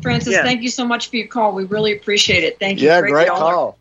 Frances, 0.01 0.33
Yeah. 0.33 0.43
thank 0.43 0.61
you 0.61 0.69
so 0.69 0.85
much 0.85 1.09
for 1.09 1.15
your 1.17 1.27
call. 1.27 1.53
We 1.53 1.63
really 1.65 1.93
appreciate 1.95 2.43
it. 2.43 2.59
Thank 2.59 2.81
you. 2.81 2.87
yeah 2.87 3.01
great 3.01 3.27
caller. 3.27 3.53
call 3.53 3.79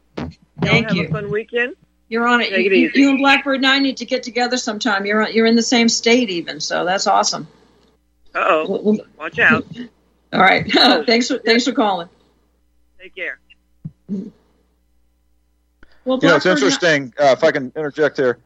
Thank 0.61 0.88
have 0.88 0.96
you. 0.96 1.05
a 1.07 1.09
fun 1.09 1.30
weekend. 1.30 1.74
You're 2.09 2.26
on 2.26 2.40
it. 2.40 2.50
Take 2.50 2.66
You, 2.66 2.70
it 2.70 2.76
you, 2.76 2.88
easy. 2.88 3.00
you 3.00 3.09
and 3.11 3.18
Blackbird 3.18 3.61
Nine 3.62 3.82
need 3.82 3.96
to 3.98 4.05
get 4.05 4.22
together 4.22 4.57
sometime. 4.59 5.07
You're 5.07 5.26
on, 5.26 5.32
you're 5.32 5.46
in 5.46 5.57
the 5.57 5.62
same 5.62 5.88
state 5.88 6.30
even, 6.30 6.61
so 6.61 6.84
that's 6.84 7.07
awesome. 7.07 7.48
Uh 8.34 8.38
oh. 8.68 8.98
Watch 9.18 9.38
out. 9.38 9.66
All 10.32 10.40
right. 10.40 10.70
thanks 11.07 11.28
for 11.28 11.38
thanks 11.38 11.64
for 11.64 11.72
calling. 11.72 12.09
Take 13.03 13.16
care. 13.16 13.40
Well, 14.09 14.20
You 16.07 16.28
know, 16.28 16.36
it's 16.36 16.44
Blackbird 16.44 16.44
Nine- 16.44 16.57
interesting. 16.57 17.14
Uh, 17.18 17.32
if 17.32 17.42
I 17.42 17.50
can 17.50 17.72
interject 17.74 18.16
there, 18.16 18.38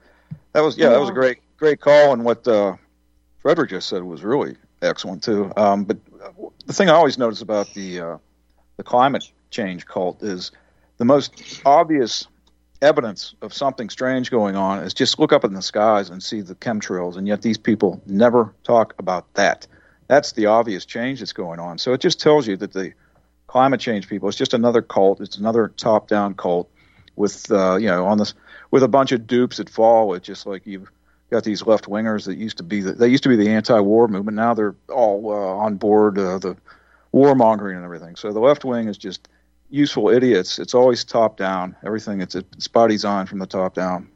that 0.52 0.60
was 0.62 0.78
yeah, 0.78 0.88
that 0.88 1.00
was 1.00 1.10
a 1.10 1.12
great 1.12 1.38
great 1.58 1.78
call, 1.80 2.14
and 2.14 2.24
what 2.24 2.48
uh, 2.48 2.76
Frederick 3.38 3.68
just 3.68 3.88
said 3.88 4.02
was 4.02 4.22
really 4.24 4.56
excellent 4.80 5.22
too. 5.22 5.52
Um, 5.58 5.84
but 5.84 5.98
the 6.66 6.72
thing 6.72 6.88
I 6.88 6.94
always 6.94 7.18
notice 7.18 7.42
about 7.42 7.74
the 7.74 8.00
uh, 8.00 8.18
the 8.78 8.82
climate 8.82 9.30
change 9.50 9.84
cult 9.84 10.22
is 10.22 10.52
the 10.96 11.04
most 11.04 11.60
obvious 11.66 12.26
evidence 12.80 13.34
of 13.42 13.52
something 13.52 13.90
strange 13.90 14.30
going 14.30 14.56
on 14.56 14.82
is 14.82 14.94
just 14.94 15.18
look 15.18 15.32
up 15.34 15.44
in 15.44 15.52
the 15.52 15.62
skies 15.62 16.08
and 16.08 16.22
see 16.22 16.40
the 16.40 16.54
chemtrails, 16.54 17.16
and 17.18 17.28
yet 17.28 17.42
these 17.42 17.58
people 17.58 18.00
never 18.06 18.54
talk 18.64 18.94
about 18.98 19.30
that. 19.34 19.66
That's 20.08 20.32
the 20.32 20.46
obvious 20.46 20.86
change 20.86 21.18
that's 21.18 21.34
going 21.34 21.58
on. 21.60 21.76
So 21.76 21.92
it 21.92 22.00
just 22.00 22.20
tells 22.20 22.46
you 22.46 22.56
that 22.58 22.72
the 22.72 22.92
climate 23.56 23.80
change 23.80 24.06
people. 24.06 24.28
It's 24.28 24.36
just 24.36 24.52
another 24.52 24.82
cult. 24.82 25.22
It's 25.22 25.38
another 25.38 25.68
top 25.68 26.08
down 26.08 26.34
cult 26.34 26.70
with 27.16 27.50
uh, 27.50 27.76
you 27.76 27.86
know 27.86 28.04
on 28.04 28.18
this 28.18 28.34
with 28.70 28.82
a 28.82 28.88
bunch 28.88 29.12
of 29.12 29.26
dupes 29.26 29.56
that 29.56 29.70
fall 29.70 30.12
It's 30.12 30.26
just 30.26 30.44
like 30.44 30.66
you've 30.66 30.90
got 31.30 31.42
these 31.42 31.64
left 31.64 31.86
wingers 31.86 32.26
that 32.26 32.36
used 32.36 32.58
to 32.58 32.62
be 32.62 32.82
the, 32.82 32.92
they 32.92 33.08
used 33.08 33.22
to 33.22 33.30
be 33.30 33.36
the 33.36 33.48
anti-war 33.48 34.08
movement. 34.08 34.36
Now 34.36 34.52
they're 34.52 34.74
all 34.90 35.32
uh, 35.32 35.64
on 35.64 35.76
board 35.76 36.18
uh, 36.18 36.36
the 36.36 36.54
warmongering 37.14 37.76
and 37.76 37.84
everything. 37.86 38.16
So 38.16 38.30
the 38.30 38.40
left 38.40 38.62
wing 38.62 38.88
is 38.88 38.98
just 38.98 39.26
useful 39.70 40.10
idiots. 40.10 40.58
It's 40.58 40.74
always 40.74 41.02
top 41.04 41.38
down 41.38 41.76
everything 41.82 42.20
it's 42.20 42.34
it's 42.34 42.68
bodies 42.68 43.06
on 43.06 43.24
from 43.24 43.38
the 43.38 43.46
top 43.46 43.72
down 43.72 44.08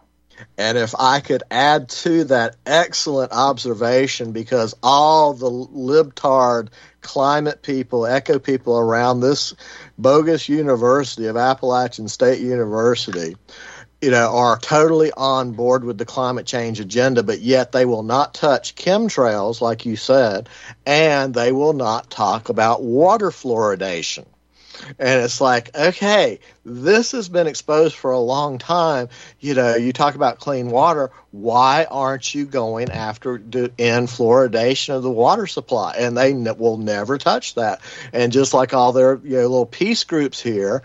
And 0.58 0.78
if 0.78 0.94
I 0.98 1.20
could 1.20 1.42
add 1.50 1.88
to 1.88 2.24
that 2.24 2.56
excellent 2.66 3.32
observation, 3.32 4.32
because 4.32 4.74
all 4.82 5.34
the 5.34 5.50
libtard 5.50 6.68
climate 7.00 7.62
people, 7.62 8.06
echo 8.06 8.38
people 8.38 8.78
around 8.78 9.20
this 9.20 9.54
bogus 9.98 10.48
university 10.48 11.26
of 11.26 11.36
Appalachian 11.36 12.08
State 12.08 12.40
University, 12.40 13.36
you 14.00 14.10
know, 14.10 14.34
are 14.34 14.58
totally 14.58 15.12
on 15.12 15.52
board 15.52 15.84
with 15.84 15.98
the 15.98 16.06
climate 16.06 16.46
change 16.46 16.80
agenda, 16.80 17.22
but 17.22 17.40
yet 17.40 17.72
they 17.72 17.84
will 17.84 18.02
not 18.02 18.32
touch 18.32 18.74
chemtrails, 18.74 19.60
like 19.60 19.84
you 19.84 19.96
said, 19.96 20.48
and 20.86 21.34
they 21.34 21.52
will 21.52 21.74
not 21.74 22.10
talk 22.10 22.48
about 22.48 22.82
water 22.82 23.30
fluoridation. 23.30 24.24
And 24.98 25.22
it's 25.22 25.40
like, 25.40 25.76
okay, 25.76 26.40
this 26.64 27.12
has 27.12 27.28
been 27.28 27.46
exposed 27.46 27.94
for 27.96 28.12
a 28.12 28.18
long 28.18 28.58
time. 28.58 29.08
You 29.38 29.54
know, 29.54 29.76
you 29.76 29.92
talk 29.92 30.14
about 30.14 30.38
clean 30.38 30.70
water. 30.70 31.10
Why 31.30 31.86
aren't 31.90 32.34
you 32.34 32.46
going 32.46 32.90
after 32.90 33.38
the 33.38 33.72
in 33.78 34.06
fluoridation 34.06 34.96
of 34.96 35.02
the 35.02 35.10
water 35.10 35.46
supply? 35.46 35.94
And 35.98 36.16
they 36.16 36.32
n- 36.32 36.56
will 36.58 36.76
never 36.76 37.18
touch 37.18 37.54
that. 37.54 37.80
And 38.12 38.32
just 38.32 38.52
like 38.54 38.74
all 38.74 38.92
their 38.92 39.20
you 39.22 39.36
know 39.36 39.42
little 39.42 39.66
peace 39.66 40.04
groups 40.04 40.40
here, 40.40 40.82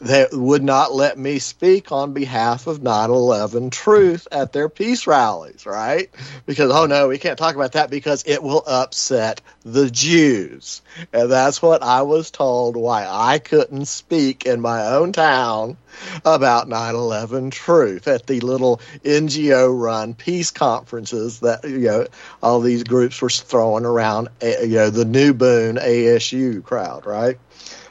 they 0.00 0.26
would 0.32 0.62
not 0.62 0.94
let 0.94 1.18
me 1.18 1.38
speak 1.38 1.90
on 1.90 2.12
behalf 2.12 2.66
of 2.66 2.80
9/11 2.80 3.70
Truth 3.70 4.28
at 4.30 4.52
their 4.52 4.68
peace 4.68 5.06
rallies, 5.06 5.66
right? 5.66 6.08
Because 6.46 6.70
oh 6.70 6.86
no, 6.86 7.08
we 7.08 7.18
can't 7.18 7.38
talk 7.38 7.54
about 7.54 7.72
that 7.72 7.90
because 7.90 8.24
it 8.26 8.42
will 8.42 8.62
upset 8.66 9.40
the 9.64 9.90
Jews. 9.90 10.82
And 11.12 11.30
that's 11.30 11.60
what 11.60 11.82
I 11.82 12.02
was 12.02 12.30
told 12.30 12.76
why 12.76 13.06
I 13.08 13.38
couldn't 13.38 13.86
speak 13.86 14.46
in 14.46 14.60
my 14.60 14.86
own 14.86 15.12
town 15.12 15.76
about 16.24 16.68
9/11 16.68 17.50
Truth 17.50 18.06
at 18.06 18.26
the 18.26 18.40
little 18.40 18.80
NGO 19.04 19.72
run 19.78 20.14
peace 20.14 20.50
conferences 20.50 21.40
that 21.40 21.64
you 21.64 21.78
know 21.78 22.06
all 22.42 22.60
these 22.60 22.84
groups 22.84 23.20
were 23.20 23.30
throwing 23.30 23.84
around 23.84 24.28
eh, 24.40 24.62
you 24.62 24.76
know 24.76 24.90
the 24.90 25.04
New 25.04 25.34
Boone 25.34 25.76
ASU 25.76 26.62
crowd, 26.62 27.04
right? 27.04 27.38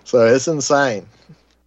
So 0.03 0.25
it's 0.25 0.47
insane. 0.47 1.05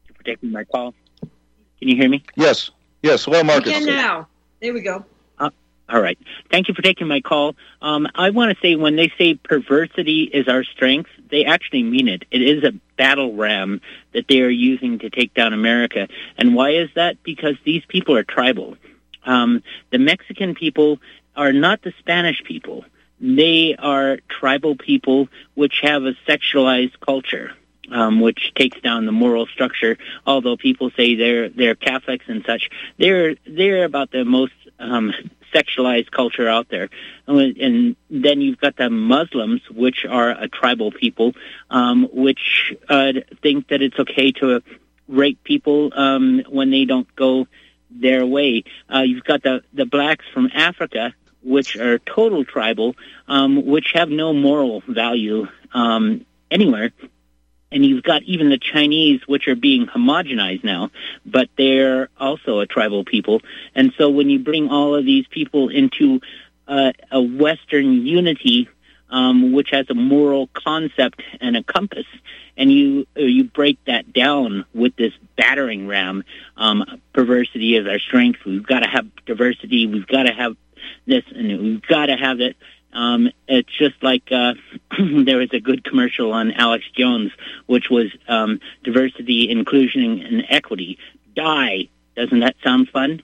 you 0.09 0.15
for 0.15 0.23
taking 0.25 0.53
my 0.53 0.65
call. 0.65 0.95
Can 1.21 1.89
you 1.89 1.97
hear 1.97 2.09
me? 2.09 2.25
Yes. 2.35 2.71
Yes. 3.03 3.25
Hello, 3.25 3.43
Marcus. 3.45 3.67
We 3.67 3.73
can 3.73 3.87
now. 3.87 4.29
There 4.61 4.73
we 4.73 4.81
go. 4.81 5.05
Uh, 5.39 5.51
all 5.89 6.01
right. 6.01 6.19
Thank 6.51 6.69
you 6.69 6.75
for 6.75 6.83
taking 6.83 7.07
my 7.07 7.21
call. 7.21 7.55
Um, 7.81 8.09
I 8.15 8.31
want 8.31 8.57
to 8.57 8.61
say 8.61 8.75
when 8.75 8.97
they 8.97 9.13
say 9.17 9.35
perversity 9.35 10.25
is 10.25 10.49
our 10.49 10.65
strength, 10.65 11.11
they 11.31 11.45
actually 11.45 11.85
mean 11.85 12.09
it. 12.09 12.25
It 12.31 12.43
is 12.43 12.65
a 12.65 12.73
battle 12.97 13.35
ram 13.35 13.81
that 14.13 14.27
they 14.29 14.41
are 14.41 14.51
using 14.51 14.99
to 15.01 15.11
take 15.11 15.33
down 15.33 15.53
America. 15.53 16.09
And 16.37 16.57
why 16.57 16.71
is 16.71 16.91
that? 16.97 17.23
Because 17.23 17.55
these 17.65 17.85
people 17.87 18.17
are 18.17 18.25
tribal. 18.25 18.77
Um, 19.25 19.63
the 19.91 19.99
Mexican 19.99 20.57
people 20.57 20.99
are 21.37 21.53
not 21.53 21.83
the 21.83 21.93
Spanish 22.01 22.43
people 22.45 22.85
they 23.23 23.77
are 23.79 24.19
tribal 24.29 24.77
people 24.77 25.29
which 25.55 25.81
have 25.83 26.03
a 26.03 26.15
sexualized 26.29 26.99
culture, 27.01 27.53
um, 27.91 28.21
which 28.21 28.53
takes 28.55 28.81
down 28.81 29.07
the 29.07 29.13
moral 29.13 29.47
structure. 29.47 29.97
Although 30.27 30.57
people 30.57 30.91
say 30.97 31.15
they're 31.15 31.49
they're 31.49 31.77
Catholics 31.77 32.25
and 32.27 32.45
such, 32.45 32.69
they're 32.99 33.37
they're 33.47 33.85
about 33.85 34.11
the 34.11 34.25
most 34.25 34.53
um, 34.81 35.15
sexualized 35.55 36.11
culture 36.11 36.49
out 36.49 36.69
there. 36.69 36.89
And 37.29 37.95
then 38.11 38.41
you've 38.41 38.59
got 38.59 38.77
the 38.77 38.91
Muslims, 38.91 39.61
which 39.71 40.05
are 40.05 40.31
a 40.31 40.49
tribal 40.49 40.91
people, 40.91 41.35
um, 41.71 42.09
which 42.13 42.75
uh, 42.89 43.13
think 43.41 43.69
that 43.69 43.83
it's 43.83 43.99
okay 44.01 44.33
to 44.33 44.63
rape 45.07 45.45
people 45.45 45.93
um, 45.95 46.43
when 46.49 46.71
they 46.71 46.87
don't 46.87 47.15
go 47.15 47.47
their 47.89 48.27
way. 48.27 48.65
Uh, 48.93 49.03
you've 49.03 49.25
got 49.25 49.45
the 49.45 49.63
the 49.73 49.87
blacks 49.87 50.25
from 50.35 50.51
Africa 50.53 51.15
which 51.43 51.77
are 51.77 51.99
total 51.99 52.45
tribal, 52.45 52.95
um, 53.29 53.67
which 53.67 53.93
have 53.95 54.09
no 54.09 54.33
moral 54.33 54.83
value 54.87 55.47
um, 55.73 56.25
anywhere. 56.51 56.93
And 57.71 57.87
you've 57.87 58.03
got 58.03 58.23
even 58.25 58.51
the 58.51 58.59
Chinese, 58.59 59.23
which 59.27 59.49
are 59.49 59.57
being 59.57 59.87
homogenized 59.87 60.63
now, 60.63 60.91
but 61.25 61.49
they're 61.57 62.11
also 62.19 62.61
a 62.61 62.67
tribal 62.67 63.05
people. 63.05 63.41
And 63.75 63.93
so 63.97 64.11
when 64.11 64.29
you 64.29 64.39
bring 64.41 64.69
all 64.69 64.95
of 64.95 65.07
these 65.07 65.27
people 65.29 65.71
into 65.71 66.21
uh, 66.69 66.93
a 67.11 67.23
Western 67.23 68.07
unity, 68.07 68.69
um, 69.09 69.53
which 69.53 69.71
has 69.71 69.87
a 69.91 69.95
moral 69.95 70.49
concept 70.49 71.23
and 71.41 71.57
a 71.57 71.63
compass, 71.63 72.07
and 72.57 72.71
you 72.71 73.07
uh, 73.17 73.21
you 73.21 73.45
break 73.45 73.79
that 73.87 74.13
down 74.13 74.65
with 74.75 74.97
this 74.97 75.13
battering 75.37 75.87
ram. 75.87 76.25
Um, 76.57 77.01
perversity 77.13 77.77
is 77.77 77.87
our 77.87 77.99
strength. 77.99 78.41
We've 78.45 78.67
got 78.67 78.81
to 78.81 78.89
have 78.89 79.07
diversity. 79.27 79.87
We've 79.87 80.07
got 80.07 80.25
to 80.25 80.33
have 80.33 80.57
this, 81.07 81.25
and 81.35 81.61
we've 81.61 81.83
got 81.83 82.07
to 82.07 82.17
have 82.17 82.41
it. 82.41 82.57
Um, 82.93 83.31
it's 83.49 83.71
just 83.79 84.03
like 84.03 84.25
uh, 84.31 84.55
there 84.99 85.39
was 85.39 85.49
a 85.53 85.61
good 85.61 85.85
commercial 85.85 86.33
on 86.33 86.53
Alex 86.53 86.85
Jones, 86.97 87.33
which 87.67 87.89
was 87.91 88.07
um, 88.29 88.61
diversity, 88.85 89.51
inclusion, 89.51 90.21
and 90.21 90.45
equity. 90.49 90.99
Die. 91.35 91.89
Doesn't 92.17 92.41
that 92.41 92.57
sound 92.63 92.91
fun? 92.91 93.23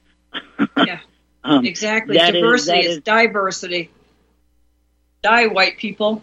yeah, 0.79 1.01
um, 1.45 1.67
exactly. 1.67 2.17
Diversity 2.17 2.79
is, 2.79 2.87
is, 2.87 2.97
is 2.97 3.03
diversity. 3.03 3.91
Die, 5.23 5.47
white 5.49 5.77
people. 5.77 6.23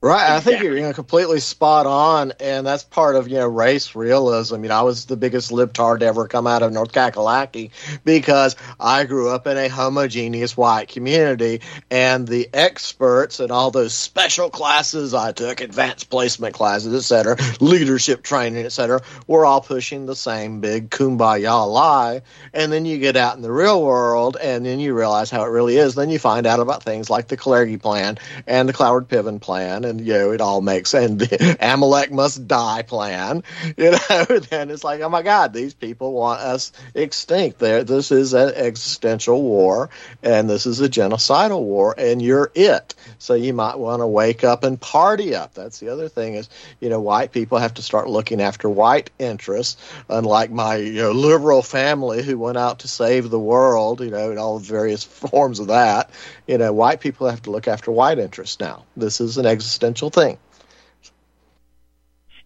Right, 0.00 0.30
I 0.30 0.38
think 0.38 0.62
you're 0.62 0.76
you 0.76 0.84
know, 0.84 0.92
completely 0.92 1.40
spot 1.40 1.84
on, 1.84 2.32
and 2.38 2.64
that's 2.64 2.84
part 2.84 3.16
of 3.16 3.26
you 3.26 3.38
know 3.38 3.48
race 3.48 3.96
realism. 3.96 4.62
You 4.62 4.68
know, 4.68 4.76
I 4.76 4.82
was 4.82 5.06
the 5.06 5.16
biggest 5.16 5.50
libtard 5.50 5.98
to 6.00 6.06
ever 6.06 6.28
come 6.28 6.46
out 6.46 6.62
of 6.62 6.72
North 6.72 6.92
Kakalaki 6.92 7.72
because 8.04 8.54
I 8.78 9.06
grew 9.06 9.28
up 9.28 9.48
in 9.48 9.56
a 9.56 9.66
homogeneous 9.66 10.56
white 10.56 10.86
community, 10.86 11.62
and 11.90 12.28
the 12.28 12.48
experts 12.54 13.40
and 13.40 13.50
all 13.50 13.72
those 13.72 13.92
special 13.92 14.50
classes 14.50 15.14
I 15.14 15.32
took, 15.32 15.60
advanced 15.60 16.10
placement 16.10 16.54
classes, 16.54 16.94
etc., 16.94 17.36
leadership 17.60 18.22
training, 18.22 18.66
etc., 18.66 19.02
were 19.26 19.44
all 19.44 19.62
pushing 19.62 20.06
the 20.06 20.14
same 20.14 20.60
big 20.60 20.90
kumbaya 20.90 21.68
lie. 21.68 22.22
And 22.54 22.70
then 22.70 22.84
you 22.84 22.98
get 22.98 23.16
out 23.16 23.34
in 23.34 23.42
the 23.42 23.50
real 23.50 23.82
world, 23.82 24.36
and 24.40 24.64
then 24.64 24.78
you 24.78 24.94
realize 24.94 25.28
how 25.28 25.42
it 25.42 25.48
really 25.48 25.76
is. 25.76 25.96
Then 25.96 26.08
you 26.08 26.20
find 26.20 26.46
out 26.46 26.60
about 26.60 26.84
things 26.84 27.10
like 27.10 27.26
the 27.26 27.36
Kalergi 27.36 27.82
plan 27.82 28.18
and 28.46 28.68
the 28.68 28.72
Cloward 28.72 29.08
Piven 29.08 29.40
plan 29.40 29.87
and 29.88 30.06
you 30.06 30.12
know 30.12 30.30
it 30.30 30.40
all 30.40 30.60
makes 30.60 30.94
and 30.94 31.18
the 31.18 31.56
Amalek 31.60 32.12
must 32.12 32.46
die 32.46 32.82
plan. 32.82 33.42
You 33.76 33.92
know, 33.92 34.24
then 34.50 34.70
it's 34.70 34.82
like, 34.82 35.00
oh 35.02 35.08
my 35.08 35.22
God, 35.22 35.52
these 35.52 35.74
people 35.74 36.12
want 36.12 36.40
us 36.40 36.72
extinct. 36.94 37.58
There, 37.58 37.84
this 37.84 38.10
is 38.10 38.32
an 38.34 38.54
existential 38.54 39.40
war, 39.42 39.90
and 40.22 40.50
this 40.50 40.66
is 40.66 40.80
a 40.80 40.88
genocidal 40.88 41.62
war, 41.62 41.94
and 41.96 42.20
you're 42.20 42.50
it. 42.54 42.94
So 43.18 43.34
you 43.34 43.52
might 43.52 43.78
want 43.78 44.00
to 44.00 44.06
wake 44.06 44.42
up 44.42 44.64
and 44.64 44.80
party 44.80 45.34
up. 45.34 45.54
That's 45.54 45.78
the 45.78 45.90
other 45.90 46.08
thing 46.08 46.34
is, 46.34 46.48
you 46.80 46.88
know, 46.88 47.00
white 47.00 47.30
people 47.30 47.58
have 47.58 47.74
to 47.74 47.82
start 47.82 48.08
looking 48.08 48.40
after 48.40 48.68
white 48.68 49.10
interests, 49.18 49.76
unlike 50.08 50.50
my 50.50 50.76
you 50.76 51.02
know 51.02 51.12
liberal 51.12 51.62
family 51.62 52.22
who 52.22 52.38
went 52.38 52.58
out 52.58 52.80
to 52.80 52.88
save 52.88 53.30
the 53.30 53.38
world. 53.38 54.00
You 54.00 54.10
know, 54.10 54.32
in 54.32 54.38
all 54.38 54.58
the 54.58 54.64
various 54.64 55.04
forms 55.04 55.60
of 55.60 55.68
that. 55.68 56.10
You 56.46 56.58
know, 56.58 56.72
white 56.72 57.00
people 57.00 57.28
have 57.28 57.42
to 57.42 57.50
look 57.50 57.68
after 57.68 57.92
white 57.92 58.18
interests 58.18 58.58
now. 58.58 58.84
This 58.96 59.20
is 59.20 59.36
an 59.38 59.46
existential 59.46 59.77
existential 59.78 60.10
thing. 60.10 60.38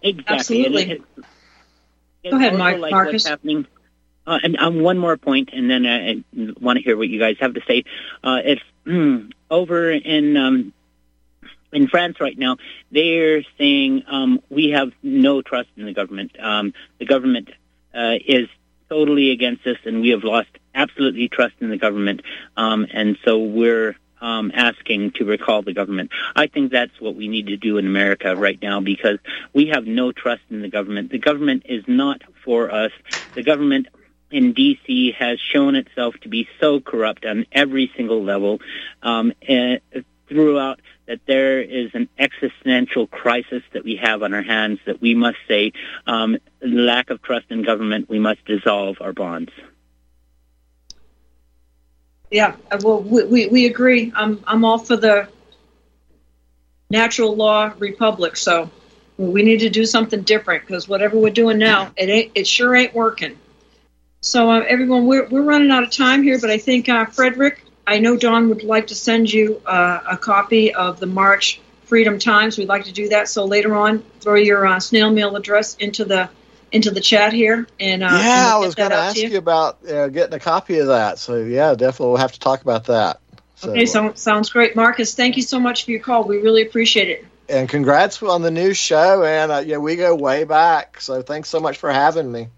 Exactly. 0.03 0.37
Absolutely. 0.37 0.91
It, 0.91 1.03
it, 2.25 2.31
Go 2.31 2.37
ahead, 2.37 2.57
Mark, 2.57 2.79
like 2.79 2.91
Marcus. 2.93 3.13
What's 3.13 3.29
happening. 3.29 3.67
Uh, 4.25 4.39
and 4.43 4.57
um, 4.57 4.81
one 4.81 4.99
more 4.99 5.17
point, 5.17 5.51
and 5.53 5.69
then 5.69 5.85
I, 5.85 6.11
I 6.11 6.25
want 6.61 6.77
to 6.77 6.83
hear 6.85 6.97
what 6.97 7.09
you 7.09 7.19
guys 7.19 7.37
have 7.41 7.55
to 7.55 7.61
say. 7.67 7.85
Uh, 8.23 8.39
it's 8.45 8.63
over 9.51 9.91
in 9.91 10.37
um, 10.37 10.73
in 11.73 11.89
France 11.89 12.21
right 12.21 12.39
now. 12.39 12.59
They're 12.93 13.43
saying 13.59 14.05
um, 14.07 14.41
we 14.49 14.71
have 14.71 14.93
no 15.03 15.43
trust 15.43 15.71
in 15.77 15.87
the 15.87 15.93
government. 15.93 16.37
Um, 16.39 16.73
the 17.01 17.07
government 17.07 17.51
uh, 17.93 18.15
is 18.25 18.49
totally 18.89 19.33
against 19.33 19.67
us, 19.67 19.79
and 19.85 20.01
we 20.01 20.11
have 20.11 20.23
lost 20.23 20.51
absolutely 20.73 21.29
trust 21.29 21.55
in 21.61 21.71
the 21.71 21.79
government. 21.79 22.23
Um, 22.57 22.87
and 22.93 23.19
so 23.25 23.39
we're 23.39 23.97
um, 24.23 24.53
asking 24.55 25.11
to 25.13 25.25
recall 25.25 25.63
the 25.63 25.75
government. 25.75 26.11
I 26.35 26.47
think 26.47 26.73
that's 26.73 26.99
what 27.01 27.17
we 27.17 27.29
need 27.29 27.49
to 27.49 27.57
do 27.57 27.77
in 27.77 27.87
America 27.87 28.35
right 28.35 28.59
now 28.63 28.81
because 28.81 29.19
we 29.53 29.67
have 29.75 29.85
no 29.85 30.13
trust 30.13 30.43
in 30.49 30.63
the 30.63 30.69
government. 30.69 31.11
The 31.11 31.19
government 31.19 31.65
is 31.67 31.85
not 31.87 32.23
for 32.45 32.73
us. 32.73 32.93
The 33.35 33.43
government 33.43 33.89
in 34.31 34.55
D.C. 34.55 35.13
has 35.19 35.39
shown 35.41 35.75
itself 35.75 36.15
to 36.23 36.29
be 36.29 36.49
so 36.61 36.81
corrupt 36.81 37.27
on 37.27 37.47
every 37.53 37.93
single 37.97 38.23
level 38.23 38.61
um, 39.03 39.33
throughout 40.29 40.81
that 41.07 41.21
there 41.27 41.61
is 41.61 41.91
an 41.95 42.09
existential 42.19 43.07
crisis 43.07 43.63
that 43.73 43.85
we 43.85 43.97
have 43.97 44.23
on 44.23 44.33
our 44.33 44.43
hands 44.43 44.79
that 44.87 45.01
we 45.03 45.15
must 45.15 45.37
say 45.49 45.73
um, 46.07 46.39
lack 46.63 47.11
of 47.11 47.21
trust 47.21 47.47
in 47.51 47.63
government, 47.63 48.09
we 48.09 48.19
must 48.19 48.43
dissolve 48.47 48.97
our 49.01 49.13
bonds. 49.13 49.51
Yeah, 52.33 52.57
uh, 52.71 52.79
well, 52.83 53.03
we, 53.03 53.25
we, 53.25 53.47
we 53.49 53.67
agree. 53.67 54.11
I'm, 54.17 54.43
I'm 54.47 54.65
all 54.65 54.79
for 54.79 54.97
the 54.97 55.29
natural 56.89 57.37
law 57.37 57.75
republic, 57.79 58.37
so 58.39 58.71
we 59.19 59.43
need 59.43 59.61
to 59.61 59.69
do 59.69 59.85
something 59.85 60.23
different 60.23 60.67
because 60.67 60.89
whatever 60.89 61.19
we're 61.19 61.31
doing 61.31 61.59
now, 61.59 61.93
it 61.95 62.09
ain't, 62.09 62.33
it 62.35 62.47
sure 62.47 62.75
ain't 62.75 62.95
working. 62.95 63.39
So, 64.23 64.51
uh, 64.51 64.61
everyone, 64.67 65.07
we're, 65.07 65.29
we're 65.29 65.43
running 65.43 65.71
out 65.71 65.83
of 65.83 65.91
time 65.91 66.23
here, 66.23 66.39
but 66.41 66.51
I 66.51 66.57
think, 66.57 66.89
uh, 66.89 67.05
Frederick, 67.05 67.65
I 67.87 67.99
know 67.99 68.17
Don 68.17 68.49
would 68.49 68.65
like 68.65 68.87
to 68.87 68.95
send 68.95 69.31
you 69.31 69.61
uh, 69.67 70.01
a 70.13 70.17
copy 70.17 70.75
of 70.75 71.01
the 71.01 71.07
March 71.07 71.61
Freedom 71.85 72.19
Times. 72.19 72.57
We'd 72.57 72.69
like 72.69 72.85
to 72.85 72.93
do 72.93 73.11
that. 73.11 73.29
So 73.29 73.45
later 73.45 73.75
on, 73.77 74.03
throw 74.21 74.37
your 74.37 74.67
uh, 74.67 74.81
snail 74.81 75.11
mail 75.11 75.37
address 75.37 75.75
into 75.77 76.07
the 76.07 76.31
into 76.73 76.91
the 76.91 77.01
chat 77.01 77.33
here. 77.33 77.67
And 77.79 78.03
uh, 78.03 78.07
yeah, 78.07 78.45
and 78.45 78.55
I 78.55 78.59
was 78.59 78.75
going 78.75 78.91
to 78.91 78.97
ask 78.97 79.17
you. 79.17 79.29
you 79.29 79.39
about 79.39 79.87
uh, 79.89 80.09
getting 80.09 80.35
a 80.35 80.41
copy 80.41 80.79
of 80.79 80.89
that. 80.89 81.19
So 81.19 81.37
yeah, 81.37 81.75
definitely 81.75 82.09
we'll 82.09 82.17
have 82.17 82.33
to 82.33 82.41
talk 82.41 82.63
about 82.63 82.87
that. 82.87 83.21
So, 83.57 83.71
okay, 83.71 83.87
so, 83.87 84.13
sounds 84.15 84.51
great, 84.51 84.75
Marcus. 84.75 85.15
Thank 85.15 85.37
you 85.37 85.43
so 85.43 85.61
much 85.61 85.85
for 85.85 85.93
your 85.93 86.01
call. 86.01 86.25
We 86.25 86.39
really 86.39 86.63
appreciate 86.63 87.09
it. 87.09 87.27
And 87.49 87.69
congrats 87.69 88.21
on 88.23 88.43
the 88.43 88.51
new 88.51 88.75
show. 88.75 89.23
And 89.23 89.53
uh, 89.53 89.63
yeah, 89.65 89.77
we 89.77 89.97
go 89.97 90.15
way 90.17 90.45
back. 90.45 91.01
So 91.01 91.23
thanks 91.23 91.49
so 91.49 91.61
much 91.61 91.79
for 91.79 91.93
having 91.93 92.33
me. 92.33 92.49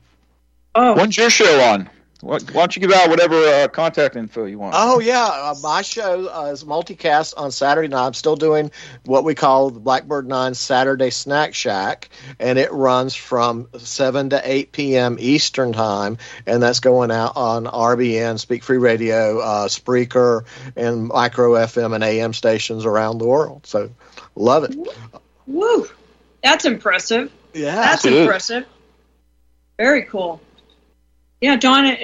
Oh, 0.75 0.95
when's 0.95 1.17
your 1.17 1.31
show 1.31 1.61
on? 1.61 1.91
Why 2.21 2.39
don't 2.39 2.75
you 2.75 2.81
give 2.81 2.93
out 2.93 3.11
whatever 3.11 3.37
uh, 3.37 3.69
contact 3.69 4.17
info 4.17 4.45
you 4.47 4.59
want? 4.59 4.75
Oh 4.79 4.99
yeah, 4.99 5.25
uh, 5.25 5.55
my 5.63 5.83
show 5.83 6.29
uh, 6.29 6.47
is 6.53 6.65
multicast 6.65 7.35
on 7.37 7.51
Saturday 7.51 7.89
night. 7.89 8.07
I'm 8.07 8.15
still 8.15 8.37
doing 8.37 8.71
what 9.05 9.25
we 9.25 9.35
call 9.35 9.71
the 9.71 9.81
Blackbird 9.81 10.27
Nine 10.27 10.55
Saturday 10.55 11.11
Snack 11.11 11.55
Shack, 11.55 12.09
and 12.39 12.59
it 12.59 12.73
runs 12.73 13.15
from 13.15 13.69
seven 13.77 14.31
to 14.31 14.41
eight 14.43 14.73
p.m. 14.73 15.17
Eastern 15.19 15.73
time, 15.73 16.17
and 16.47 16.63
that's 16.63 16.81
going 16.81 17.11
out 17.11 17.37
on 17.37 17.65
RBN, 17.65 18.39
Speak 18.39 18.63
Free 18.63 18.79
Radio, 18.79 19.41
uh, 19.41 19.69
Spreaker, 19.69 20.45
and 20.77 21.09
Micro 21.09 21.53
FM 21.53 21.95
and 21.95 22.03
AM 22.03 22.33
stations 22.33 22.87
around 22.87 23.19
the 23.19 23.27
world. 23.27 23.67
So, 23.67 23.91
love 24.35 24.65
it. 24.65 24.77
Woo, 25.47 25.87
that's 26.43 26.65
impressive. 26.65 27.31
Yeah, 27.53 27.75
that's 27.75 28.05
impressive. 28.07 28.67
Very 29.77 30.05
cool. 30.05 30.41
Yeah, 31.45 31.57
Don, 31.57 31.85
uh, 31.85 31.97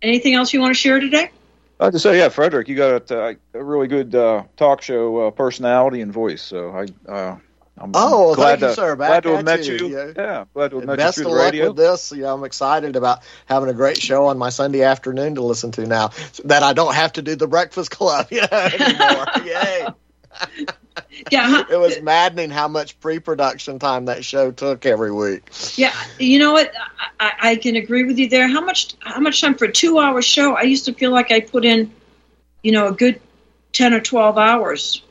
anything 0.00 0.32
else 0.32 0.54
you 0.54 0.60
want 0.62 0.70
to 0.70 0.80
share 0.80 0.98
today? 1.00 1.30
I 1.78 1.84
have 1.84 1.92
to 1.92 1.98
say, 1.98 2.16
yeah, 2.16 2.30
Frederick, 2.30 2.66
you 2.66 2.74
got 2.74 3.10
a, 3.10 3.36
a 3.52 3.62
really 3.62 3.88
good 3.88 4.14
uh, 4.14 4.44
talk 4.56 4.80
show 4.80 5.26
uh, 5.26 5.30
personality 5.32 6.00
and 6.00 6.10
voice. 6.10 6.40
So 6.40 6.70
I, 6.70 6.86
uh, 7.12 7.36
I'm, 7.76 7.90
oh, 7.92 8.30
I'm 8.30 8.36
glad 8.36 8.60
thank 8.60 8.60
you, 8.62 8.68
to, 8.68 8.74
sir. 8.74 8.96
Glad 8.96 9.24
to 9.24 9.36
have 9.36 9.44
met 9.44 9.66
you. 9.66 9.74
you. 9.74 9.88
Yeah. 9.88 10.12
yeah, 10.16 10.44
glad 10.54 10.70
to 10.70 10.78
have 10.78 10.86
met 10.86 10.96
Best 10.96 11.18
you 11.18 11.24
of 11.24 11.28
through 11.28 11.38
luck 11.40 11.52
radio. 11.52 11.66
with 11.66 11.76
this. 11.76 12.10
Yeah, 12.10 12.32
I'm 12.32 12.44
excited 12.44 12.96
about 12.96 13.22
having 13.44 13.68
a 13.68 13.74
great 13.74 13.98
show 13.98 14.24
on 14.28 14.38
my 14.38 14.48
Sunday 14.48 14.80
afternoon 14.80 15.34
to 15.34 15.42
listen 15.42 15.70
to 15.72 15.86
now. 15.86 16.12
That 16.44 16.62
I 16.62 16.72
don't 16.72 16.94
have 16.94 17.12
to 17.12 17.22
do 17.22 17.36
the 17.36 17.48
Breakfast 17.48 17.90
Club 17.90 18.28
anymore. 18.32 19.26
Yay! 19.44 19.88
yeah, 21.30 21.64
it 21.70 21.78
was 21.78 22.00
maddening 22.02 22.50
how 22.50 22.68
much 22.68 22.98
pre-production 23.00 23.78
time 23.78 24.06
that 24.06 24.24
show 24.24 24.50
took 24.50 24.86
every 24.86 25.12
week. 25.12 25.42
Yeah, 25.76 25.94
you 26.18 26.38
know 26.38 26.52
what? 26.52 26.72
I, 27.20 27.32
I 27.40 27.56
can 27.56 27.76
agree 27.76 28.04
with 28.04 28.18
you 28.18 28.28
there. 28.28 28.48
How 28.48 28.60
much? 28.60 28.94
How 29.00 29.20
much 29.20 29.40
time 29.40 29.54
for 29.54 29.66
a 29.66 29.72
two-hour 29.72 30.22
show? 30.22 30.54
I 30.54 30.62
used 30.62 30.86
to 30.86 30.94
feel 30.94 31.10
like 31.10 31.30
I 31.30 31.40
put 31.40 31.64
in, 31.64 31.92
you 32.62 32.72
know, 32.72 32.88
a 32.88 32.92
good 32.92 33.20
ten 33.72 33.94
or 33.94 34.00
twelve 34.00 34.38
hours 34.38 35.02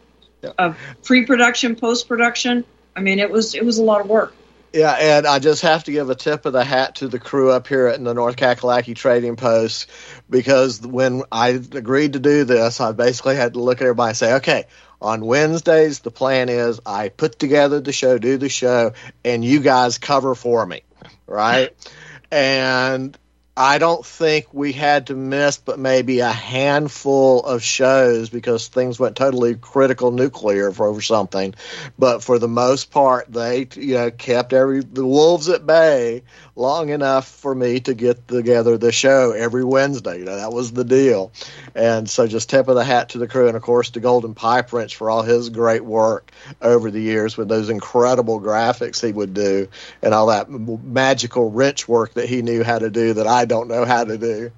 yeah. 0.41 0.51
of 0.57 0.77
pre-production, 1.03 1.75
post-production. 1.75 2.65
I 2.95 3.01
mean, 3.01 3.19
it 3.19 3.29
was 3.29 3.55
it 3.55 3.65
was 3.65 3.77
a 3.77 3.84
lot 3.84 4.01
of 4.01 4.07
work. 4.07 4.34
Yeah, 4.73 4.91
and 4.93 5.27
I 5.27 5.39
just 5.39 5.63
have 5.63 5.84
to 5.86 5.91
give 5.91 6.09
a 6.09 6.15
tip 6.15 6.45
of 6.45 6.53
the 6.53 6.63
hat 6.63 6.95
to 6.95 7.09
the 7.09 7.19
crew 7.19 7.51
up 7.51 7.67
here 7.67 7.88
at 7.88 8.01
the 8.01 8.13
North 8.13 8.38
Kakalaki 8.38 8.95
Trading 8.95 9.36
Post 9.36 9.89
because 10.29 10.79
when 10.82 11.23
I 11.29 11.49
agreed 11.49 12.13
to 12.13 12.19
do 12.19 12.45
this, 12.45 12.79
I 12.79 12.93
basically 12.93 13.36
had 13.36 13.53
to 13.53 13.59
look 13.59 13.82
at 13.82 13.84
everybody 13.84 14.09
and 14.09 14.17
say, 14.17 14.34
okay, 14.36 14.67
on 15.02 15.26
Wednesdays, 15.26 15.99
the 15.99 16.12
plan 16.12 16.49
is 16.49 16.80
I 16.86 17.10
put 17.10 17.39
together 17.39 17.80
the 17.80 17.91
show, 17.91 18.18
do 18.18 18.38
the 18.38 18.49
show, 18.49 18.93
and 19.26 19.43
you 19.43 19.60
guys 19.60 19.97
cover 19.97 20.36
for 20.36 20.66
me, 20.66 20.84
right? 21.28 21.76
and 22.32 23.18
I 23.56 23.80
don't 23.80 24.06
think 24.06 24.54
we 24.54 24.72
had 24.72 25.08
to 25.08 25.16
miss 25.16 25.58
but 25.58 25.78
maybe 25.78 26.20
a 26.20 26.32
handful 26.32 27.43
of 27.43 27.62
shows 27.62 28.30
because 28.30 28.70
things 28.70 28.97
went 28.97 29.18
totally 29.18 29.56
critical 29.56 30.12
nuclear 30.12 30.72
for 30.72 30.88
over 30.88 31.02
something. 31.02 31.54
But 31.99 32.24
for 32.24 32.39
the 32.39 32.47
most 32.47 32.91
part, 32.91 33.32
they 33.32 33.68
you 33.76 33.95
know 33.95 34.12
kept 34.12 34.54
every 34.54 34.82
the 34.82 35.06
wolves 35.06 35.49
at 35.49 35.66
bay 35.66 36.24
long 36.56 36.89
enough 36.89 37.28
for 37.28 37.54
me 37.54 37.80
to 37.82 37.93
get 37.93 38.28
together 38.28 38.78
the 38.78 38.91
show 38.91 39.32
every 39.32 39.64
Wednesday. 39.64 40.20
You 40.20 40.26
know 40.26 40.36
that 40.36 40.52
was 40.52 40.72
the 40.72 40.84
deal, 40.84 41.32
and 41.76 42.10
so 42.10 42.28
just 42.28 42.49
tip 42.49 42.68
of 42.68 42.76
the 42.76 42.84
hat 42.84 43.10
to 43.10 43.18
the 43.18 43.28
crew 43.28 43.47
and 43.47 43.56
of 43.56 43.64
course 43.64 43.91
to 43.91 43.99
Golden 43.99 44.34
Pipe 44.34 44.74
Wrench 44.74 44.95
for 44.95 45.10
all 45.10 45.24
his 45.24 45.49
great 45.49 45.84
work 45.84 46.32
over 46.62 46.91
the 46.91 47.02
years 47.02 47.38
with 47.38 47.47
those 47.47 47.70
incredible 47.70 48.39
graphics 48.39 49.06
he 49.06 49.12
would 49.12 49.34
do 49.34 49.68
and 50.02 50.14
all 50.14 50.28
that 50.28 50.49
magical 50.49 51.49
wrench 51.49 51.88
work 51.88 52.14
that 52.16 52.28
he 52.28 52.41
knew 52.41 52.64
how 52.64 52.80
to 52.80 52.89
do 52.89 53.14
that 53.14 53.28
I 53.28 53.45
don't 53.45 53.68
know 53.68 53.86
how 53.86 54.04
to 54.04 54.18
do. 54.18 54.52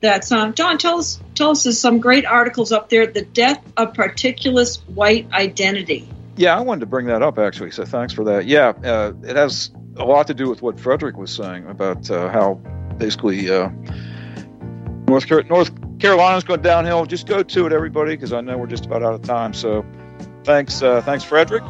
That's 0.00 0.32
um, 0.32 0.54
John. 0.54 0.78
Tell 0.78 0.98
us, 0.98 1.20
tell 1.34 1.50
us, 1.50 1.64
there's 1.64 1.78
some 1.78 2.00
great 2.00 2.24
articles 2.24 2.72
up 2.72 2.88
there. 2.88 3.06
The 3.06 3.20
death 3.20 3.62
of 3.76 3.92
particulous 3.92 4.76
white 4.86 5.30
identity. 5.32 6.08
Yeah, 6.36 6.56
I 6.56 6.60
wanted 6.60 6.80
to 6.80 6.86
bring 6.86 7.04
that 7.06 7.22
up 7.22 7.38
actually. 7.38 7.70
So 7.70 7.84
thanks 7.84 8.14
for 8.14 8.24
that. 8.24 8.46
Yeah, 8.46 8.72
uh, 8.84 9.12
it 9.22 9.36
has 9.36 9.70
a 9.96 10.04
lot 10.04 10.26
to 10.28 10.34
do 10.34 10.48
with 10.48 10.62
what 10.62 10.80
Frederick 10.80 11.16
was 11.16 11.30
saying 11.30 11.66
about 11.66 12.10
uh, 12.10 12.30
how 12.30 12.54
basically 12.98 13.50
uh, 13.50 13.70
North 15.06 15.28
Car- 15.28 15.44
North 15.44 15.70
Carolina's 15.98 16.44
going 16.44 16.62
downhill. 16.62 17.04
Just 17.04 17.26
go 17.26 17.42
to 17.42 17.66
it, 17.66 17.72
everybody, 17.72 18.12
because 18.12 18.32
I 18.32 18.40
know 18.40 18.56
we're 18.58 18.66
just 18.66 18.86
about 18.86 19.02
out 19.02 19.14
of 19.14 19.22
time. 19.22 19.52
So, 19.54 19.84
thanks, 20.44 20.82
uh, 20.82 21.02
thanks, 21.02 21.24
Frederick. 21.24 21.64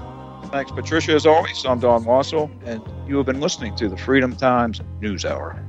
Thanks, 0.50 0.70
Patricia. 0.70 1.12
As 1.12 1.26
always, 1.26 1.64
I'm 1.64 1.80
Don 1.80 2.04
Wassall, 2.04 2.50
and 2.64 2.82
you 3.08 3.16
have 3.16 3.26
been 3.26 3.40
listening 3.40 3.74
to 3.76 3.88
the 3.88 3.96
Freedom 3.96 4.34
Times 4.36 4.80
News 5.00 5.24
Hour. 5.24 5.65